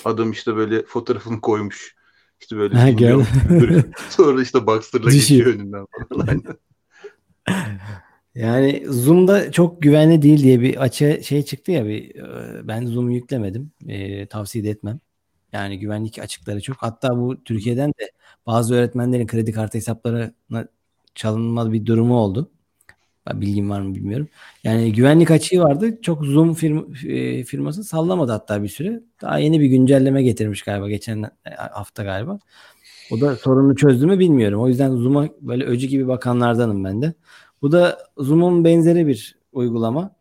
Adam 0.04 0.30
işte 0.32 0.56
böyle 0.56 0.82
fotoğrafını 0.82 1.40
koymuş. 1.40 1.94
İşte 2.40 2.56
böyle 2.56 2.78
Ha, 2.78 2.90
gördüm. 2.90 3.26
Sonra 4.10 4.42
işte 4.42 4.66
Baxter'la 4.66 5.10
geçiyor 5.10 5.54
önünden 5.54 5.86
falan. 6.08 6.42
Yani 8.34 8.84
Zoom'da 8.88 9.52
çok 9.52 9.82
güvenli 9.82 10.22
değil 10.22 10.42
diye 10.42 10.60
bir 10.60 10.76
açı 10.82 11.20
şey 11.24 11.42
çıktı 11.42 11.72
ya 11.72 11.86
bir 11.86 12.14
e, 12.14 12.68
ben 12.68 12.86
Zoom 12.86 13.10
yüklemedim. 13.10 13.70
E, 13.88 14.26
tavsiye 14.26 14.64
de 14.64 14.70
etmem. 14.70 15.00
Yani 15.52 15.78
güvenlik 15.78 16.18
açıkları 16.18 16.60
çok. 16.60 16.76
Hatta 16.76 17.18
bu 17.18 17.44
Türkiye'den 17.44 17.90
de 17.90 18.10
bazı 18.46 18.74
öğretmenlerin 18.74 19.26
kredi 19.26 19.52
kartı 19.52 19.78
hesaplarına 19.78 20.68
çalınma 21.14 21.72
bir 21.72 21.86
durumu 21.86 22.16
oldu. 22.16 22.50
Bilgim 23.34 23.70
var 23.70 23.80
mı 23.80 23.94
bilmiyorum. 23.94 24.28
Yani 24.64 24.92
güvenlik 24.92 25.30
açığı 25.30 25.60
vardı. 25.60 25.98
Çok 26.02 26.24
Zoom 26.24 26.52
firm- 26.52 27.08
e, 27.08 27.44
firması 27.44 27.84
sallamadı 27.84 28.32
hatta 28.32 28.62
bir 28.62 28.68
süre. 28.68 29.00
Daha 29.22 29.38
yeni 29.38 29.60
bir 29.60 29.66
güncelleme 29.66 30.22
getirmiş 30.22 30.62
galiba 30.62 30.88
geçen 30.88 31.22
e, 31.22 31.50
hafta 31.72 32.02
galiba. 32.02 32.38
O 33.10 33.20
da 33.20 33.36
sorunu 33.36 33.76
çözdü 33.76 34.06
mü 34.06 34.18
bilmiyorum. 34.18 34.60
O 34.60 34.68
yüzden 34.68 34.90
Zoom'a 34.96 35.28
böyle 35.40 35.64
öcü 35.64 35.86
gibi 35.86 36.08
bakanlardanım 36.08 36.84
ben 36.84 37.02
de. 37.02 37.14
Bu 37.62 37.72
da 37.72 37.98
Zoom'un 38.18 38.64
benzeri 38.64 39.06
bir 39.06 39.38
uygulama. 39.52 40.16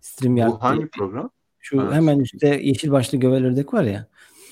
StreamYard 0.00 0.50
Bu 0.50 0.62
hangi 0.62 0.86
program? 0.86 1.30
Şu 1.58 1.80
Evet. 1.80 1.92
hemen 1.92 2.20
üstte 2.20 2.60
yeşil 2.62 2.90
başlı 2.90 3.18
gövel 3.18 3.44
ördek 3.44 3.74
var 3.74 3.84
ya. 3.84 4.06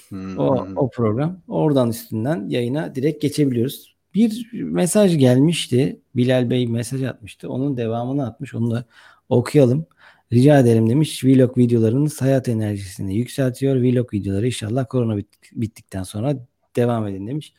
Hmm. 0.08 0.38
O, 0.38 0.66
o 0.76 0.90
program. 0.90 1.40
Oradan 1.48 1.90
üstünden 1.90 2.48
yayına 2.48 2.94
direkt 2.94 3.22
geçebiliyoruz. 3.22 3.97
Bir 4.14 4.52
mesaj 4.62 5.18
gelmişti. 5.18 6.00
Bilal 6.16 6.50
Bey 6.50 6.66
mesaj 6.66 7.02
atmıştı. 7.02 7.48
Onun 7.48 7.76
devamını 7.76 8.26
atmış. 8.26 8.54
Onu 8.54 8.70
da 8.70 8.84
okuyalım. 9.28 9.86
Rica 10.32 10.58
ederim 10.58 10.90
demiş. 10.90 11.24
Vlog 11.24 11.58
videolarınız 11.58 12.22
hayat 12.22 12.48
enerjisini 12.48 13.16
yükseltiyor. 13.16 13.76
Vlog 13.76 14.14
videoları 14.14 14.46
inşallah 14.46 14.86
korona 14.88 15.16
bit- 15.16 15.52
bittikten 15.52 16.02
sonra 16.02 16.34
devam 16.76 17.06
edin 17.06 17.26
demiş. 17.26 17.52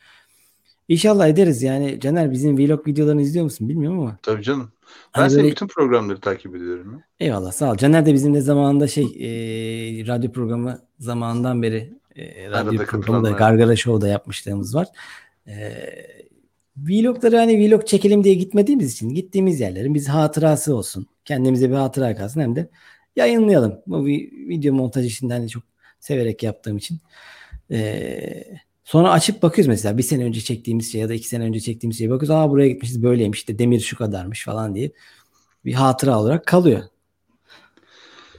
İnşallah 0.88 1.28
ederiz. 1.28 1.62
Yani 1.62 2.00
Caner 2.00 2.30
bizim 2.30 2.58
vlog 2.58 2.86
videolarını 2.86 3.22
izliyor 3.22 3.44
musun 3.44 3.68
bilmiyorum 3.68 4.00
ama. 4.00 4.18
Tabii 4.22 4.42
canım. 4.42 4.72
Ben 5.16 5.20
Hani 5.20 5.30
senin 5.30 5.42
böyle- 5.42 5.52
bütün 5.52 5.66
programları 5.66 6.20
takip 6.20 6.56
ediyorum. 6.56 6.92
ya. 6.92 7.26
Eyvallah 7.26 7.52
sağ 7.52 7.72
ol. 7.72 7.76
Caner 7.76 8.06
de 8.06 8.14
bizim 8.14 8.34
de 8.34 8.40
zamanında 8.40 8.86
şey 8.88 9.04
e, 9.04 9.26
radyo 10.06 10.32
programı 10.32 10.78
zamanından 10.98 11.62
beri 11.62 11.92
e, 12.16 12.50
radyo 12.50 12.70
Arada 12.80 12.84
programı 12.84 13.24
da. 13.24 13.30
Gargara 13.30 13.76
Show'da 13.76 14.08
yapmışlığımız 14.08 14.74
var. 14.74 14.86
E, 15.46 15.52
vlogları 16.76 17.36
hani 17.36 17.68
vlog 17.68 17.86
çekelim 17.86 18.24
diye 18.24 18.34
gitmediğimiz 18.34 18.92
için 18.92 19.08
gittiğimiz 19.08 19.60
yerlerin 19.60 19.94
biz 19.94 20.08
hatırası 20.08 20.76
olsun. 20.76 21.06
Kendimize 21.24 21.70
bir 21.70 21.74
hatıra 21.74 22.16
kalsın 22.16 22.40
hem 22.40 22.56
de 22.56 22.70
yayınlayalım. 23.16 23.80
Bu 23.86 24.08
vi- 24.08 24.48
video 24.48 24.74
montaj 24.74 25.06
işini 25.06 25.32
hani 25.32 25.48
çok 25.48 25.62
severek 26.00 26.42
yaptığım 26.42 26.76
için. 26.76 26.98
E, 27.70 28.44
sonra 28.84 29.10
açıp 29.10 29.42
bakıyoruz 29.42 29.68
mesela 29.68 29.98
bir 29.98 30.02
sene 30.02 30.24
önce 30.24 30.40
çektiğimiz 30.40 30.92
şey 30.92 31.00
ya 31.00 31.08
da 31.08 31.14
iki 31.14 31.28
sene 31.28 31.44
önce 31.44 31.60
çektiğimiz 31.60 31.98
şeye 31.98 32.10
bakıyoruz. 32.10 32.30
Aa 32.30 32.50
buraya 32.50 32.68
gitmişiz 32.68 33.02
böyleymiş 33.02 33.38
işte 33.38 33.58
demir 33.58 33.80
şu 33.80 33.96
kadarmış 33.96 34.44
falan 34.44 34.74
diye 34.74 34.92
bir 35.64 35.74
hatıra 35.74 36.20
olarak 36.20 36.46
kalıyor. 36.46 36.82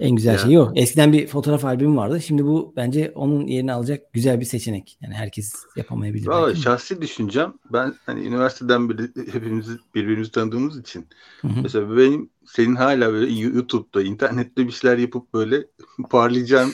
En 0.01 0.15
güzel 0.15 0.31
Ya. 0.33 0.37
şey 0.37 0.57
o. 0.59 0.71
Eskiden 0.75 1.13
bir 1.13 1.27
fotoğraf 1.27 1.65
albümü 1.65 1.95
vardı. 1.97 2.21
Şimdi 2.21 2.45
bu 2.45 2.73
bence 2.75 3.11
onun 3.15 3.47
yerini 3.47 3.73
alacak 3.73 4.13
güzel 4.13 4.39
bir 4.39 4.45
seçenek. 4.45 4.97
Yani 5.01 5.13
herkes 5.13 5.53
yapamayabilir. 5.75 6.27
Valla 6.27 6.47
belki. 6.47 6.61
şahsi 6.61 7.01
düşüncem 7.01 7.53
ben 7.73 7.93
hani 8.05 8.27
üniversiteden 8.27 8.89
beri 8.89 9.01
hepimiz 9.33 9.67
birbirimizi 9.95 10.31
tanıdığımız 10.31 10.79
için 10.79 11.07
Hı 11.41 11.47
hı. 11.47 11.61
mesela 11.63 11.97
benim 11.97 12.29
senin 12.45 12.75
hala 12.75 13.13
böyle 13.13 13.31
YouTube'da 13.33 14.01
internette 14.03 14.67
bir 14.67 14.71
şeyler 14.71 14.97
yapıp 14.97 15.33
böyle 15.33 15.67
parlayacağın 16.09 16.71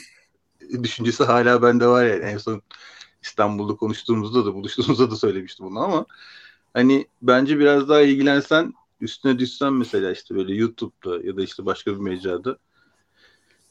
düşüncesi 0.83 1.23
hala 1.23 1.61
bende 1.61 1.87
var 1.87 2.05
yani 2.05 2.23
en 2.23 2.37
son 2.37 2.61
İstanbul'da 3.23 3.75
konuştuğumuzda 3.75 4.45
da 4.45 4.53
buluştuğumuzda 4.53 5.11
da 5.11 5.15
söylemiştim 5.15 5.65
bunu 5.65 5.79
ama 5.79 6.05
hani 6.73 7.07
bence 7.21 7.59
biraz 7.59 7.89
daha 7.89 8.01
ilgilensen 8.01 8.73
üstüne 9.01 9.39
düşsen 9.39 9.73
mesela 9.73 10.11
işte 10.11 10.35
böyle 10.35 10.55
YouTube'da 10.55 11.27
ya 11.27 11.37
da 11.37 11.43
işte 11.43 11.65
başka 11.65 11.91
bir 11.91 11.97
mecrada 11.99 12.57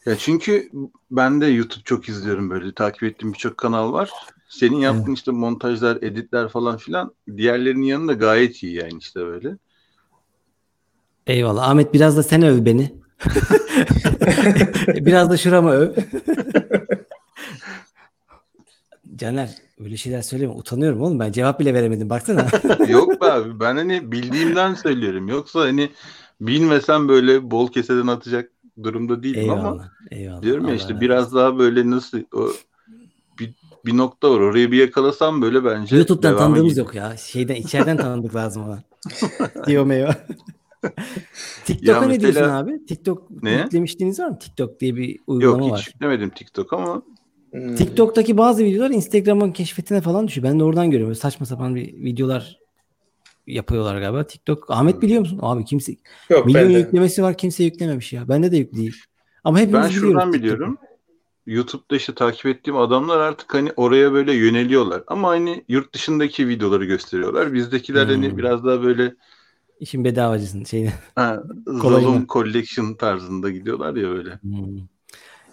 ya 0.07 0.16
çünkü 0.18 0.70
ben 1.11 1.40
de 1.40 1.46
YouTube 1.46 1.84
çok 1.84 2.09
izliyorum 2.09 2.50
böyle 2.50 2.74
takip 2.74 3.02
ettiğim 3.02 3.32
birçok 3.32 3.59
kanal 3.59 3.92
var. 3.92 4.11
Senin 4.48 4.76
yaptığın 4.76 5.12
işte 5.12 5.30
montajlar, 5.30 5.96
editler 5.96 6.48
falan 6.48 6.76
filan 6.76 7.14
diğerlerinin 7.36 7.86
yanında 7.86 8.12
gayet 8.12 8.62
iyi 8.62 8.74
yani 8.74 8.98
işte 8.98 9.20
böyle. 9.20 9.57
Eyvallah. 11.26 11.68
Ahmet 11.68 11.94
biraz 11.94 12.16
da 12.16 12.22
sen 12.22 12.42
öv 12.42 12.64
beni. 12.64 12.94
biraz 15.07 15.30
da 15.30 15.36
şuramı 15.36 15.70
öv. 15.70 15.92
Caner 19.16 19.50
öyle 19.80 19.96
şeyler 19.96 20.22
söyleme. 20.22 20.52
Utanıyorum 20.52 21.00
oğlum 21.00 21.20
ben. 21.20 21.32
Cevap 21.32 21.61
bile 21.61 21.74
veremedim. 21.74 22.11
Baksana. 22.11 22.46
Yok 22.88 23.20
be 23.20 23.32
abi 23.32 23.61
ben 23.61 23.76
hani 23.76 24.12
bildiğimden 24.12 24.74
söylüyorum. 24.74 25.28
Yoksa 25.28 25.61
hani 25.61 25.90
bilmesem 26.40 27.09
böyle 27.09 27.50
bol 27.50 27.72
keseden 27.72 28.07
atacak 28.07 28.50
durumda 28.82 29.22
değilim 29.22 29.50
ama 29.50 29.60
eyvallah. 29.60 29.88
Eyvallah. 30.10 30.42
diyorum 30.42 30.62
ya 30.64 30.68
Allah 30.68 30.76
işte 30.76 30.88
razı 30.94 31.00
biraz 31.00 31.34
daha 31.34 31.58
böyle 31.58 31.90
nasıl 31.90 32.18
o 32.34 32.48
bir, 33.38 33.54
bir 33.86 33.96
nokta 33.96 34.30
var. 34.30 34.40
Orayı 34.40 34.72
bir 34.72 34.76
yakalasam 34.78 35.42
böyle 35.42 35.64
bence 35.64 35.96
YouTube'dan 35.96 36.36
tanıdığımız 36.38 36.74
gelir. 36.74 36.84
yok 36.86 36.94
ya. 36.94 37.16
Şeyden 37.16 37.54
içeriden 37.54 37.96
tanıdık 37.96 38.34
lazım 38.34 38.62
ona. 38.64 38.82
Diyor 39.66 39.84
Meyve. 39.86 40.10
TikTok'a 41.64 42.00
ne 42.00 42.06
mesela- 42.06 42.32
diyorsun 42.34 42.52
abi? 42.54 42.86
TikTok 42.86 43.42
Ne? 43.42 43.52
yüklemiştiniz 43.52 44.20
var 44.20 44.28
mı? 44.28 44.38
TikTok 44.38 44.80
diye 44.80 44.96
bir 44.96 45.18
uygulama 45.26 45.62
Yok 45.64 45.72
var. 45.72 45.80
hiç 45.80 45.86
yüklemedim 45.86 46.30
TikTok 46.30 46.72
ama 46.72 47.02
Hmm. 47.50 47.74
TikTok'taki 47.76 48.36
bazı 48.38 48.64
videolar 48.64 48.90
Instagram'ın 48.90 49.52
keşfetine 49.52 50.00
falan 50.00 50.28
düşüyor. 50.28 50.46
Ben 50.46 50.60
de 50.60 50.64
oradan 50.64 50.86
görüyorum. 50.90 51.08
Böyle 51.08 51.20
saçma 51.20 51.46
sapan 51.46 51.74
bir 51.74 51.94
videolar 52.04 52.58
yapıyorlar 53.47 54.01
galiba. 54.01 54.26
TikTok. 54.26 54.70
Ahmet 54.70 55.03
biliyor 55.03 55.20
musun? 55.20 55.38
Abi 55.42 55.64
kimse 55.64 55.97
Yok 56.30 56.47
milyon 56.47 56.64
ben 56.64 56.74
de. 56.74 56.78
yüklemesi 56.78 57.22
var 57.22 57.38
kimse 57.38 57.64
yüklememiş 57.64 58.12
ya. 58.12 58.28
Bende 58.28 58.53
de 58.53 58.57
yüklü 58.57 58.78
değil. 58.78 58.97
Ama 59.44 59.59
hepimiz 59.59 59.82
ben 59.82 59.88
biliyoruz 59.90 60.11
şuradan 60.11 60.32
biliyorum. 60.32 60.78
YouTube'da 61.47 61.97
işte 61.97 62.14
takip 62.14 62.47
ettiğim 62.47 62.76
adamlar 62.76 63.18
artık 63.18 63.55
hani 63.55 63.72
oraya 63.76 64.12
böyle 64.12 64.32
yöneliyorlar. 64.34 65.03
Ama 65.07 65.28
hani 65.28 65.64
yurt 65.68 65.94
dışındaki 65.94 66.49
videoları 66.49 66.84
gösteriyorlar. 66.84 67.53
Bizdekiler 67.53 68.07
hani 68.07 68.30
Hmm. 68.30 68.38
biraz 68.38 68.64
daha 68.64 68.82
böyle 68.82 69.14
İşin 69.80 70.05
bedavacısın 70.05 70.64
şeyden. 70.64 70.92
ha. 71.14 71.42
Zalom 71.66 72.26
Collection 72.26 72.94
tarzında 72.94 73.51
gidiyorlar 73.51 73.97
ya 73.97 74.09
öyle. 74.09 74.30
Hmm. 74.42 74.78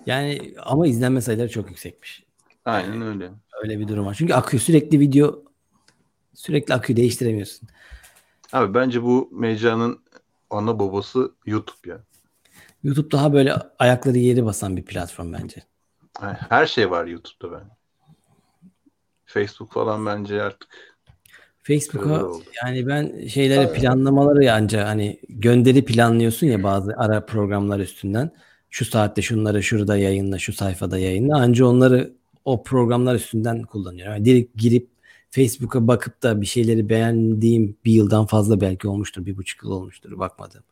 Yani 0.05 0.53
ama 0.63 0.87
izlenme 0.87 1.21
sayıları 1.21 1.49
çok 1.49 1.69
yüksekmiş. 1.69 2.23
Aynen 2.65 3.01
öyle. 3.01 3.31
Öyle 3.63 3.79
bir 3.79 3.87
durum 3.87 4.05
var. 4.05 4.15
Çünkü 4.19 4.33
akıyor 4.33 4.61
sürekli 4.61 4.99
video 4.99 5.43
sürekli 6.33 6.73
akıyor 6.73 6.97
değiştiremiyorsun. 6.97 7.69
Abi 8.53 8.73
bence 8.73 9.03
bu 9.03 9.29
mecranın 9.31 9.99
ana 10.49 10.79
babası 10.79 11.31
YouTube 11.45 11.89
ya. 11.89 11.99
YouTube 12.83 13.11
daha 13.11 13.33
böyle 13.33 13.53
ayakları 13.79 14.17
yeri 14.17 14.45
basan 14.45 14.77
bir 14.77 14.85
platform 14.85 15.33
bence. 15.33 15.63
Her 16.49 16.65
şey 16.65 16.91
var 16.91 17.05
YouTube'da 17.05 17.51
ben. 17.51 17.63
Facebook 19.25 19.73
falan 19.73 20.05
bence 20.05 20.41
artık 20.41 20.69
Facebook'a 21.63 22.27
yani 22.63 22.87
ben 22.87 23.27
şeyleri 23.27 23.73
planlamaları 23.73 24.53
anca 24.53 24.87
hani 24.87 25.19
gönderi 25.29 25.85
planlıyorsun 25.85 26.47
ya 26.47 26.63
bazı 26.63 26.93
ara 26.97 27.25
programlar 27.25 27.79
üstünden. 27.79 28.31
Şu 28.69 28.85
saatte 28.85 29.21
şunları 29.21 29.63
şurada 29.63 29.97
yayınla, 29.97 30.39
şu 30.39 30.53
sayfada 30.53 30.97
yayınla. 30.97 31.37
Anca 31.37 31.65
onları 31.65 32.13
o 32.45 32.63
programlar 32.63 33.15
üstünden 33.15 33.61
kullanıyorum. 33.61 34.13
Yani 34.13 34.25
direkt 34.25 34.57
girip 34.57 34.92
Facebook'a 35.33 35.87
bakıp 35.87 36.23
da 36.23 36.41
bir 36.41 36.45
şeyleri 36.45 36.89
beğendiğim 36.89 37.77
bir 37.85 37.91
yıldan 37.91 38.25
fazla 38.25 38.61
belki 38.61 38.87
olmuştur. 38.87 39.25
Bir 39.25 39.37
buçuk 39.37 39.63
yıl 39.63 39.71
olmuştur 39.71 40.19
bakmadım. 40.19 40.63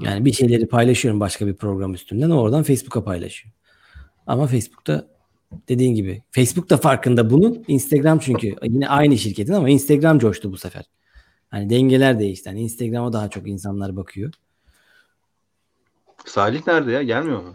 Yani 0.00 0.24
bir 0.24 0.32
şeyleri 0.32 0.66
paylaşıyorum 0.66 1.20
başka 1.20 1.46
bir 1.46 1.54
program 1.54 1.94
üstünden. 1.94 2.30
Oradan 2.30 2.62
Facebook'a 2.62 3.04
paylaşıyorum. 3.04 3.58
Ama 4.26 4.46
Facebook'ta 4.46 5.08
dediğin 5.68 5.94
gibi. 5.94 6.22
Facebook 6.30 6.70
da 6.70 6.76
farkında 6.76 7.30
bunun. 7.30 7.64
Instagram 7.68 8.18
çünkü 8.18 8.54
yine 8.62 8.88
aynı 8.88 9.18
şirketin 9.18 9.52
ama 9.52 9.70
Instagram 9.70 10.18
coştu 10.18 10.52
bu 10.52 10.56
sefer. 10.56 10.84
Hani 11.50 11.70
dengeler 11.70 12.18
değişti. 12.18 12.50
Hani 12.50 12.60
Instagram'a 12.60 13.12
daha 13.12 13.30
çok 13.30 13.48
insanlar 13.48 13.96
bakıyor. 13.96 14.32
Salih 16.26 16.66
nerede 16.66 16.92
ya? 16.92 17.02
Gelmiyor 17.02 17.42
mu? 17.42 17.54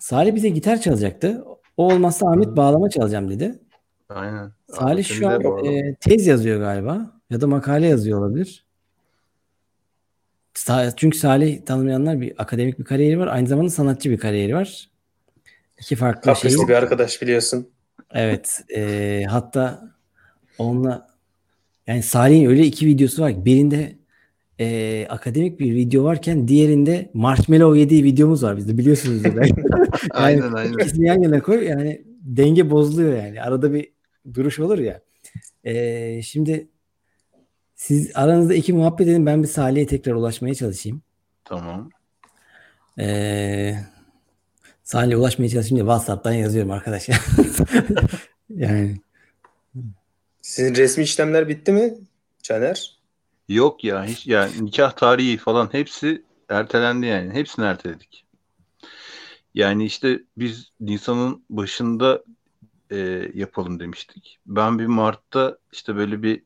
Salih 0.00 0.34
bize 0.34 0.48
gitar 0.48 0.80
çalacaktı. 0.80 1.44
O 1.76 1.92
olmazsa 1.92 2.30
Ahmet 2.30 2.56
bağlama 2.56 2.90
çalacağım 2.90 3.30
dedi. 3.30 3.58
Aynen. 4.08 4.52
Salih 4.72 5.04
şu 5.04 5.28
an 5.28 5.64
e, 5.66 5.94
tez 5.94 6.26
yazıyor 6.26 6.60
galiba 6.60 7.20
ya 7.30 7.40
da 7.40 7.46
makale 7.46 7.86
yazıyor 7.86 8.18
olabilir. 8.20 8.64
Sa- 10.54 10.92
Çünkü 10.96 11.18
Salih 11.18 11.64
tanımayanlar 11.64 12.20
bir 12.20 12.32
akademik 12.38 12.78
bir 12.78 12.84
kariyeri 12.84 13.18
var. 13.18 13.26
Aynı 13.26 13.46
zamanda 13.48 13.70
sanatçı 13.70 14.10
bir 14.10 14.18
kariyeri 14.18 14.54
var. 14.54 14.90
İki 15.80 15.96
farklı 15.96 16.22
şey. 16.22 16.34
Kaprisli 16.34 16.68
bir 16.68 16.74
arkadaş 16.74 17.22
biliyorsun. 17.22 17.68
Evet. 18.14 18.60
e, 18.76 19.22
hatta 19.28 19.90
onunla 20.58 21.08
yani 21.86 22.02
Salih'in 22.02 22.46
öyle 22.48 22.62
iki 22.66 22.86
videosu 22.86 23.22
var 23.22 23.32
ki 23.32 23.44
birinde 23.44 23.96
e, 24.60 25.06
akademik 25.08 25.60
bir 25.60 25.74
video 25.74 26.04
varken 26.04 26.48
diğerinde 26.48 27.10
marshmallow 27.14 27.78
yediği 27.80 28.04
videomuz 28.04 28.42
var 28.42 28.56
bizde 28.56 28.78
biliyorsunuzdur 28.78 29.36
belki. 29.36 29.54
Aynen 30.10 30.52
aynen. 30.52 30.72
İkisini 30.72 31.06
yan 31.06 31.22
yana 31.22 31.40
koy 31.42 31.64
yani 31.68 32.02
denge 32.22 32.70
bozuluyor 32.70 33.16
yani. 33.24 33.42
Arada 33.42 33.72
bir 33.72 33.97
duruş 34.34 34.58
olur 34.58 34.78
ya. 34.78 35.02
Ee, 35.64 36.22
şimdi 36.22 36.68
siz 37.74 38.10
aranızda 38.14 38.54
iki 38.54 38.72
muhabbet 38.72 39.08
edin. 39.08 39.26
Ben 39.26 39.42
bir 39.42 39.48
Salih'e 39.48 39.86
tekrar 39.86 40.12
ulaşmaya 40.12 40.54
çalışayım. 40.54 41.02
Tamam. 41.44 41.90
Ee, 42.98 43.74
Salih'e 44.82 45.16
ulaşmaya 45.16 45.48
çalışayım 45.48 45.76
diye 45.76 45.84
WhatsApp'tan 45.84 46.32
yazıyorum 46.32 46.70
arkadaşlar. 46.70 47.20
yani 48.50 48.96
Sizin 50.48 50.74
resmi 50.74 51.04
işlemler 51.04 51.48
bitti 51.48 51.72
mi 51.72 51.94
Caner? 52.42 52.98
Yok 53.48 53.84
ya 53.84 54.04
hiç 54.04 54.26
ya 54.26 54.48
nikah 54.60 54.92
tarihi 54.92 55.36
falan 55.36 55.68
hepsi 55.72 56.22
ertelendi 56.48 57.06
yani. 57.06 57.34
Hepsini 57.34 57.64
erteledik. 57.64 58.24
Yani 59.54 59.84
işte 59.84 60.20
biz 60.36 60.70
Nisan'ın 60.80 61.44
başında 61.50 62.22
e, 62.90 63.30
yapalım 63.34 63.80
demiştik. 63.80 64.38
Ben 64.46 64.78
bir 64.78 64.86
Mart'ta 64.86 65.58
işte 65.72 65.96
böyle 65.96 66.22
bir 66.22 66.42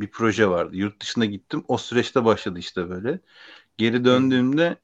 bir 0.00 0.08
proje 0.10 0.48
vardı. 0.48 0.76
Yurt 0.76 1.02
dışına 1.02 1.24
gittim. 1.24 1.64
O 1.68 1.78
süreçte 1.78 2.24
başladı 2.24 2.58
işte 2.58 2.90
böyle. 2.90 3.20
Geri 3.78 4.04
döndüğümde 4.04 4.76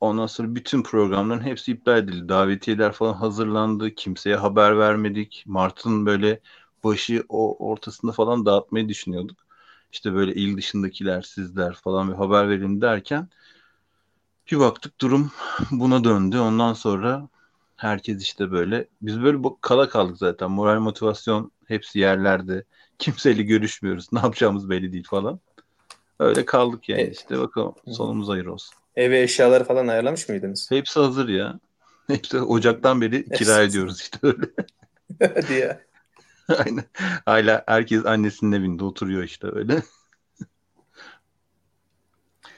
ondan 0.00 0.26
sonra 0.26 0.54
bütün 0.54 0.82
programların 0.82 1.40
hepsi 1.40 1.72
iptal 1.72 1.98
edildi. 1.98 2.28
Davetiyeler 2.28 2.92
falan 2.92 3.14
hazırlandı. 3.14 3.94
Kimseye 3.94 4.36
haber 4.36 4.78
vermedik. 4.78 5.44
Mart'ın 5.46 6.06
böyle 6.06 6.40
başı 6.84 7.24
o 7.28 7.68
ortasında 7.70 8.12
falan 8.12 8.46
dağıtmayı 8.46 8.88
düşünüyorduk. 8.88 9.38
İşte 9.92 10.14
böyle 10.14 10.34
il 10.34 10.56
dışındakiler, 10.56 11.22
sizler 11.22 11.74
falan 11.74 12.08
bir 12.08 12.14
haber 12.14 12.48
verin 12.48 12.80
derken 12.80 13.28
bir 14.50 14.58
baktık 14.58 15.00
durum 15.00 15.30
buna 15.70 16.04
döndü. 16.04 16.38
Ondan 16.38 16.72
sonra 16.72 17.28
herkes 17.82 18.22
işte 18.22 18.50
böyle 18.52 18.88
biz 19.02 19.22
böyle 19.22 19.44
bu- 19.44 19.58
kala 19.60 19.88
kaldık 19.88 20.18
zaten. 20.18 20.50
Moral 20.50 20.80
motivasyon 20.80 21.52
hepsi 21.66 21.98
yerlerde. 21.98 22.64
Kimseyle 22.98 23.42
görüşmüyoruz. 23.42 24.12
Ne 24.12 24.18
yapacağımız 24.18 24.70
belli 24.70 24.92
değil 24.92 25.04
falan. 25.10 25.40
Öyle 26.18 26.44
kaldık 26.44 26.88
yani 26.88 27.02
E- 27.02 27.10
işte 27.10 27.38
bakalım 27.38 27.74
sonumuz 27.86 28.28
hayır 28.28 28.46
olsun. 28.46 28.74
Eve 28.96 29.22
eşyaları 29.22 29.64
falan 29.64 29.88
ayarlamış 29.88 30.28
mıydınız? 30.28 30.70
Hepsi 30.70 31.00
hazır 31.00 31.28
ya. 31.28 31.60
Hepsi 32.06 32.40
Ocak'tan 32.40 33.00
beri 33.00 33.28
kira 33.34 33.58
Evet. 33.58 33.70
ediyoruz 33.70 34.00
işte 34.00 34.18
öyle. 34.22 34.46
Hadi 35.34 35.52
ya. 35.52 35.80
Aynen. 36.48 36.84
Hala 37.26 37.64
herkes 37.66 38.06
annesinin 38.06 38.52
evinde 38.52 38.84
oturuyor 38.84 39.22
işte 39.22 39.46
öyle. 39.52 39.82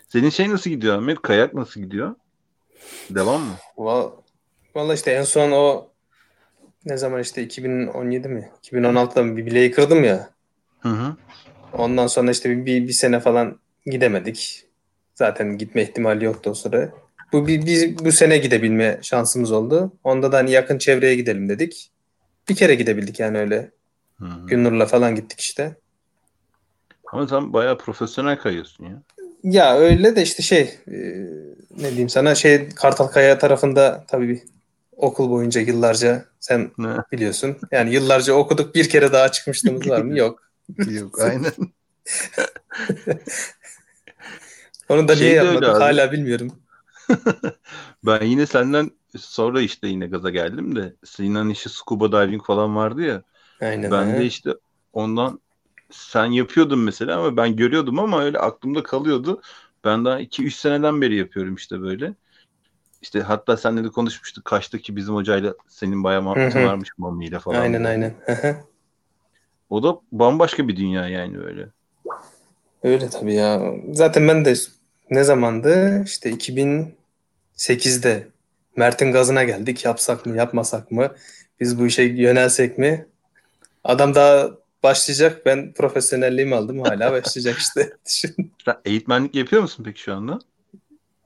Senin 0.08 0.30
şey 0.30 0.50
nasıl 0.50 0.70
gidiyor 0.70 0.96
Ahmet? 0.98 1.22
Kayak 1.22 1.54
nasıl 1.54 1.80
gidiyor? 1.80 2.14
Devam 3.10 3.42
mı? 3.42 3.54
Va- 3.76 4.12
Vallahi 4.74 4.94
işte 4.94 5.10
en 5.10 5.22
son 5.22 5.50
o 5.50 5.88
ne 6.84 6.96
zaman 6.96 7.20
işte 7.20 7.42
2017 7.42 8.28
mi? 8.28 8.50
2016'da 8.62 9.22
mı 9.22 9.36
bir 9.36 9.46
bileği 9.46 9.70
kırdım 9.70 10.04
ya. 10.04 10.30
Hı 10.80 10.88
hı. 10.88 11.16
Ondan 11.72 12.06
sonra 12.06 12.30
işte 12.30 12.50
bir, 12.50 12.66
bir, 12.66 12.88
bir 12.88 12.92
sene 12.92 13.20
falan 13.20 13.58
gidemedik. 13.86 14.64
Zaten 15.14 15.58
gitme 15.58 15.82
ihtimali 15.82 16.24
yoktu 16.24 16.50
o 16.50 16.54
sıra. 16.54 16.90
Bu 17.32 17.46
bir, 17.46 17.66
bir- 17.66 17.98
bu 18.04 18.12
sene 18.12 18.38
gidebilme 18.38 18.98
şansımız 19.02 19.52
oldu. 19.52 19.92
Onda 20.04 20.32
da 20.32 20.36
hani 20.36 20.50
yakın 20.50 20.78
çevreye 20.78 21.14
gidelim 21.14 21.48
dedik. 21.48 21.90
Bir 22.48 22.54
kere 22.54 22.74
gidebildik 22.74 23.20
yani 23.20 23.38
öyle. 23.38 23.70
Hı 24.18 24.24
hı. 24.24 24.46
Günnur'la 24.46 24.86
falan 24.86 25.14
gittik 25.14 25.40
işte. 25.40 25.76
Ama 27.12 27.26
sen 27.28 27.52
bayağı 27.52 27.78
profesyonel 27.78 28.38
kayıyorsun 28.38 28.84
ya. 28.84 29.02
Ya 29.42 29.76
öyle 29.76 30.16
de 30.16 30.22
işte 30.22 30.42
şey 30.42 30.60
e, 30.88 30.96
ne 31.76 31.88
diyeyim 31.88 32.08
sana 32.08 32.34
şey 32.34 32.68
Kartalkaya 32.68 33.38
tarafında 33.38 34.04
tabii 34.08 34.28
bir 34.28 34.42
okul 34.97 35.30
boyunca 35.30 35.61
yıllarca 35.61 36.24
sen 36.40 36.70
biliyorsun. 37.12 37.57
Yani 37.72 37.95
yıllarca 37.95 38.32
okuduk 38.32 38.74
bir 38.74 38.88
kere 38.88 39.12
daha 39.12 39.32
çıkmışlığımız 39.32 39.88
var 39.88 40.03
mı? 40.03 40.18
Yok. 40.18 40.42
Yok 40.90 41.20
aynen. 41.20 41.53
Onu 44.88 45.09
da 45.09 45.16
Şey 45.16 45.28
niye 45.28 45.42
abi. 45.42 45.66
hala 45.66 46.12
bilmiyorum. 46.12 46.53
Ben 48.07 48.24
yine 48.24 48.47
senden 48.47 48.90
sonra 49.18 49.61
işte 49.61 49.88
yine 49.88 50.07
gaza 50.07 50.30
geldim 50.30 50.76
de 50.76 50.95
Sinan 51.05 51.51
işi 51.51 51.68
scuba 51.68 52.12
diving 52.12 52.45
falan 52.47 52.76
vardı 52.76 53.03
ya. 53.03 53.22
Aynen. 53.61 53.90
Ben 53.90 54.07
ha. 54.07 54.18
de 54.18 54.26
işte 54.26 54.51
ondan 54.92 55.40
sen 55.90 56.24
yapıyordun 56.24 56.78
mesela 56.78 57.18
ama 57.18 57.36
ben 57.36 57.57
görüyordum 57.57 57.99
ama 57.99 58.22
öyle 58.22 58.38
aklımda 58.38 58.82
kalıyordu. 58.82 59.42
Ben 59.84 60.05
daha 60.05 60.20
2-3 60.20 60.55
seneden 60.55 61.01
beri 61.01 61.16
yapıyorum 61.16 61.55
işte 61.55 61.80
böyle. 61.80 62.14
İşte 63.05 63.20
hatta 63.20 63.57
seninle 63.57 63.84
de 63.84 63.88
konuşmuştuk. 63.88 64.44
Kaş'taki 64.44 64.96
bizim 64.96 65.14
hocayla 65.14 65.55
senin 65.68 66.05
bayağı 66.05 66.22
muhabbetin 66.22 66.64
varmış 66.66 66.90
Mami 66.98 67.26
ile 67.26 67.38
falan. 67.38 67.61
Aynen 67.61 67.84
aynen. 67.84 68.14
O 69.70 69.82
da 69.82 69.98
bambaşka 70.12 70.68
bir 70.68 70.76
dünya 70.76 71.09
yani 71.09 71.38
öyle. 71.38 71.68
Öyle 72.82 73.11
tabii 73.11 73.34
ya. 73.34 73.72
Zaten 73.92 74.28
ben 74.28 74.44
de 74.44 74.55
ne 75.11 75.24
zamandı? 75.24 76.02
İşte 76.05 76.30
2008'de 76.30 78.28
Mert'in 78.76 79.12
gazına 79.12 79.44
geldik. 79.44 79.84
Yapsak 79.84 80.26
mı, 80.26 80.36
yapmasak 80.36 80.90
mı? 80.90 81.14
Biz 81.61 81.78
bu 81.78 81.86
işe 81.86 82.02
yönelsek 82.02 82.78
mi? 82.78 83.07
Adam 83.84 84.14
daha 84.14 84.50
başlayacak. 84.82 85.46
Ben 85.46 85.72
profesyonelliğimi 85.72 86.55
aldım. 86.55 86.80
Hala 86.80 87.12
başlayacak 87.12 87.59
işte. 87.59 87.92
Düşün. 88.07 88.52
Sen 88.64 88.76
eğitmenlik 88.84 89.34
yapıyor 89.34 89.62
musun 89.62 89.84
peki 89.86 90.00
şu 90.00 90.14
anda? 90.14 90.38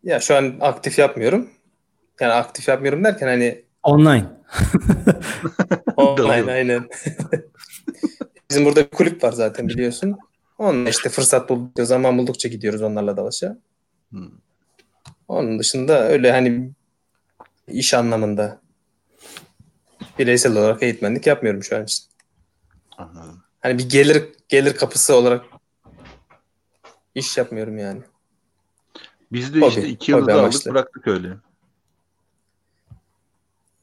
Ya 0.05 0.20
şu 0.20 0.37
an 0.37 0.57
aktif 0.61 0.99
yapmıyorum. 0.99 1.49
Yani 2.21 2.33
aktif 2.33 2.69
yapmıyorum 2.69 3.05
derken 3.05 3.27
hani 3.27 3.64
online. 3.83 4.27
online 5.97 6.53
aynen. 6.53 6.89
Bizim 8.51 8.64
burada 8.64 8.85
bir 8.85 8.91
kulüp 8.91 9.25
var 9.25 9.33
zaten 9.33 9.69
biliyorsun. 9.69 10.19
Onunla 10.59 10.91
işte 10.91 11.09
fırsat 11.09 11.49
buldukça, 11.49 11.85
zaman 11.85 12.19
buldukça 12.19 12.49
gidiyoruz 12.49 12.83
onlarla 12.83 13.16
dalaşa. 13.16 13.59
Hmm. 14.11 14.31
Onun 15.29 15.59
dışında 15.59 16.09
öyle 16.09 16.33
hani 16.33 16.71
iş 17.69 17.95
anlamında 17.95 18.61
bireysel 20.19 20.53
olarak 20.53 20.83
eğitmenlik 20.83 21.27
yapmıyorum 21.27 21.62
şu 21.62 21.77
an 21.77 21.85
için. 21.85 22.05
Anladım. 22.99 23.43
Hani 23.61 23.79
bir 23.79 23.89
gelir 23.89 24.25
gelir 24.49 24.77
kapısı 24.77 25.14
olarak 25.14 25.45
iş 27.14 27.37
yapmıyorum 27.37 27.79
yani. 27.79 28.01
Biz 29.33 29.55
de 29.55 29.61
Hobi, 29.61 29.69
işte 29.69 29.89
iki 29.89 30.11
yılda 30.11 30.43
aldık 30.43 30.66
bıraktık 30.66 31.07
öyle. 31.07 31.29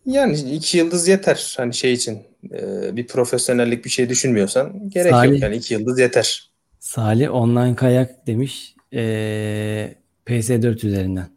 Yani 0.05 0.39
iki 0.39 0.77
yıldız 0.77 1.07
yeter 1.07 1.53
hani 1.57 1.73
şey 1.73 1.93
için. 1.93 2.23
Ee, 2.51 2.95
bir 2.95 3.07
profesyonellik 3.07 3.85
bir 3.85 3.89
şey 3.89 4.09
düşünmüyorsan 4.09 4.89
gerek 4.89 5.11
Salih. 5.11 5.31
yok 5.31 5.41
yani 5.41 5.55
iki 5.55 5.73
yıldız 5.73 5.99
yeter. 5.99 6.49
Salih 6.79 7.33
online 7.33 7.75
kayak 7.75 8.27
demiş. 8.27 8.75
Ee, 8.93 9.95
PS4 10.25 10.87
üzerinden. 10.87 11.27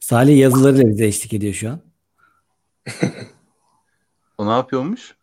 Salih 0.00 0.38
yazılarıyla 0.38 0.88
bize 0.88 1.06
eşlik 1.06 1.32
ediyor 1.32 1.54
şu 1.54 1.70
an. 1.70 1.80
O 4.38 4.46
ne 4.46 4.50
yapıyormuş? 4.50 5.16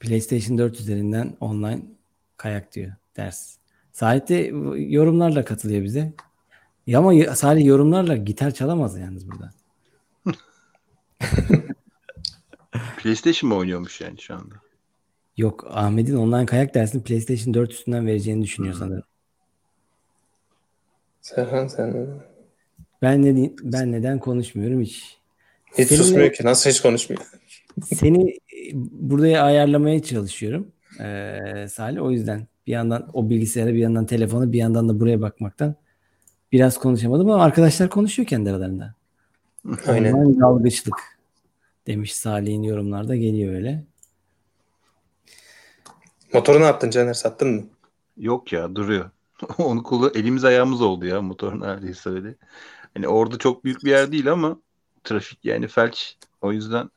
PlayStation 0.00 0.58
4 0.58 0.80
üzerinden 0.80 1.36
online 1.40 1.82
kayak 2.36 2.74
diyor 2.74 2.92
ders. 3.16 3.56
Salih 3.92 4.28
de 4.28 4.34
yorumlarla 4.76 5.44
katılıyor 5.44 5.84
bize. 5.84 6.12
Ya 6.86 6.98
ama 6.98 7.34
Salih 7.34 7.64
yorumlarla 7.64 8.16
gitar 8.16 8.50
çalamaz 8.50 8.98
yalnız 8.98 9.28
burada. 9.30 9.50
PlayStation 13.02 13.48
mı 13.48 13.56
oynuyormuş 13.56 14.00
yani 14.00 14.20
şu 14.20 14.34
anda? 14.34 14.54
Yok 15.36 15.66
Ahmet'in 15.70 16.16
online 16.16 16.46
kayak 16.46 16.74
dersini 16.74 17.02
PlayStation 17.02 17.54
4 17.54 17.72
üstünden 17.72 18.06
vereceğini 18.06 18.42
düşünüyor 18.42 18.74
sanırım. 18.74 19.02
Serhan 21.20 21.66
sen 21.66 22.08
Ben 23.02 23.22
ne 23.22 23.50
ben 23.62 23.92
neden 23.92 24.18
konuşmuyorum 24.18 24.80
hiç. 24.80 25.18
hiç 25.78 25.88
Seninle- 25.88 25.96
susmuyor 25.96 26.32
ki. 26.32 26.44
Nasıl 26.44 26.70
hiç 26.70 26.80
konuşmuyor? 26.80 27.22
Seni 27.84 28.30
e, 28.30 28.36
buraya 28.90 29.42
ayarlamaya 29.42 30.02
çalışıyorum. 30.02 30.72
Ee, 31.00 31.66
Salih 31.70 32.02
o 32.02 32.10
yüzden 32.10 32.46
bir 32.66 32.72
yandan 32.72 33.10
o 33.12 33.30
bilgisayara 33.30 33.74
bir 33.74 33.78
yandan 33.78 34.06
telefona 34.06 34.52
bir 34.52 34.58
yandan 34.58 34.88
da 34.88 35.00
buraya 35.00 35.20
bakmaktan 35.20 35.74
biraz 36.52 36.78
konuşamadım 36.78 37.30
ama 37.30 37.44
arkadaşlar 37.44 37.90
konuşuyor 37.90 38.28
kendi 38.28 38.50
aralarında. 38.50 38.94
Aynen. 39.86 40.40
Dalgıçlık. 40.40 41.18
demiş 41.86 42.14
Salih'in 42.14 42.62
yorumlarda 42.62 43.16
geliyor 43.16 43.54
öyle. 43.54 43.84
Motoru 46.32 46.60
ne 46.60 46.64
yaptın 46.64 46.90
Caner? 46.90 47.14
Sattın 47.14 47.48
mı? 47.48 47.62
Yok 48.16 48.52
ya 48.52 48.74
duruyor. 48.76 49.10
Onu 49.58 49.82
kullan 49.82 50.10
elimiz 50.14 50.44
ayağımız 50.44 50.82
oldu 50.82 51.06
ya 51.06 51.22
motor 51.22 51.60
neredeyse 51.60 52.10
öyle. 52.10 52.34
Hani 52.94 53.08
orada 53.08 53.38
çok 53.38 53.64
büyük 53.64 53.84
bir 53.84 53.90
yer 53.90 54.12
değil 54.12 54.32
ama 54.32 54.56
trafik 55.04 55.38
yani 55.44 55.68
felç. 55.68 56.16
O 56.42 56.52
yüzden 56.52 56.90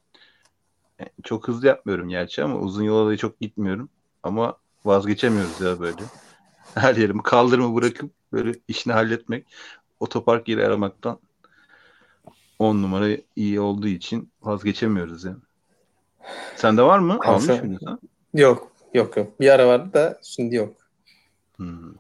yani 0.99 1.09
çok 1.24 1.47
hızlı 1.47 1.67
yapmıyorum 1.67 2.09
gerçi 2.09 2.43
ama 2.43 2.59
uzun 2.59 2.84
yola 2.84 3.11
da 3.11 3.17
çok 3.17 3.39
gitmiyorum. 3.39 3.89
Ama 4.24 4.57
vazgeçemiyoruz 4.86 5.61
ya 5.61 5.80
böyle. 5.80 6.01
Her 6.76 6.95
yerimi 6.95 7.24
kaldırımı 7.24 7.76
bırakıp 7.76 8.11
böyle 8.34 8.53
işini 8.67 8.93
halletmek. 8.93 9.45
Otopark 9.99 10.47
yeri 10.47 10.65
aramaktan 10.65 11.20
10 12.60 12.82
numara 12.82 13.07
iyi 13.36 13.60
olduğu 13.60 13.88
için 13.88 14.30
vazgeçemiyoruz 14.41 15.24
yani. 15.24 15.38
Sende 16.55 16.82
var 16.82 16.99
mı? 16.99 17.20
Almış 17.26 17.47
mıydın 17.47 17.80
sen? 17.86 17.99
Yok. 18.41 18.72
Yok 18.93 19.18
yok. 19.18 19.39
Bir 19.39 19.49
ara 19.49 19.68
vardı 19.68 19.93
da 19.93 20.20
şimdi 20.24 20.55
yok. 20.55 20.76
Hmm. 21.55 21.93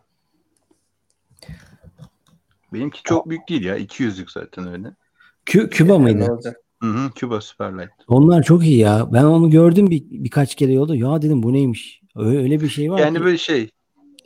Benimki 2.73 3.03
çok 3.03 3.29
büyük 3.29 3.49
değil 3.49 3.65
ya. 3.65 3.77
200'lük 3.77 4.31
zaten 4.31 4.67
öyle. 4.67 4.87
Kü- 5.45 5.69
Küba 5.69 5.93
Yani 5.93 6.01
mıydı? 6.03 6.19
ne 6.19 6.31
olacak? 6.31 6.57
Hı 6.81 6.87
hı. 6.87 7.09
Cuba 7.15 7.41
Superlight. 7.41 7.89
Onlar 8.07 8.43
çok 8.43 8.63
iyi 8.65 8.77
ya. 8.77 9.07
Ben 9.13 9.23
onu 9.23 9.49
gördüm 9.49 9.89
bir, 9.89 10.03
birkaç 10.09 10.55
kere 10.55 10.73
yolda. 10.73 10.95
Ya 10.95 11.21
dedim 11.21 11.43
bu 11.43 11.53
neymiş? 11.53 12.01
Öyle, 12.15 12.37
öyle 12.37 12.61
bir 12.61 12.69
şey 12.69 12.91
var 12.91 12.99
Yani 12.99 13.17
ki. 13.17 13.23
böyle 13.23 13.37
şey 13.37 13.69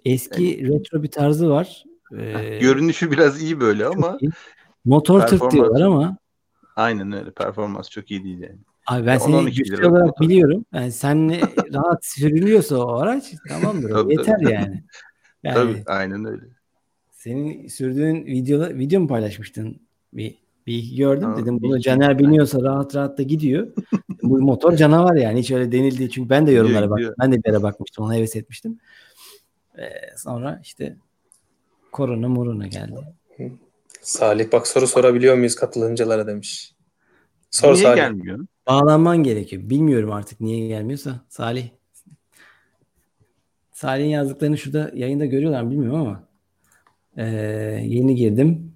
Eski 0.06 0.68
retro 0.68 1.04
bir 1.04 1.12
tarzı 1.12 1.50
var. 1.50 1.84
Ee, 2.18 2.58
görünüşü 2.62 3.12
biraz 3.12 3.42
iyi 3.42 3.60
böyle 3.60 3.86
ama 3.86 4.18
motor 4.86 5.22
tırt 5.22 5.42
performans- 5.42 5.52
diyorlar 5.52 5.82
ama 5.82 6.18
aynen 6.76 7.12
öyle. 7.12 7.32
Performans 7.32 7.90
çok 7.90 8.12
iyi 8.12 8.24
değil 8.24 8.40
yani. 8.40 8.58
abi 8.88 9.06
ben 9.06 9.18
seni 9.18 9.36
10-12 9.36 9.56
güçlü 9.56 9.88
olarak 9.88 10.22
biliyorum. 10.22 10.66
Yani 10.74 10.92
senle 10.92 11.40
rahat 11.74 12.06
sürülüyorsa 12.06 12.78
o 12.78 12.94
araç 12.98 13.34
tamamdır. 13.50 13.90
Tabii, 13.90 14.12
Yeter 14.14 14.26
tabii. 14.40 14.52
yani. 14.54 14.84
Yani 15.44 15.56
Tabii 15.56 15.84
aynen 15.86 16.26
öyle. 16.26 16.44
senin 17.12 17.68
sürdüğün 17.68 18.26
videoda 18.26 18.70
video 18.78 19.02
mu 19.02 19.08
paylaşmıştın? 19.08 19.82
Bir 20.14 20.44
bir 20.68 20.96
gördüm 20.98 21.30
Ha, 21.30 21.38
dedim 21.38 21.62
bunu. 21.62 21.80
Caner 21.80 22.20
biniyorsa 22.20 22.62
rahat 22.62 22.96
rahat 22.96 23.18
da 23.18 23.24
gidiyor. 23.24 23.68
Bu 24.24 24.42
motor 24.42 24.76
canavar 24.76 25.16
yani 25.16 25.40
hiç 25.40 25.52
öyle 25.52 25.72
denildi 25.72 26.10
çünkü 26.10 26.30
ben 26.30 26.48
de 26.48 26.52
yorumlara 26.52 26.90
baktım. 26.90 27.14
Ben 27.22 27.32
de 27.32 27.44
bir 27.44 27.50
yere 27.52 27.64
bakmıştım 27.64 28.06
ona 28.06 28.16
heves 28.16 28.36
etmiştim. 28.36 28.80
Ee, 29.78 29.84
sonra 30.18 30.60
işte 30.64 30.98
korona 31.92 32.28
morona 32.30 32.68
geldi. 32.68 32.96
Salih 34.04 34.52
bak 34.52 34.68
soru 34.68 34.88
sorabiliyor 34.88 35.36
muyuz 35.36 35.56
katılımcılara 35.56 36.28
demiş. 36.28 36.76
Sor 37.52 37.74
Niye 37.74 37.84
Salih. 37.84 37.96
gelmiyor? 37.96 38.40
Bağlanman 38.68 39.24
gerekiyor. 39.24 39.70
Bilmiyorum 39.70 40.12
artık 40.12 40.40
niye 40.42 40.68
gelmiyorsa. 40.68 41.26
Salih. 41.30 41.70
Salih'in 43.72 44.10
yazdıklarını 44.10 44.58
şurada 44.58 44.92
yayında 44.94 45.26
görüyorlar 45.26 45.62
mı 45.64 45.72
bilmiyorum 45.72 46.00
ama 46.00 46.24
ee, 47.18 47.26
yeni 47.86 48.16
girdim. 48.16 48.74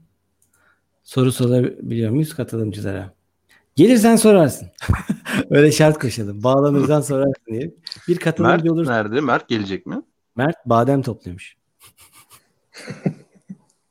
Soru 1.03 1.32
sorabiliyor 1.32 2.11
muyuz 2.11 2.36
katılımcılara? 2.36 3.13
Gelirsen 3.75 4.15
sorarsın. 4.15 4.69
Öyle 5.49 5.71
şart 5.71 5.99
koşalım. 5.99 6.43
Bağlanırsan 6.43 7.01
sorarsın 7.01 7.45
diye. 7.47 7.71
Bir 8.07 8.13
Mert 8.13 8.19
katılımcı 8.23 8.73
olur. 8.73 8.88
nerede? 8.88 9.21
Mert 9.21 9.47
gelecek 9.49 9.86
mi? 9.86 10.01
Mert 10.36 10.55
badem 10.65 11.01
topluyormuş. 11.01 11.55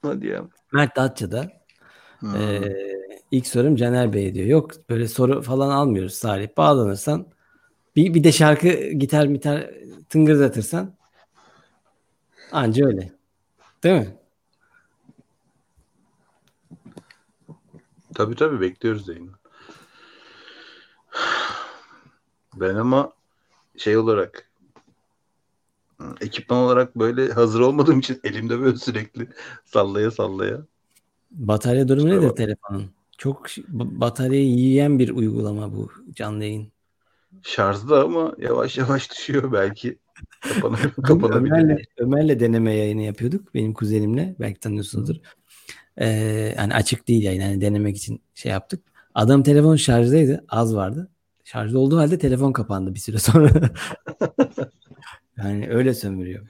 Hadi 0.03 0.27
ya. 0.27 0.45
Mert 0.73 0.97
Datça'da. 0.97 1.53
Hmm. 2.21 2.37
Ee, 2.37 2.77
ilk 3.31 3.47
sorum 3.47 3.77
Caner 3.77 4.13
Bey 4.13 4.35
diyor. 4.35 4.47
Yok 4.47 4.71
böyle 4.91 5.09
soru 5.09 5.43
falan 5.43 5.71
almıyoruz 5.71 6.15
Salih. 6.15 6.49
Bağlanırsan 6.57 7.27
bir, 7.97 8.15
bir 8.15 8.25
de 8.25 8.33
şarkı 8.33 8.69
gitar 8.91 9.27
mitar 9.27 9.71
tıngırdatırsan 10.09 10.95
anca 12.53 12.87
öyle. 12.87 13.13
Değil 13.83 14.01
mi? 14.01 14.17
Tabii 18.15 18.35
tabii 18.35 18.61
bekliyoruz 18.61 19.09
yayını. 19.09 19.33
Ben 22.55 22.75
ama 22.75 23.13
şey 23.77 23.97
olarak 23.97 24.46
ekipman 26.21 26.59
olarak 26.59 26.97
böyle 26.99 27.33
hazır 27.33 27.61
olmadığım 27.61 27.99
için 28.01 28.21
elimde 28.25 28.61
böyle 28.61 28.77
sürekli 28.77 29.29
sallaya 29.65 30.11
sallaya. 30.11 30.59
Batarya 31.31 31.89
durumu 31.89 32.03
Kusura 32.03 32.17
nedir 32.17 32.29
bakma. 32.31 32.45
telefonun? 32.45 32.91
Çok 33.19 33.47
bataryayı 33.69 34.47
yiyen 34.49 34.99
bir 34.99 35.11
uygulama 35.11 35.73
bu 35.73 35.91
canlı 36.15 36.45
yayın. 36.45 36.69
Şarjda 37.43 38.05
ama 38.05 38.35
yavaş 38.39 38.79
yavaş 38.79 39.11
düşüyor 39.11 39.53
belki. 39.53 39.99
Kapanır, 40.41 40.79
Dün 40.97 41.03
kapanabilir. 41.03 41.53
Ömer'le, 41.53 41.79
Ömer'le 41.99 42.41
deneme 42.41 42.75
yayını 42.75 43.03
yapıyorduk 43.03 43.55
benim 43.55 43.75
kuzenimle. 43.75 44.35
Belki 44.41 44.61
tanıyorsunuzdur. 44.61 45.17
Ee, 45.97 46.09
yani 46.59 46.75
açık 46.75 47.09
değil 47.09 47.23
yayın. 47.23 47.41
Yani 47.43 47.61
denemek 47.61 47.97
için 47.97 48.21
şey 48.35 48.53
yaptık. 48.53 48.83
Adam 49.15 49.43
telefon 49.43 49.77
şarjdaydı. 49.77 50.45
Az 50.49 50.75
vardı. 50.77 51.09
Şarjda 51.45 51.79
olduğu 51.79 51.99
halde 51.99 52.19
telefon 52.19 52.53
kapandı 52.53 52.95
bir 52.95 53.01
süre 53.01 53.19
sonra. 53.19 53.51
yani 55.39 55.69
öyle 55.71 55.95
sömürüyor. 55.95 56.49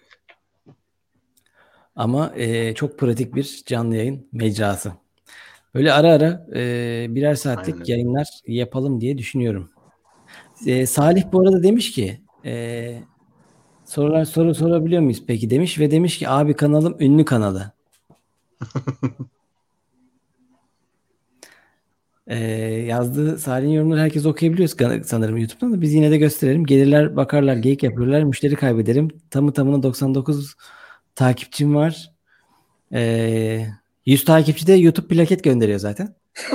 Ama 1.97 2.33
e, 2.37 2.75
çok 2.75 2.99
pratik 2.99 3.35
bir 3.35 3.63
canlı 3.67 3.97
yayın 3.97 4.29
mecrası. 4.33 4.93
Böyle 5.75 5.93
ara 5.93 6.13
ara 6.13 6.47
e, 6.55 7.07
birer 7.11 7.35
saatlik 7.35 7.75
Aynen 7.75 7.85
yayınlar 7.85 8.27
yapalım 8.47 9.01
diye 9.01 9.19
düşünüyorum. 9.19 9.71
E, 10.67 10.87
Salih 10.87 11.25
bu 11.33 11.41
arada 11.41 11.63
demiş 11.63 11.93
ki 11.93 12.21
e, 12.45 13.03
sorular 13.85 14.25
soru 14.25 14.55
sorabiliyor 14.55 15.03
muyuz 15.03 15.23
peki 15.27 15.51
demiş 15.51 15.79
ve 15.79 15.91
demiş 15.91 16.19
ki 16.19 16.29
abi 16.29 16.55
kanalım 16.55 16.97
ünlü 17.01 17.25
kanalı. 17.25 17.73
Ee, 22.27 22.39
yazdığı 22.87 23.39
Salih'in 23.39 23.71
yorumları 23.71 24.01
herkes 24.01 24.27
okuyabiliyor 24.27 24.69
san- 24.69 25.03
sanırım 25.03 25.37
YouTube'dan 25.37 25.73
da 25.73 25.81
biz 25.81 25.95
yine 25.95 26.11
de 26.11 26.17
gösterelim. 26.17 26.67
Gelirler 26.67 27.17
bakarlar 27.17 27.57
geyik 27.57 27.83
yapıyorlar 27.83 28.23
müşteri 28.23 28.57
kaybederim. 28.57 29.09
Tamı 29.31 29.53
tamına 29.53 29.83
99 29.83 30.55
takipçim 31.15 31.75
var. 31.75 32.11
Ee, 32.93 33.67
100 34.07 34.25
takipçi 34.25 34.67
de 34.67 34.73
YouTube 34.73 35.09
plaket 35.09 35.45
gönderiyor 35.45 35.79
zaten. 35.79 36.15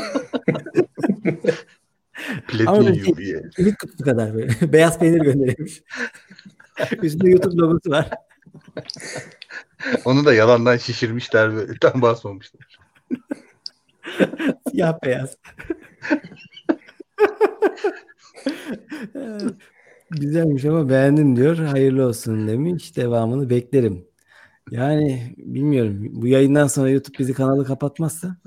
Ama 2.26 2.42
Platin 2.48 2.86
böyle 2.86 3.00
yiyor 3.00 3.18
diye. 3.18 3.42
Simit 3.56 3.78
kutusu 3.78 4.04
kadar 4.04 4.34
böyle. 4.34 4.54
Beyaz 4.74 5.00
peynir 5.00 5.22
gönderiyormuş. 5.22 5.82
Üstünde 7.02 7.30
YouTube 7.30 7.56
logosu 7.56 7.90
var. 7.90 8.10
Onu 10.06 10.26
da 10.26 10.34
yalandan 10.34 10.78
şişirmişler 10.78 11.56
böyle. 11.56 11.74
Tam 11.82 12.02
basmamışlar. 12.02 12.80
Siyah 14.72 15.00
beyaz. 15.04 15.38
Güzelmiş 20.12 20.66
ama 20.66 20.90
beğendim 20.90 21.36
diyor. 21.36 21.58
Hayırlı 21.58 22.08
olsun 22.08 22.48
demiş. 22.48 22.98
Devamını 22.98 23.50
beklerim. 23.50 24.06
Yani 24.72 25.36
bilmiyorum. 25.38 26.08
Bu 26.12 26.28
yayından 26.28 26.68
sonra 26.68 26.90
YouTube 26.90 27.20
bizi 27.20 27.34
kanalı 27.34 27.66
kapatmazsa. 27.66 28.38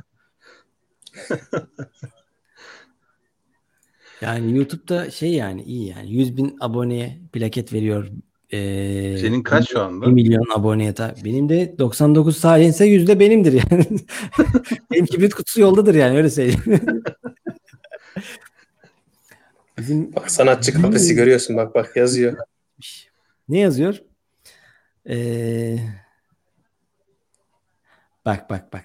Yani 4.20 4.57
YouTube'da 4.57 5.11
şey 5.11 5.32
yani 5.34 5.62
iyi 5.62 5.88
yani 5.88 6.12
100 6.12 6.36
bin 6.36 6.57
aboneye 6.61 7.20
plaket 7.32 7.72
veriyor. 7.72 8.11
Ee, 8.55 9.18
Senin 9.20 9.42
kaç 9.42 9.70
şu 9.70 9.80
anda? 9.80 10.07
1 10.07 10.12
milyon 10.12 10.46
aboneye 10.55 10.94
ta. 10.94 11.14
Benim 11.24 11.48
de 11.48 11.74
99 11.78 12.36
Salih'inse 12.36 12.84
yüzde 12.86 13.20
benimdir 13.20 13.52
yani. 13.52 13.86
Benim 14.92 15.07
kibrit 15.07 15.34
kutusu 15.34 15.61
yoldadır 15.61 15.94
yani 15.94 16.16
öyle 16.16 16.30
söyleyeyim. 16.30 16.62
Bizim 19.78 20.14
Bak 20.16 20.30
sanatçı 20.30 20.82
kafesi 20.82 21.14
görüyorsun 21.14 21.57
bak 21.57 21.74
bak 21.74 21.96
yazıyor. 21.96 22.36
ne 23.48 23.59
yazıyor? 23.59 23.98
Ee, 25.09 25.78
bak 28.24 28.50
bak 28.50 28.72
bak. 28.72 28.84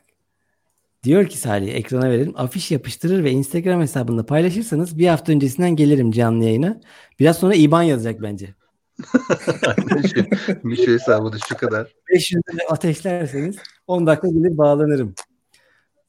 Diyor 1.03 1.25
ki 1.27 1.37
Salih 1.37 1.75
ekrana 1.75 2.09
verelim. 2.09 2.33
Afiş 2.35 2.71
yapıştırır 2.71 3.23
ve 3.23 3.31
Instagram 3.31 3.81
hesabında 3.81 4.25
paylaşırsanız 4.25 4.97
bir 4.97 5.07
hafta 5.07 5.31
öncesinden 5.31 5.75
gelirim 5.75 6.11
canlı 6.11 6.43
yayına. 6.43 6.81
Biraz 7.19 7.37
sonra 7.39 7.55
IBAN 7.55 7.83
yazacak 7.83 8.21
bence. 8.21 8.55
Aynen 9.67 10.01
şu, 10.01 10.25
şu 10.75 10.91
hesabı 10.91 11.33
da 11.33 11.37
şu 11.49 11.57
kadar. 11.57 11.93
500 12.09 12.41
lira 12.53 12.63
ateşlerseniz 12.69 13.57
10 13.87 14.07
dakika 14.07 14.27
gelir 14.27 14.57
bağlanırım. 14.57 15.15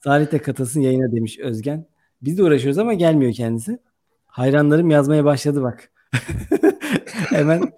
Salih 0.05 0.33
de 0.33 0.39
katılsın 0.43 0.81
yayına 0.81 1.13
demiş 1.13 1.39
Özgen. 1.39 1.87
Biz 2.23 2.39
de 2.39 2.43
uğraşıyoruz 2.43 2.79
ama 2.79 2.95
gelmiyor 2.95 3.33
kendisi. 3.33 3.79
Hayranlarım 4.27 4.91
yazmaya 4.91 5.25
başladı 5.25 5.63
bak. 5.63 5.93
Hemen 7.07 7.61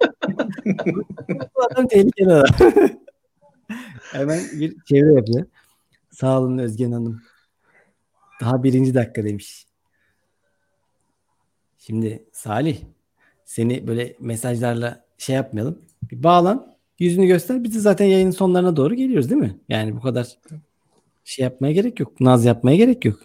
bu 1.55 1.63
adam 1.71 1.87
tehlikeli 1.87 2.33
adam. 2.33 2.71
Hemen 4.11 4.39
bir 4.53 4.75
çevre 4.85 5.13
yapıyor. 5.13 5.45
Sağ 6.11 6.39
olun 6.39 6.57
Özgen 6.57 6.91
Hanım. 6.91 7.21
Daha 8.41 8.63
birinci 8.63 8.93
dakika 8.93 9.23
demiş. 9.23 9.65
Şimdi 11.77 12.25
Salih 12.31 12.77
seni 13.45 13.87
böyle 13.87 14.15
mesajlarla 14.19 15.02
şey 15.17 15.35
yapmayalım. 15.35 15.81
Bir 16.11 16.23
bağlan. 16.23 16.73
Yüzünü 16.99 17.25
göster. 17.25 17.63
Biz 17.63 17.75
de 17.75 17.79
zaten 17.79 18.05
yayının 18.05 18.31
sonlarına 18.31 18.75
doğru 18.75 18.95
geliyoruz 18.95 19.29
değil 19.29 19.41
mi? 19.41 19.59
Yani 19.69 19.95
bu 19.95 20.01
kadar 20.01 20.37
şey 21.23 21.43
yapmaya 21.43 21.73
gerek 21.73 21.99
yok. 21.99 22.19
Naz 22.19 22.45
yapmaya 22.45 22.77
gerek 22.77 23.05
yok. 23.05 23.19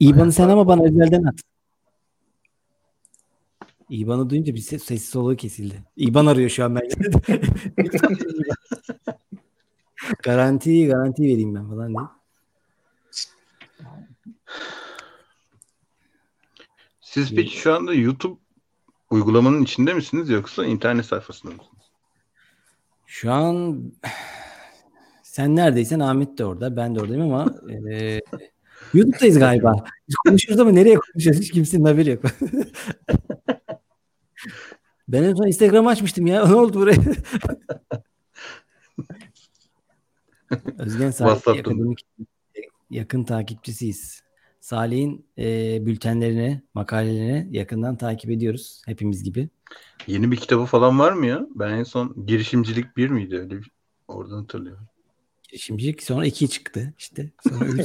İban'ı 0.00 0.32
sen 0.32 0.48
ama 0.48 0.68
bana 0.68 0.84
özelden 0.84 1.24
at. 1.24 1.40
İban'ı 3.90 4.30
duyunca 4.30 4.54
bir 4.54 4.60
ses, 4.60 4.82
sessiz 4.84 5.08
soluğu 5.08 5.36
kesildi. 5.36 5.84
İban 5.96 6.26
arıyor 6.26 6.50
şu 6.50 6.64
an 6.64 6.74
ben. 6.74 6.88
garantiyi 10.22 10.86
garanti 10.86 11.22
vereyim 11.22 11.54
ben 11.54 11.68
falan 11.68 11.88
diye. 11.88 12.06
Siz 17.00 17.34
peki 17.34 17.56
şu 17.56 17.74
anda 17.74 17.94
YouTube 17.94 18.40
uygulamanın 19.10 19.62
içinde 19.62 19.94
misiniz 19.94 20.28
yoksa 20.28 20.66
internet 20.66 21.06
sayfasında 21.06 21.52
mısınız? 21.52 21.76
Şu 23.06 23.32
an 23.32 23.82
sen 25.22 25.56
neredeysen 25.56 26.00
Ahmet 26.00 26.38
de 26.38 26.44
orada. 26.44 26.76
Ben 26.76 26.94
de 26.94 27.00
oradayım 27.00 27.22
ama 27.22 27.54
e, 27.90 28.20
YouTube'dayız 28.94 29.38
galiba. 29.38 29.84
Biz 30.08 30.16
konuşuyoruz 30.16 30.60
ama 30.60 30.70
nereye 30.70 30.96
konuşuyoruz? 30.96 31.42
Hiç 31.42 31.50
kimsenin 31.50 31.84
haberi 31.84 32.10
yok. 32.10 32.22
ben 35.08 35.22
en 35.22 35.34
son 35.34 35.46
Instagram 35.46 35.86
açmıştım 35.86 36.26
ya. 36.26 36.46
Ne 36.48 36.54
oldu 36.54 36.80
buraya? 36.80 37.00
Özgen 40.78 41.12
akademik 41.24 42.00
yakın 42.90 43.24
takipçisiyiz. 43.24 44.25
Salih'in 44.66 45.26
e, 45.38 45.78
bültenlerini, 45.86 46.62
makalelerini 46.74 47.56
yakından 47.56 47.96
takip 47.96 48.30
ediyoruz. 48.30 48.82
Hepimiz 48.86 49.22
gibi. 49.22 49.48
Yeni 50.06 50.30
bir 50.30 50.36
kitabı 50.36 50.64
falan 50.64 50.98
var 50.98 51.12
mı 51.12 51.26
ya? 51.26 51.46
Ben 51.54 51.70
en 51.70 51.82
son 51.82 52.26
girişimcilik 52.26 52.96
bir 52.96 53.08
miydi 53.08 53.36
öyle 53.36 53.50
bir 53.50 53.70
oradan 54.08 54.40
hatırlıyorum. 54.40 54.84
Girişimcilik 55.42 56.02
sonra 56.02 56.26
2 56.26 56.48
çıktı 56.48 56.94
işte. 56.98 57.30
Sonra 57.48 57.64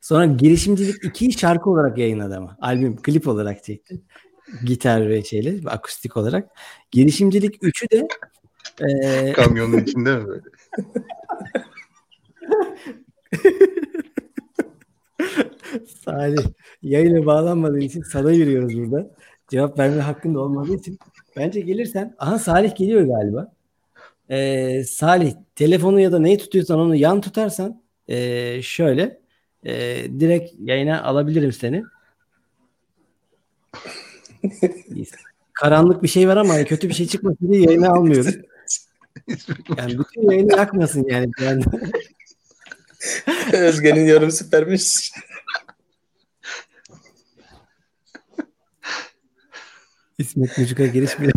sonra 0.00 0.26
girişimcilik 0.26 1.04
2'yi 1.04 1.32
şarkı 1.32 1.70
olarak 1.70 1.98
yayınladı 1.98 2.36
ama. 2.36 2.56
Albüm, 2.60 2.96
klip 2.96 3.28
olarak 3.28 3.64
çekti. 3.64 4.00
Gitar 4.64 5.08
ve 5.08 5.24
şeyle, 5.24 5.68
akustik 5.70 6.16
olarak. 6.16 6.50
Girişimcilik 6.90 7.62
3'ü 7.62 7.90
de 7.90 8.08
e, 8.80 9.32
Kamyonun 9.32 9.78
içinde 9.78 10.16
mi 10.16 10.26
böyle? 10.26 10.42
Salih 16.04 16.46
yayına 16.82 17.26
bağlanmadığın 17.26 17.80
için 17.80 18.02
sana 18.02 18.32
yürüyoruz 18.32 18.78
burada. 18.78 19.10
Cevap 19.48 19.78
verme 19.78 20.00
hakkın 20.00 20.34
da 20.34 20.40
olmadığı 20.40 20.74
için. 20.74 20.98
Bence 21.36 21.60
gelirsen, 21.60 22.14
aha 22.18 22.38
Salih 22.38 22.76
geliyor 22.76 23.02
galiba. 23.02 23.52
Ee, 24.30 24.84
Salih 24.84 25.32
telefonu 25.54 26.00
ya 26.00 26.12
da 26.12 26.18
neyi 26.18 26.38
tutuyorsan 26.38 26.78
onu 26.78 26.96
yan 26.96 27.20
tutarsan 27.20 27.82
ee, 28.08 28.62
şöyle 28.62 29.20
ee, 29.64 30.04
direkt 30.20 30.52
yayına 30.60 31.02
alabilirim 31.02 31.52
seni. 31.52 31.84
Karanlık 35.52 36.02
bir 36.02 36.08
şey 36.08 36.28
var 36.28 36.36
ama 36.36 36.64
kötü 36.64 36.88
bir 36.88 36.94
şey 36.94 37.06
çıkmasın 37.06 37.52
diye 37.52 37.62
yayına 37.62 37.88
almıyorum. 37.88 38.32
Yani 39.78 39.98
bütün 39.98 40.30
yayını 40.30 40.56
yakmasın 40.56 41.06
yani. 41.08 41.30
yani 41.40 41.62
Özge'nin 43.52 44.06
yorum 44.06 44.30
süpermiş. 44.30 45.12
İsmet 50.18 50.58
Mucuk'a 50.58 50.86
giriş 50.86 51.20
bile. 51.20 51.32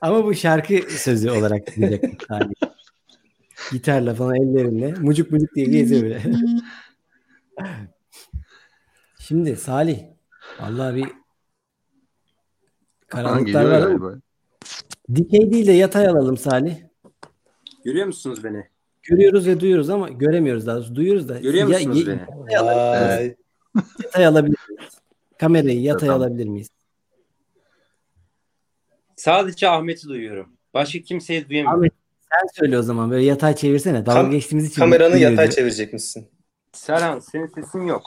Ama 0.00 0.24
bu 0.24 0.34
şarkı 0.34 0.74
sözü 0.90 1.30
olarak 1.30 1.76
dinleyecek 1.76 2.22
Salih. 2.28 2.54
Gitarla 3.72 4.14
falan 4.14 4.34
ellerinde. 4.36 4.94
Mucuk 5.00 5.30
mucuk 5.30 5.54
diye 5.54 5.66
geziyor 5.66 6.02
böyle. 6.02 6.22
Şimdi 9.18 9.56
Salih. 9.56 10.00
Vallahi 10.60 10.94
bir 10.96 11.06
karanlıklar 13.08 13.64
var 13.64 13.80
galiba. 13.80 14.14
dikey 15.14 15.52
değil 15.52 15.66
de 15.66 15.72
yatay 15.72 16.06
alalım 16.08 16.36
Salih. 16.36 16.76
Görüyor 17.84 18.06
musunuz 18.06 18.44
beni? 18.44 18.75
Görüyoruz 19.08 19.46
ve 19.46 19.60
duyuyoruz 19.60 19.90
ama 19.90 20.08
göremiyoruz 20.08 20.66
daha 20.66 20.76
doğrusu. 20.76 20.94
Duyuyoruz 20.94 21.28
da. 21.28 21.38
Görüyor 21.40 21.68
Ya- 21.68 21.78
musunuz 21.78 21.98
ye- 22.00 22.06
beni? 22.06 22.20
Yatay 24.04 24.26
alabilir 24.26 24.58
miyiz? 24.68 24.92
Kamerayı 25.38 25.82
yatay 25.82 26.08
Tamam. 26.08 26.22
alabilir 26.22 26.46
miyiz? 26.48 26.68
Sadece 29.16 29.68
Ahmet'i 29.68 30.08
duyuyorum. 30.08 30.52
Başka 30.74 30.98
kimseyi 31.00 31.48
duyamıyorum. 31.48 31.80
Ahmet 31.80 31.92
sen 32.32 32.46
söyle 32.54 32.78
o 32.78 32.82
zaman 32.82 33.10
böyle 33.10 33.24
yatay 33.24 33.56
çevirsene. 33.56 34.06
Dalga 34.06 34.20
Kam- 34.20 34.30
geçtiğimiz 34.30 34.66
için. 34.70 34.80
Kameranı 34.80 35.12
duyuyoruz 35.12 35.32
yatay 35.32 35.46
ya. 35.46 35.50
çevirecek 35.52 35.92
misin? 35.92 36.28
Serhan 36.72 37.18
senin 37.18 37.46
sesin 37.46 37.86
yok. 37.86 38.02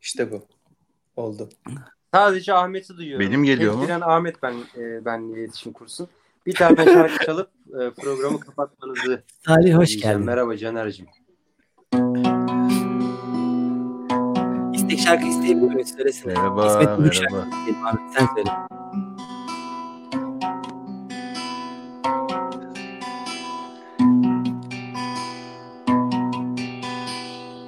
İşte 0.00 0.30
bu. 0.32 0.46
Oldu. 1.16 1.48
Sadece 2.14 2.54
Ahmet'i 2.54 2.96
duyuyorum. 2.96 3.26
Benim 3.26 3.44
geliyor 3.44 3.72
Tek 3.72 3.78
mu? 3.80 3.86
giren 3.86 4.00
Ahmet 4.00 4.42
ben 4.42 4.54
e, 4.76 5.04
benle 5.04 5.40
iletişim 5.40 5.72
kursun. 5.72 6.08
Bir 6.46 6.54
tane 6.54 6.84
şarkı 6.84 7.26
çalıp 7.26 7.50
e, 7.68 7.90
programı 7.90 8.40
kapatmanızı 8.40 9.22
Salih 9.46 9.74
hoş 9.74 9.88
diyeceğim. 9.88 10.14
geldin. 10.16 10.26
Merhaba 10.26 10.56
Caner'cim. 10.56 11.06
İstek 14.74 14.98
şarkı 14.98 15.26
isteyebilir 15.26 15.74
miyiz? 15.74 15.94
Söylesene. 15.96 16.32
Merhaba, 16.32 16.66
İsmet 16.66 17.14
şarkı 17.14 17.34
merhaba. 17.34 17.48
isteyelim 17.56 17.86
Ahmet 17.86 18.14
sen 18.18 18.26
söyle. 18.34 18.50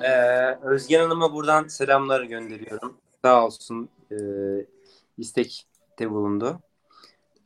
Ee, 0.02 0.58
Özgen 0.62 1.00
Hanım'a 1.00 1.32
buradan 1.34 1.68
selamlar 1.68 2.22
gönderiyorum. 2.22 2.96
Sağ 3.24 3.44
olsun 3.46 3.88
e, 4.10 4.16
istekte 5.18 6.10
bulundu. 6.10 6.60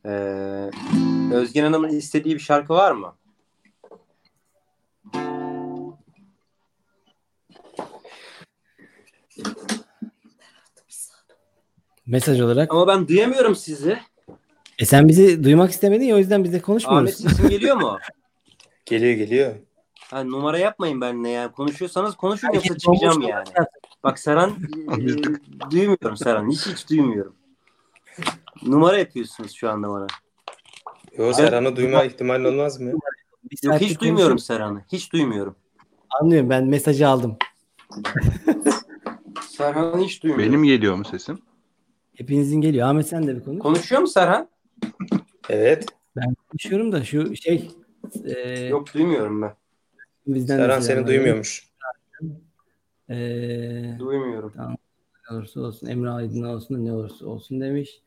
Ee, 0.05 0.69
Özgen 1.33 1.63
Hanım'ın 1.63 1.89
istediği 1.89 2.35
bir 2.35 2.39
şarkı 2.39 2.73
var 2.73 2.91
mı? 2.91 3.15
Mesaj 12.07 12.41
olarak. 12.41 12.71
Ama 12.71 12.87
ben 12.87 13.07
duyamıyorum 13.07 13.55
sizi. 13.55 13.97
E 14.79 14.85
sen 14.85 15.07
bizi 15.07 15.43
duymak 15.43 15.71
istemedin 15.71 16.05
ya 16.05 16.15
o 16.15 16.17
yüzden 16.17 16.43
biz 16.43 16.51
de 16.51 16.55
Ahmet 16.55 16.65
konuşmuyoruz. 16.65 17.13
sesim 17.13 17.49
geliyor 17.49 17.75
mu? 17.75 17.97
Geliyor 18.85 19.13
geliyor. 19.13 19.55
Ha, 20.09 20.23
numara 20.23 20.57
yapmayın 20.57 21.01
benimle 21.01 21.29
yani. 21.29 21.51
Konuşuyorsanız 21.51 22.15
konuşun 22.15 22.53
yoksa 22.53 22.77
çıkacağım 22.77 23.21
yani. 23.21 23.47
Bak 24.03 24.19
Serhan 24.19 24.49
e, 24.91 25.71
duymuyorum 25.71 26.17
Serhan. 26.17 26.51
Hiç 26.51 26.67
hiç 26.67 26.89
duymuyorum. 26.89 27.35
Numara 28.65 28.97
yapıyorsunuz 28.97 29.51
şu 29.51 29.69
anda 29.69 29.89
bana. 29.89 30.07
Yo 31.17 31.33
Serhan'ı 31.33 31.75
duyma 31.75 32.03
ihtimali 32.03 32.47
olmaz 32.47 32.79
mı? 32.79 32.91
Yok 33.63 33.81
hiç 33.81 33.99
duymuyorum. 34.01 34.39
Serhan'ı. 34.39 34.81
Hiç 34.91 35.13
duymuyorum. 35.13 35.55
Anlıyorum 36.21 36.49
ben 36.49 36.65
mesajı 36.67 37.07
aldım. 37.07 37.37
Serhan'ı 39.49 40.01
hiç 40.03 40.23
duymuyorum. 40.23 40.53
Benim 40.53 40.63
geliyor 40.63 40.95
mu 40.95 41.05
sesim? 41.05 41.39
Hepinizin 42.15 42.61
geliyor. 42.61 42.87
Ahmet 42.87 43.07
sen 43.07 43.27
de 43.27 43.35
bir 43.35 43.43
konuş. 43.43 43.59
Konuşuyor 43.59 44.01
mu 44.01 44.07
Serhan? 44.07 44.49
Evet. 45.49 45.85
Ben 46.15 46.35
konuşuyorum 46.49 46.91
da 46.91 47.03
şu 47.03 47.35
şey 47.35 47.71
e, 48.25 48.59
Yok 48.59 48.93
duymuyorum 48.93 49.41
ben. 49.41 49.53
bizden 50.27 50.57
de 50.57 50.61
Serhan 50.61 50.79
seni 50.79 51.07
duymuyormuş. 51.07 51.71
E, 53.09 53.15
Duymuyorum. 53.99 54.53
ne 54.57 54.77
olursa 55.33 55.61
olsun 55.61 55.87
Emre 55.87 56.09
Aydın 56.09 56.43
olsun 56.43 56.85
ne 56.85 56.93
olursa 56.93 57.25
olsun 57.25 57.61
demiş. 57.61 58.01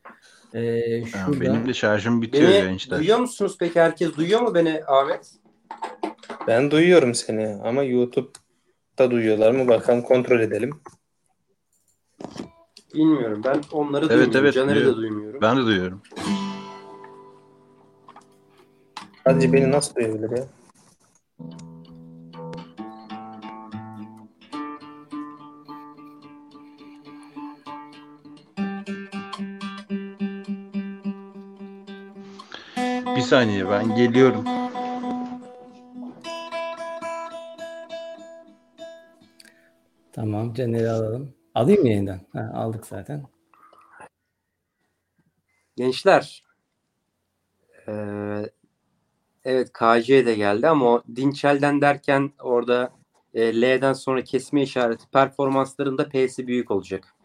E, 0.53 0.81
Ha, 1.01 1.07
şurada 1.25 1.41
benim 1.41 1.67
de 1.67 1.73
şarjım 1.73 2.21
bitiyor 2.21 2.51
Beni 2.51 2.61
gençler. 2.61 2.99
duyuyor 2.99 3.19
musunuz 3.19 3.55
peki? 3.59 3.79
Herkes 3.79 4.15
duyuyor 4.17 4.41
mu 4.41 4.55
beni 4.55 4.81
Ahmet? 4.87 5.31
Ben 6.47 6.71
duyuyorum 6.71 7.15
seni 7.15 7.47
ama 7.63 7.83
YouTube'da 7.83 9.11
duyuyorlar 9.11 9.51
mı? 9.51 9.67
Bakalım 9.67 10.01
kontrol 10.01 10.39
edelim. 10.39 10.79
Bilmiyorum. 12.93 13.41
Ben 13.45 13.61
onları 13.71 14.05
Evet, 14.05 14.11
duymuyorum. 14.11 14.37
evet, 14.45 14.53
Caner'i 14.53 14.75
de 14.75 14.75
duyuyorum. 14.79 15.01
duymuyorum. 15.01 15.41
Ben 15.41 15.57
de 15.57 15.61
duyuyorum. 15.65 16.01
Sadece 19.27 19.53
beni 19.53 19.71
nasıl 19.71 19.95
duyabilir 19.95 20.37
ya? 20.37 20.45
Saniye 33.25 33.69
ben 33.69 33.95
geliyorum. 33.95 34.45
Tamam 40.13 40.53
Caner'i 40.53 40.89
alalım. 40.89 41.33
Alayım 41.55 41.81
mı 41.81 41.89
yeniden? 41.89 42.19
Ha, 42.33 42.51
aldık 42.55 42.85
zaten. 42.85 43.23
Gençler. 45.75 46.43
Ee, 47.87 48.49
evet 49.45 49.73
KC 49.73 50.25
de 50.25 50.35
geldi 50.35 50.67
ama 50.67 50.85
o 50.85 51.03
Dinçel'den 51.15 51.81
derken 51.81 52.31
orada 52.39 52.91
e, 53.33 53.61
L'den 53.61 53.93
sonra 53.93 54.23
kesme 54.23 54.61
işareti 54.61 55.09
performanslarında 55.09 56.09
P'si 56.09 56.47
büyük 56.47 56.71
olacak. 56.71 57.15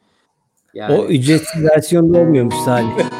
Yani 0.75 0.99
O 0.99 1.07
ücretsiz 1.07 1.65
versiyonda 1.65 2.19
olmuyormuş 2.19 2.55
Salih. 2.55 3.11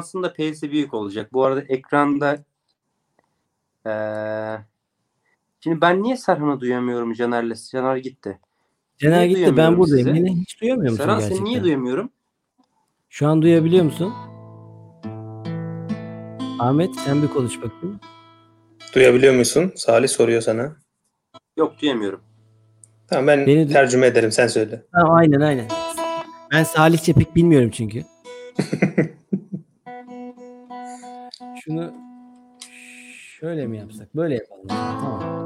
Performansın 0.00 0.22
da 0.22 0.32
P'si 0.32 0.72
büyük 0.72 0.94
olacak. 0.94 1.32
Bu 1.32 1.44
arada 1.44 1.60
ekranda 1.60 2.38
ee, 3.86 4.64
şimdi 5.60 5.80
ben 5.80 6.02
niye 6.02 6.16
Serhan'ı 6.16 6.60
duyamıyorum 6.60 7.12
Caner'le? 7.12 7.54
Caner 7.72 7.96
gitti. 7.96 8.40
Caner 8.98 9.16
niye 9.18 9.28
gitti 9.28 9.56
ben 9.56 9.78
buradayım. 9.78 10.06
sizi? 10.08 10.14
Beni 10.14 10.40
hiç 10.40 10.60
duyamıyor 10.60 10.92
musun 10.92 11.04
Serhan 11.04 11.18
gerçekten? 11.18 11.36
seni 11.36 11.48
niye 11.50 11.62
duyamıyorum? 11.62 12.10
Şu 13.08 13.28
an 13.28 13.42
duyabiliyor 13.42 13.84
musun? 13.84 14.12
Ahmet 16.58 16.96
sen 16.96 17.22
bir 17.22 17.28
konuş 17.28 17.56
bakayım. 17.62 18.00
Duyabiliyor 18.94 19.34
musun? 19.34 19.72
Salih 19.76 20.08
soruyor 20.08 20.42
sana. 20.42 20.76
Yok 21.56 21.80
duyamıyorum. 21.82 22.20
Tamam 23.08 23.26
ben 23.26 23.46
Beni 23.46 23.62
du- 23.62 23.72
tercüme 23.72 24.06
ederim 24.06 24.32
sen 24.32 24.46
söyle. 24.46 24.82
Ha, 24.92 25.02
aynen 25.10 25.40
aynen. 25.40 25.68
Ben 26.52 26.64
Salihçe 26.64 27.12
pek 27.12 27.36
bilmiyorum 27.36 27.70
çünkü. 27.70 28.02
Şunu 31.64 31.94
şöyle 33.40 33.66
mi 33.66 33.78
yapsak? 33.78 34.16
Böyle 34.16 34.34
yapalım. 34.34 34.68
Tamam. 34.68 35.39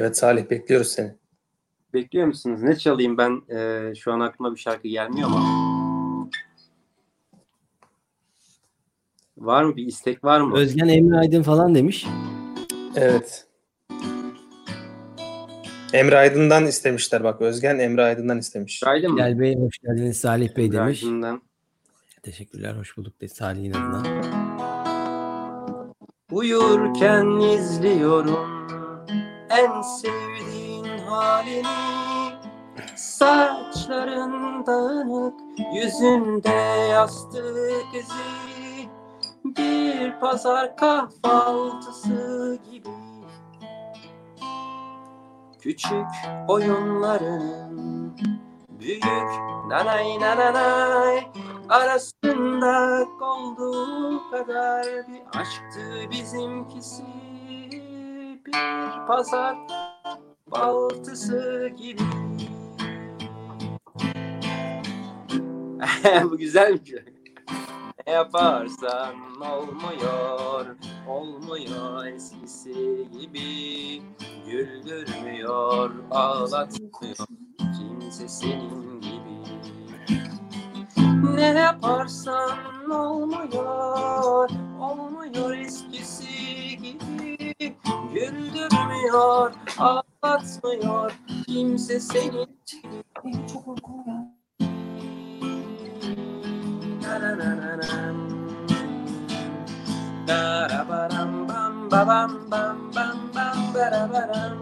Evet 0.00 0.16
Salih 0.16 0.50
bekliyoruz 0.50 0.88
seni. 0.88 1.12
Bekliyor 1.94 2.26
musunuz? 2.26 2.62
Ne 2.62 2.76
çalayım 2.76 3.18
ben? 3.18 3.42
ee, 3.56 3.94
şu 3.94 4.12
an 4.12 4.20
aklıma 4.20 4.54
bir 4.54 4.60
şarkı 4.60 4.88
gelmiyor 4.88 5.28
ama. 5.28 5.44
Var 9.38 9.64
mı 9.64 9.76
bir 9.76 9.86
istek 9.86 10.24
var 10.24 10.40
mı? 10.40 10.56
Özgen 10.56 10.88
Emre 10.88 11.16
Aydın 11.16 11.42
falan 11.42 11.74
demiş. 11.74 12.06
Evet. 12.96 13.46
Emre 15.92 16.18
Aydın'dan 16.18 16.66
istemişler 16.66 17.24
bak. 17.24 17.40
Özgen 17.40 17.78
Emre 17.78 18.04
Aydın'dan 18.04 18.38
istemiş. 18.38 18.82
Aydın 18.82 19.10
mı? 19.10 19.16
Bilal 19.16 19.38
Bey 19.38 19.56
hoş 19.56 19.78
geldiniz. 19.78 20.16
Salih 20.16 20.56
Bey 20.56 20.72
demiş. 20.72 21.04
Aydın'dan. 21.04 21.42
Teşekkürler. 22.22 22.74
Hoş 22.74 22.96
bulduk 22.96 23.20
de 23.20 23.28
Salih'in 23.28 23.72
adına. 23.72 24.02
Uyurken 26.30 27.26
izliyorum 27.26 28.49
en 29.60 29.82
sevdiğin 29.82 30.98
halini 30.98 31.66
Saçların 32.96 34.66
dağınık, 34.66 35.34
yüzünde 35.74 36.88
yastık 36.90 37.86
izi 37.94 38.88
Bir 39.44 40.20
pazar 40.20 40.76
kahvaltısı 40.76 42.58
gibi. 42.70 42.88
Küçük 45.60 46.06
oyunların 46.48 48.16
büyük 48.68 49.04
nanay 49.68 50.20
nanay 50.20 51.30
arasında 51.68 53.06
olduğu 53.20 54.30
kadar 54.30 54.86
bir 54.86 55.40
aşktı 55.40 56.10
bizimkisi 56.10 57.29
bir 58.52 59.06
pazar 59.06 59.56
baltısı 60.46 61.70
gibi. 61.76 62.02
Bu 66.30 66.38
güzel 66.38 66.80
bir 66.80 66.86
şey. 66.86 67.04
Ne 68.06 68.12
yaparsan 68.12 69.14
olmuyor, 69.40 70.76
olmuyor 71.08 72.06
eskisi 72.06 73.08
gibi. 73.20 74.02
Güldürmüyor, 74.46 75.90
ağlatmıyor 76.10 77.16
kimse 77.58 78.28
senin 78.28 79.00
gibi. 79.00 79.40
Ne 81.34 81.46
yaparsan 81.46 82.90
olmuyor, 82.90 84.50
olmuyor 84.80 85.56
eskisi 85.56 86.76
gibi. 86.76 87.29
Güldürmüyor, 88.14 89.52
ağlatmıyor 89.78 91.12
kimse 91.46 92.00
seni. 92.00 92.46
Çok 93.52 93.68
uykum 93.68 94.04
Darabaram 100.28 101.48
bam 101.48 101.90
babam 101.90 102.50
bam 102.50 102.76
bam 102.96 103.18
bam 103.34 103.74
barabaram. 103.74 104.58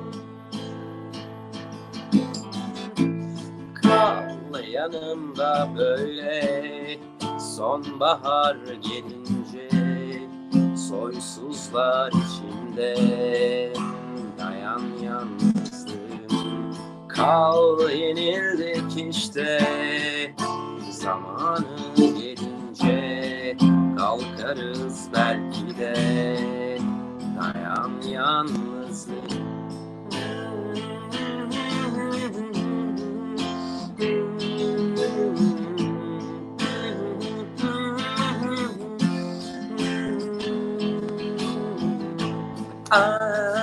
Kal 3.82 4.64
yanımda 4.64 5.68
böyle 5.76 6.98
sonbahar 7.38 8.56
gelince 8.56 9.68
soysuzlar 10.76 12.12
içinde 12.78 13.72
dayan 14.38 14.82
yalnızlığım 15.02 16.76
kal 17.08 17.90
yenildik 17.90 19.14
işte. 19.14 19.60
Zamanı 20.90 21.64
gelince 21.96 23.56
kalkarız 23.98 25.08
belki 25.14 25.78
de. 25.78 25.94
Dayan 27.40 28.02
yalnızlığım 28.12 29.58
I 42.90 43.57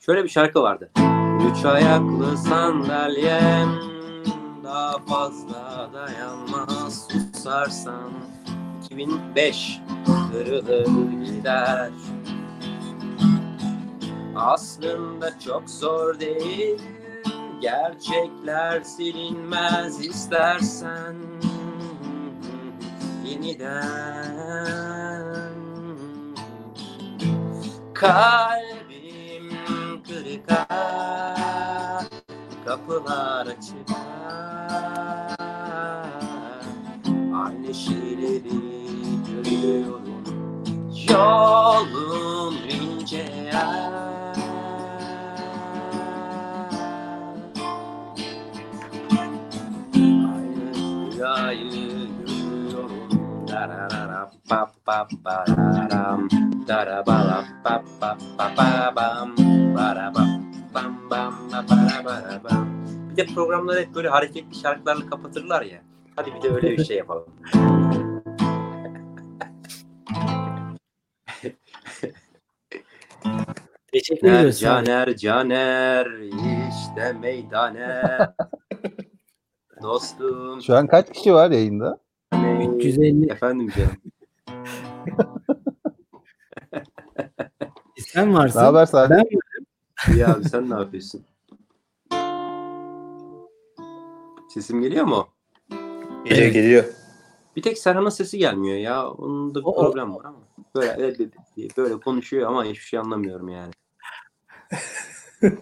Şöyle 0.00 0.24
bir 0.24 0.28
şarkı 0.28 0.62
vardı. 0.62 0.90
Üç 1.50 1.64
ayaklı 1.64 2.36
sandalyem 2.36 3.68
daha 4.64 4.98
fazla 4.98 5.90
dayanmaz 5.92 7.08
susarsan. 7.08 8.12
2005 8.84 9.80
kırılır 10.32 10.86
gider. 11.24 11.90
Aslında 14.36 15.38
çok 15.38 15.70
zor 15.70 16.20
değil 16.20 16.80
Gerçekler 17.60 18.80
silinmez 18.80 20.06
istersen. 20.06 21.16
Yeniden. 23.24 24.70
Kalbim 27.94 28.69
ah, 30.50 32.02
Kapılar 32.64 33.46
açık 33.46 33.90
ah. 33.90 35.36
Aynı 37.44 37.74
şeyleri 37.74 38.42
görüyorum 39.28 40.02
Yolun 41.10 42.56
ince. 42.56 43.50
Aynı 50.02 50.74
rüyayı 51.12 52.08
görüyorum 52.18 52.92
Dararara 53.48 54.29
pa 54.50 54.66
pa 54.82 55.06
pa 55.22 55.46
raram 55.46 56.26
Darabala 56.66 57.46
pa 57.62 57.74
pa 58.00 58.18
pa 58.36 58.46
pa 58.58 58.90
bam 58.96 59.30
Baraba 59.74 60.24
bam 60.74 60.92
bam 61.10 61.34
ba 61.50 61.62
bara 61.70 61.98
bara 62.06 62.34
bam 62.44 62.66
Bir 63.10 63.16
de 63.16 63.26
programları 63.34 63.80
hep 63.80 63.94
böyle 63.94 64.08
hareketli 64.08 64.54
şarkılarla 64.58 65.06
kapatırlar 65.06 65.62
ya. 65.62 65.82
Hadi 66.16 66.34
bir 66.34 66.42
de 66.42 66.50
öyle 66.50 66.70
bir 66.70 66.84
şey 66.84 66.96
yapalım. 66.96 67.26
Teşekkür 73.92 74.28
Caner. 74.28 74.52
Caner, 74.52 75.16
Caner, 75.16 76.06
işte 76.70 77.12
meydaner. 77.20 78.30
Dostum. 79.82 80.62
Şu 80.62 80.76
an 80.76 80.86
kaç 80.86 81.12
kişi 81.12 81.34
var 81.34 81.50
yayında? 81.50 82.00
Caner. 82.32 82.68
350. 82.76 83.32
Efendim 83.32 83.72
canım. 83.76 83.96
Sen 87.96 88.34
varsın. 88.34 88.58
Ne 88.58 88.64
haber 88.64 88.86
Salih? 88.86 89.10
Ben 89.10 89.24
İyi 90.14 90.26
abi 90.26 90.44
sen 90.48 90.70
ne 90.70 90.74
yapıyorsun? 90.74 91.24
Sesim 94.48 94.82
geliyor 94.82 95.04
mu? 95.04 95.28
Geliyor 96.24 96.42
Evet. 96.42 96.52
geliyor. 96.54 96.84
Bir 97.56 97.62
tek 97.62 97.78
Serhan'ın 97.78 98.08
sesi 98.08 98.38
gelmiyor 98.38 98.76
ya. 98.78 99.10
Onun 99.10 99.54
da 99.54 99.58
bir 99.60 99.64
O- 99.64 99.74
problem 99.74 100.14
var 100.14 100.24
ama. 100.24 100.38
Böyle 100.74 101.18
diye 101.56 101.68
böyle 101.76 102.00
konuşuyor 102.00 102.48
ama 102.48 102.64
hiçbir 102.64 102.84
şey 102.84 102.98
anlamıyorum 102.98 103.48
yani. 103.48 103.72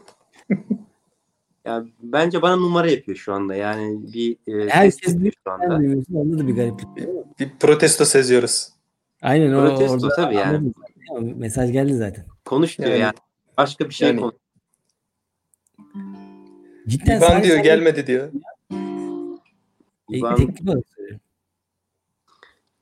ya 1.64 1.84
bence 2.03 2.43
bana 2.43 2.57
numara 2.57 2.91
yapıyor 2.91 3.16
şu 3.18 3.32
anda. 3.32 3.55
Yani 3.55 4.12
bir 4.12 4.36
e, 4.47 4.68
Herkes 4.70 5.14
yapıyor 5.14 5.32
şu 5.47 5.53
anda. 5.53 5.78
duymuyorsun. 5.78 6.14
Onda 6.14 6.39
da 6.39 6.47
bir 6.49 6.55
gariplik. 6.57 6.89
Bir 7.41 7.51
protesto 7.61 8.05
seziyoruz. 8.05 8.68
Aynen 9.22 9.52
o 9.52 9.60
Protesto 9.60 9.94
orada 9.94 10.08
tabii 10.16 10.34
yani. 10.34 10.72
anladım. 11.10 11.38
Mesaj 11.38 11.72
geldi 11.72 11.94
zaten. 11.94 12.24
Konuş 12.44 12.78
diyor 12.78 12.90
Yani- 12.90 13.00
yani. 13.00 13.14
Başka 13.56 13.88
bir 13.88 13.94
şey 13.94 14.08
Yani- 14.08 14.20
konuş. 14.20 14.34
Cidden 16.88 17.16
İban 17.18 17.26
Salih 17.28 17.42
diyor 17.44 17.54
sen- 17.54 17.64
gelmedi 17.64 18.06
diyor. 18.06 18.28
E, 20.12 20.22
Ben- 20.22 20.36
teklif. 20.36 20.84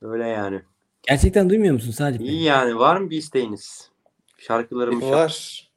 Öyle 0.02 0.28
yani. 0.28 0.62
Gerçekten 1.08 1.50
duymuyor 1.50 1.74
musun 1.74 1.90
Salih? 1.90 2.20
İyi 2.20 2.42
yani. 2.42 2.78
Var 2.78 2.96
mı 2.96 3.10
bir 3.10 3.16
isteğiniz? 3.16 3.90
Şarkılarımı 4.38 5.00
şarkı- 5.00 5.16
Var. 5.16 5.70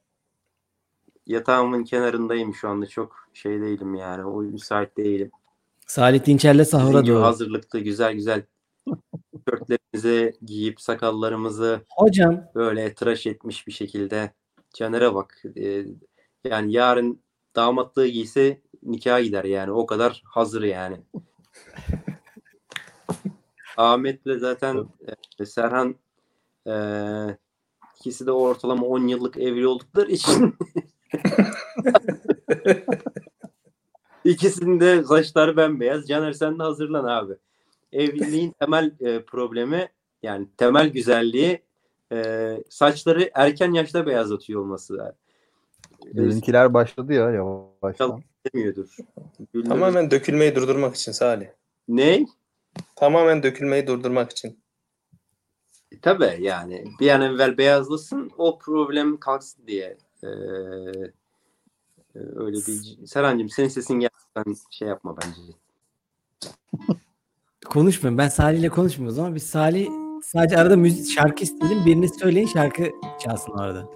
yatağımın 1.26 1.84
kenarındayım 1.84 2.54
şu 2.54 2.68
anda. 2.68 2.86
Çok 2.86 3.28
şey 3.34 3.60
değilim 3.60 3.94
yani. 3.94 4.24
O 4.24 4.42
müsait 4.42 4.96
değilim. 4.96 5.30
Salih 5.86 6.26
Dinçer'le 6.26 6.64
sahura 6.64 7.06
doğru. 7.06 7.22
hazırlıklı 7.22 7.78
güzel 7.80 8.12
güzel 8.12 8.42
tişörtlerimizi 9.50 10.38
giyip 10.42 10.80
sakallarımızı 10.80 11.80
Hocam 11.96 12.44
böyle 12.54 12.94
tıraş 12.94 13.26
etmiş 13.26 13.66
bir 13.66 13.72
şekilde 13.72 14.32
Caner'e 14.74 15.14
bak. 15.14 15.42
Ee, 15.56 15.84
yani 16.44 16.72
yarın 16.72 17.22
damatlığı 17.56 18.06
giyse 18.06 18.60
nikaha 18.82 19.20
gider 19.20 19.44
yani. 19.44 19.72
O 19.72 19.86
kadar 19.86 20.22
hazır 20.26 20.62
yani. 20.62 20.96
Ahmet'le 23.76 24.38
zaten 24.38 24.86
e, 25.38 25.46
Serhan 25.46 25.94
e, 26.66 26.74
ikisi 28.00 28.26
de 28.26 28.32
ortalama 28.32 28.86
10 28.86 29.06
yıllık 29.06 29.36
evli 29.36 29.66
oldukları 29.66 30.10
için 30.10 30.54
İkisinin 34.24 34.80
de 34.80 35.04
saçları 35.04 35.56
bembeyaz. 35.56 36.08
Caner 36.08 36.32
sen 36.32 36.58
de 36.58 36.62
hazırlan 36.62 37.04
abi. 37.04 37.34
Evliliğin 37.92 38.54
temel 38.60 38.92
e, 39.00 39.22
problemi 39.22 39.88
yani 40.22 40.46
temel 40.56 40.88
güzelliği 40.88 41.62
e, 42.12 42.56
saçları 42.68 43.30
erken 43.34 43.72
yaşta 43.72 44.06
beyazlatıyor 44.06 44.60
olması. 44.60 45.14
Benimkiler 46.04 46.74
başladı 46.74 47.12
ya 47.12 47.30
yavaştan. 47.30 48.22
Demiyordur. 48.54 48.96
Tamamen 49.68 50.10
dökülmeyi 50.10 50.54
durdurmak 50.54 50.94
için 50.94 51.12
Salih. 51.12 51.46
Ne? 51.88 52.26
Tamamen 52.96 53.42
dökülmeyi 53.42 53.86
durdurmak 53.86 54.30
için. 54.30 54.58
E, 55.92 56.00
Tabii 56.00 56.36
yani 56.40 56.84
bir 57.00 57.10
an 57.10 57.20
evvel 57.20 57.58
beyazlasın 57.58 58.30
o 58.38 58.58
problem 58.58 59.16
kalksın 59.16 59.66
diye. 59.66 59.98
Ee, 60.22 60.26
öyle 62.14 62.56
bir 62.56 63.06
Serhancığım 63.06 63.48
senin 63.48 63.68
sesin 63.68 63.94
gelmeden 63.94 64.56
şey 64.70 64.88
yapma 64.88 65.16
bence. 65.16 65.40
konuşmuyorum. 67.70 68.18
Ben 68.18 68.28
Salih'le 68.28 68.68
konuşmuyoruz 68.70 69.18
ama 69.18 69.34
biz 69.34 69.42
Salih 69.42 69.88
sadece 70.24 70.56
arada 70.58 70.76
müzik 70.76 71.10
şarkı 71.14 71.42
istedim. 71.44 71.78
Birini 71.86 72.08
söyleyin 72.08 72.46
şarkı 72.46 72.90
çalsın 73.20 73.52
orada. 73.52 73.88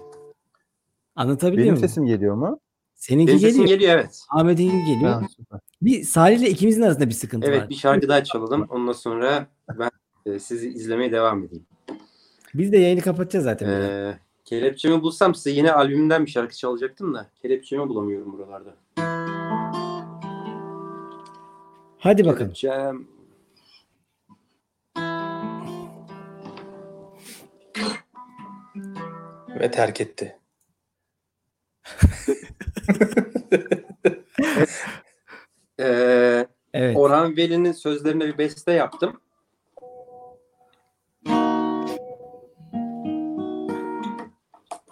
Anlatabiliyor 1.15 1.63
Benim 1.65 1.73
muyum? 1.73 1.87
sesim 1.89 2.05
geliyor 2.05 2.35
mu? 2.35 2.59
Seninki 2.95 3.31
Senin 3.31 3.41
sesin 3.41 3.61
geliyor. 3.61 3.79
geliyor 3.79 3.95
evet. 3.99 4.19
Ahmet'in 4.31 4.85
geliyor. 4.85 5.11
Ha, 5.11 5.21
süper. 5.37 5.59
Bir 5.81 6.03
Salih'le 6.03 6.47
ikimizin 6.49 6.81
arasında 6.81 7.07
bir 7.07 7.13
sıkıntı 7.13 7.47
Evet 7.47 7.61
var. 7.61 7.69
bir 7.69 7.75
şarkı 7.75 8.07
daha 8.07 8.23
çalalım. 8.23 8.67
Ondan 8.69 8.91
sonra 8.91 9.47
ben 9.79 9.89
e, 10.25 10.39
sizi 10.39 10.69
izlemeye 10.69 11.11
devam 11.11 11.43
edeyim. 11.43 11.65
Biz 12.53 12.71
de 12.71 12.77
yayını 12.77 13.01
kapatacağız 13.01 13.43
zaten. 13.45 13.69
Ee, 13.69 14.17
kelepçemi 14.45 15.01
bulsam 15.01 15.35
size 15.35 15.49
yine 15.51 15.71
albümümden 15.71 16.25
bir 16.25 16.31
şarkı 16.31 16.55
çalacaktım 16.57 17.13
da 17.13 17.29
kelepçemi 17.41 17.89
bulamıyorum 17.89 18.33
buralarda. 18.33 18.75
Hadi 21.97 22.25
bakalım. 22.25 22.53
Kelepçem. 22.53 23.07
Ve 29.59 29.71
terk 29.71 30.01
etti. 30.01 30.39
Ee, 35.79 36.47
Evet. 36.73 36.97
Orhan 36.97 37.37
Veli'nin 37.37 37.71
sözlerine 37.71 38.25
bir 38.25 38.37
beste 38.37 38.71
yaptım. 38.71 39.19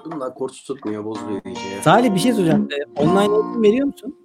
Bunlar 0.06 0.35
korç 0.35 0.64
tutmuyor, 0.64 1.06
bozuluyor 1.06 1.41
iyice. 1.45 1.81
Salih 1.81 2.14
bir 2.15 2.19
şey 2.19 2.34
soracağım. 2.34 2.68
Ee, 2.72 3.02
online 3.02 3.34
eğitim 3.35 3.64
veriyor 3.64 3.88
musun? 3.88 4.15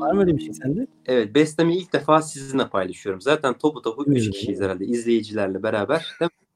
Var 0.00 0.12
mı 0.12 0.20
öyle 0.20 0.36
bir 0.36 0.42
şey 0.42 0.54
sende? 0.54 0.86
Evet, 1.06 1.34
bestemi 1.34 1.76
ilk 1.76 1.92
defa 1.92 2.22
sizinle 2.22 2.68
paylaşıyorum. 2.68 3.20
Zaten 3.20 3.58
topu 3.58 3.82
topu 3.82 4.02
3 4.02 4.08
Buyurun. 4.08 4.30
kişiyiz 4.32 4.60
herhalde 4.60 4.84
izleyicilerle 4.84 5.62
beraber. 5.62 6.16
Değil 6.20 6.30
mi? 6.30 6.46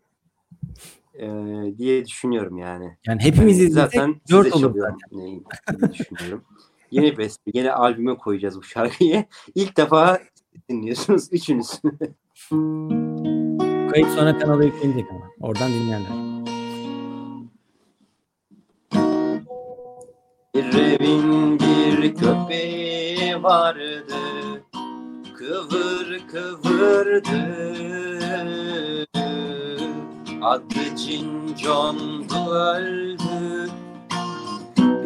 Diye 1.79 2.07
düşünüyorum 2.07 2.59
yani. 2.59 2.97
Yani 3.07 3.23
hepimiz 3.23 3.61
izlesek 3.61 3.93
Zaten 3.93 4.21
dört 4.31 4.45
size 4.45 4.57
olur 4.57 4.75
çalıyorum 4.75 4.99
diye 5.11 5.93
düşünüyorum. 5.93 6.45
Yeni 6.91 7.19
beste, 7.19 7.51
yeni 7.55 7.73
albüme 7.73 8.17
koyacağız 8.17 8.57
bu 8.57 8.63
şarkıyı. 8.63 9.25
İlk 9.55 9.77
defa 9.77 10.19
dinliyorsunuz 10.71 11.29
üçünüz. 11.33 11.81
Kayıt 13.93 14.09
sonra 14.09 14.39
kanala 14.39 14.65
yüklenecek 14.65 15.11
ama. 15.11 15.31
Oradan 15.41 15.71
dinleyenler. 15.73 16.37
Bir 20.55 20.79
evin 20.79 21.59
bir 21.59 22.15
köpeği 22.15 23.43
vardı 23.43 24.07
Kıvır 25.39 26.21
kıvırdı 26.33 27.67
Adı 30.47 30.97
Cincon 30.97 31.99
öldü 32.51 33.71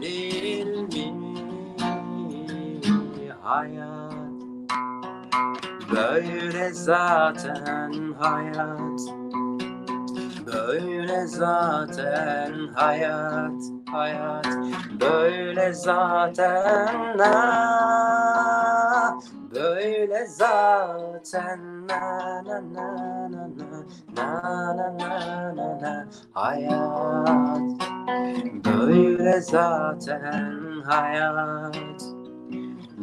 değil 0.00 0.66
mi? 0.66 1.14
Hayat 3.42 4.12
böyle 5.90 6.72
zaten 6.72 8.14
hayat 8.20 9.00
Böyle 10.52 11.26
zaten 11.26 12.68
hayat, 12.74 13.62
hayat. 13.90 14.46
Böyle 15.00 15.72
zaten 15.72 17.18
na. 17.18 17.34
Böyle 19.54 20.26
zaten 20.26 21.88
na 21.88 22.42
na 22.44 22.60
na 22.60 23.28
na 23.28 23.48
na 23.48 23.68
Na 24.16 24.72
na 24.76 24.88
na 24.98 25.52
na 25.56 25.80
na. 25.80 26.06
Hayat. 26.32 27.82
Böyle 28.64 29.40
zaten 29.40 30.82
hayat. 30.86 31.76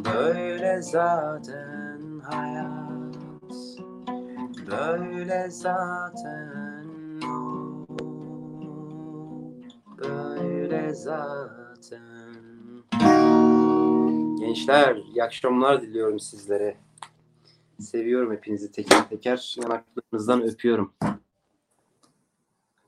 Böyle 0.04 0.82
zaten 0.82 2.20
hayat. 2.30 3.16
Böyle 4.70 5.50
zaten 5.50 6.65
Böyle 10.70 10.94
zaten 10.94 12.02
Gençler 14.38 14.96
iyi 14.96 15.24
akşamlar 15.24 15.82
diliyorum 15.82 16.20
sizlere. 16.20 16.76
Seviyorum 17.80 18.32
hepinizi 18.32 18.72
teker 18.72 19.08
teker. 19.08 19.56
Yanaklarınızdan 19.62 20.42
öpüyorum. 20.42 20.94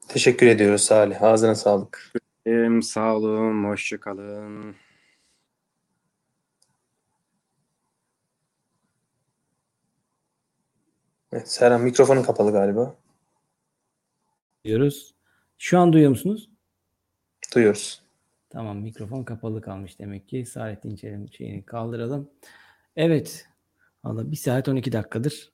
Teşekkür 0.08 0.46
ediyoruz 0.46 0.82
Salih. 0.82 1.22
Ağzına 1.22 1.54
sağlık. 1.54 2.12
Em, 2.46 2.82
sağ 2.82 3.16
olun, 3.16 3.64
hoşça 3.64 4.00
kalın. 4.00 4.76
Evet, 11.32 11.48
Serhan 11.48 11.80
mikrofonun 11.80 12.22
kapalı 12.22 12.52
galiba. 12.52 12.96
Diyoruz. 14.64 15.14
Şu 15.58 15.78
an 15.78 15.92
duyuyor 15.92 16.10
musunuz? 16.10 16.57
Duyuyoruz. 17.54 18.02
Tamam 18.50 18.78
mikrofon 18.78 19.24
kapalı 19.24 19.60
kalmış 19.60 19.98
demek 19.98 20.28
ki. 20.28 20.46
Saadettin 20.46 20.96
Çelim 20.96 21.32
şeyini 21.32 21.62
kaldıralım. 21.62 22.30
Evet. 22.96 23.48
Valla 24.04 24.30
bir 24.30 24.36
saat 24.36 24.68
12 24.68 24.92
dakikadır 24.92 25.52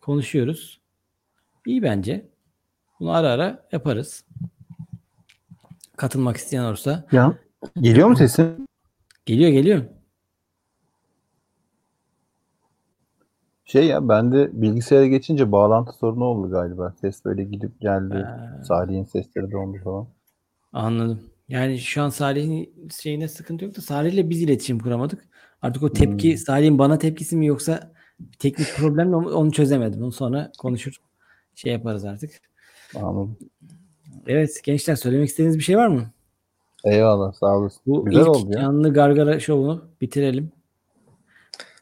konuşuyoruz. 0.00 0.80
İyi 1.66 1.82
bence. 1.82 2.26
Bunu 3.00 3.10
ara 3.10 3.28
ara 3.28 3.68
yaparız. 3.72 4.24
Katılmak 5.96 6.36
isteyen 6.36 6.64
olursa. 6.64 7.04
Ya 7.12 7.38
geliyor 7.80 8.08
mu 8.08 8.16
sesim? 8.16 8.66
Geliyor 9.26 9.50
geliyor. 9.50 9.84
Şey 13.64 13.86
ya 13.86 14.08
bende 14.08 14.62
bilgisayara 14.62 15.06
geçince 15.06 15.52
bağlantı 15.52 15.92
sorunu 15.92 16.24
oldu 16.24 16.50
galiba. 16.50 16.94
Ses 17.00 17.24
böyle 17.24 17.44
gidip 17.44 17.80
geldi. 17.80 18.14
Ha, 18.14 18.60
Salih'in 18.64 19.04
sesleri 19.04 19.50
dondu 19.52 19.78
falan. 19.84 20.06
Anladım. 20.72 21.20
Yani 21.48 21.78
şu 21.78 22.02
an 22.02 22.08
Salih'in 22.08 22.74
şeyine 23.00 23.28
sıkıntı 23.28 23.64
yok 23.64 23.76
da 23.76 23.80
Salih'le 23.80 24.30
biz 24.30 24.42
iletişim 24.42 24.78
kuramadık. 24.78 25.28
Artık 25.62 25.82
o 25.82 25.92
tepki 25.92 26.30
Hmm. 26.30 26.38
Salih'in 26.38 26.78
bana 26.78 26.98
tepkisi 26.98 27.36
mi 27.36 27.46
yoksa 27.46 27.92
teknik 28.38 28.68
problem 28.76 29.08
mi 29.08 29.16
onu 29.16 29.34
onu 29.34 29.52
çözemedim. 29.52 30.02
Onu 30.02 30.12
sonra 30.12 30.52
konuşur 30.58 30.96
şey 31.54 31.72
yaparız 31.72 32.04
artık. 32.04 32.30
Anladım. 32.96 33.36
Evet 34.26 34.60
gençler 34.64 34.96
söylemek 34.96 35.28
istediğiniz 35.28 35.58
bir 35.58 35.62
şey 35.62 35.76
var 35.76 35.88
mı? 35.88 36.10
Eyvallah 36.84 37.32
sağ 37.32 37.56
olasın. 37.58 37.80
Bu 37.86 38.04
Güzel 38.04 38.20
ilk 38.20 38.28
oldu 38.28 38.52
ya. 38.54 38.60
canlı 38.60 38.92
gargara 38.92 39.40
şovunu 39.40 39.84
bitirelim. 40.00 40.52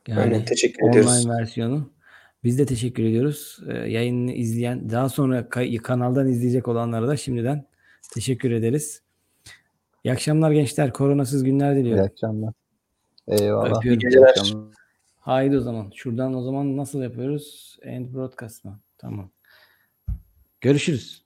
Yani 0.09 0.20
Aynen, 0.20 0.44
teşekkür 0.44 0.82
online 0.82 1.01
ediyoruz. 1.01 1.28
versiyonu. 1.28 1.90
Biz 2.44 2.59
de 2.59 2.66
teşekkür 2.66 3.02
ediyoruz. 3.05 3.59
Ee, 3.69 3.73
yayını 3.73 4.32
izleyen, 4.32 4.90
daha 4.90 5.09
sonra 5.09 5.40
ka- 5.40 5.77
kanaldan 5.77 6.28
izleyecek 6.28 6.69
olanlara 6.69 7.09
da 7.09 7.16
şimdiden 7.16 7.65
teşekkür 8.14 8.50
ederiz. 8.50 9.02
İyi 10.04 10.12
akşamlar 10.12 10.50
gençler. 10.52 10.92
Koronasız 10.92 11.44
günler 11.44 11.74
İyi 11.74 11.80
diliyorum. 11.80 12.04
akşamlar. 12.04 12.54
Eyvallah. 13.28 13.78
Öpüyorum. 13.78 14.00
İyi 14.00 14.02
Geceler. 14.02 14.28
akşamlar. 14.28 14.74
Haydi 15.20 15.56
o 15.56 15.60
zaman. 15.60 15.90
Şuradan 15.94 16.34
o 16.34 16.42
zaman 16.42 16.76
nasıl 16.76 17.02
yapıyoruz? 17.02 17.78
End 17.82 18.14
broadcast 18.14 18.64
mı? 18.64 18.80
Tamam. 18.98 19.30
Görüşürüz. 20.60 21.24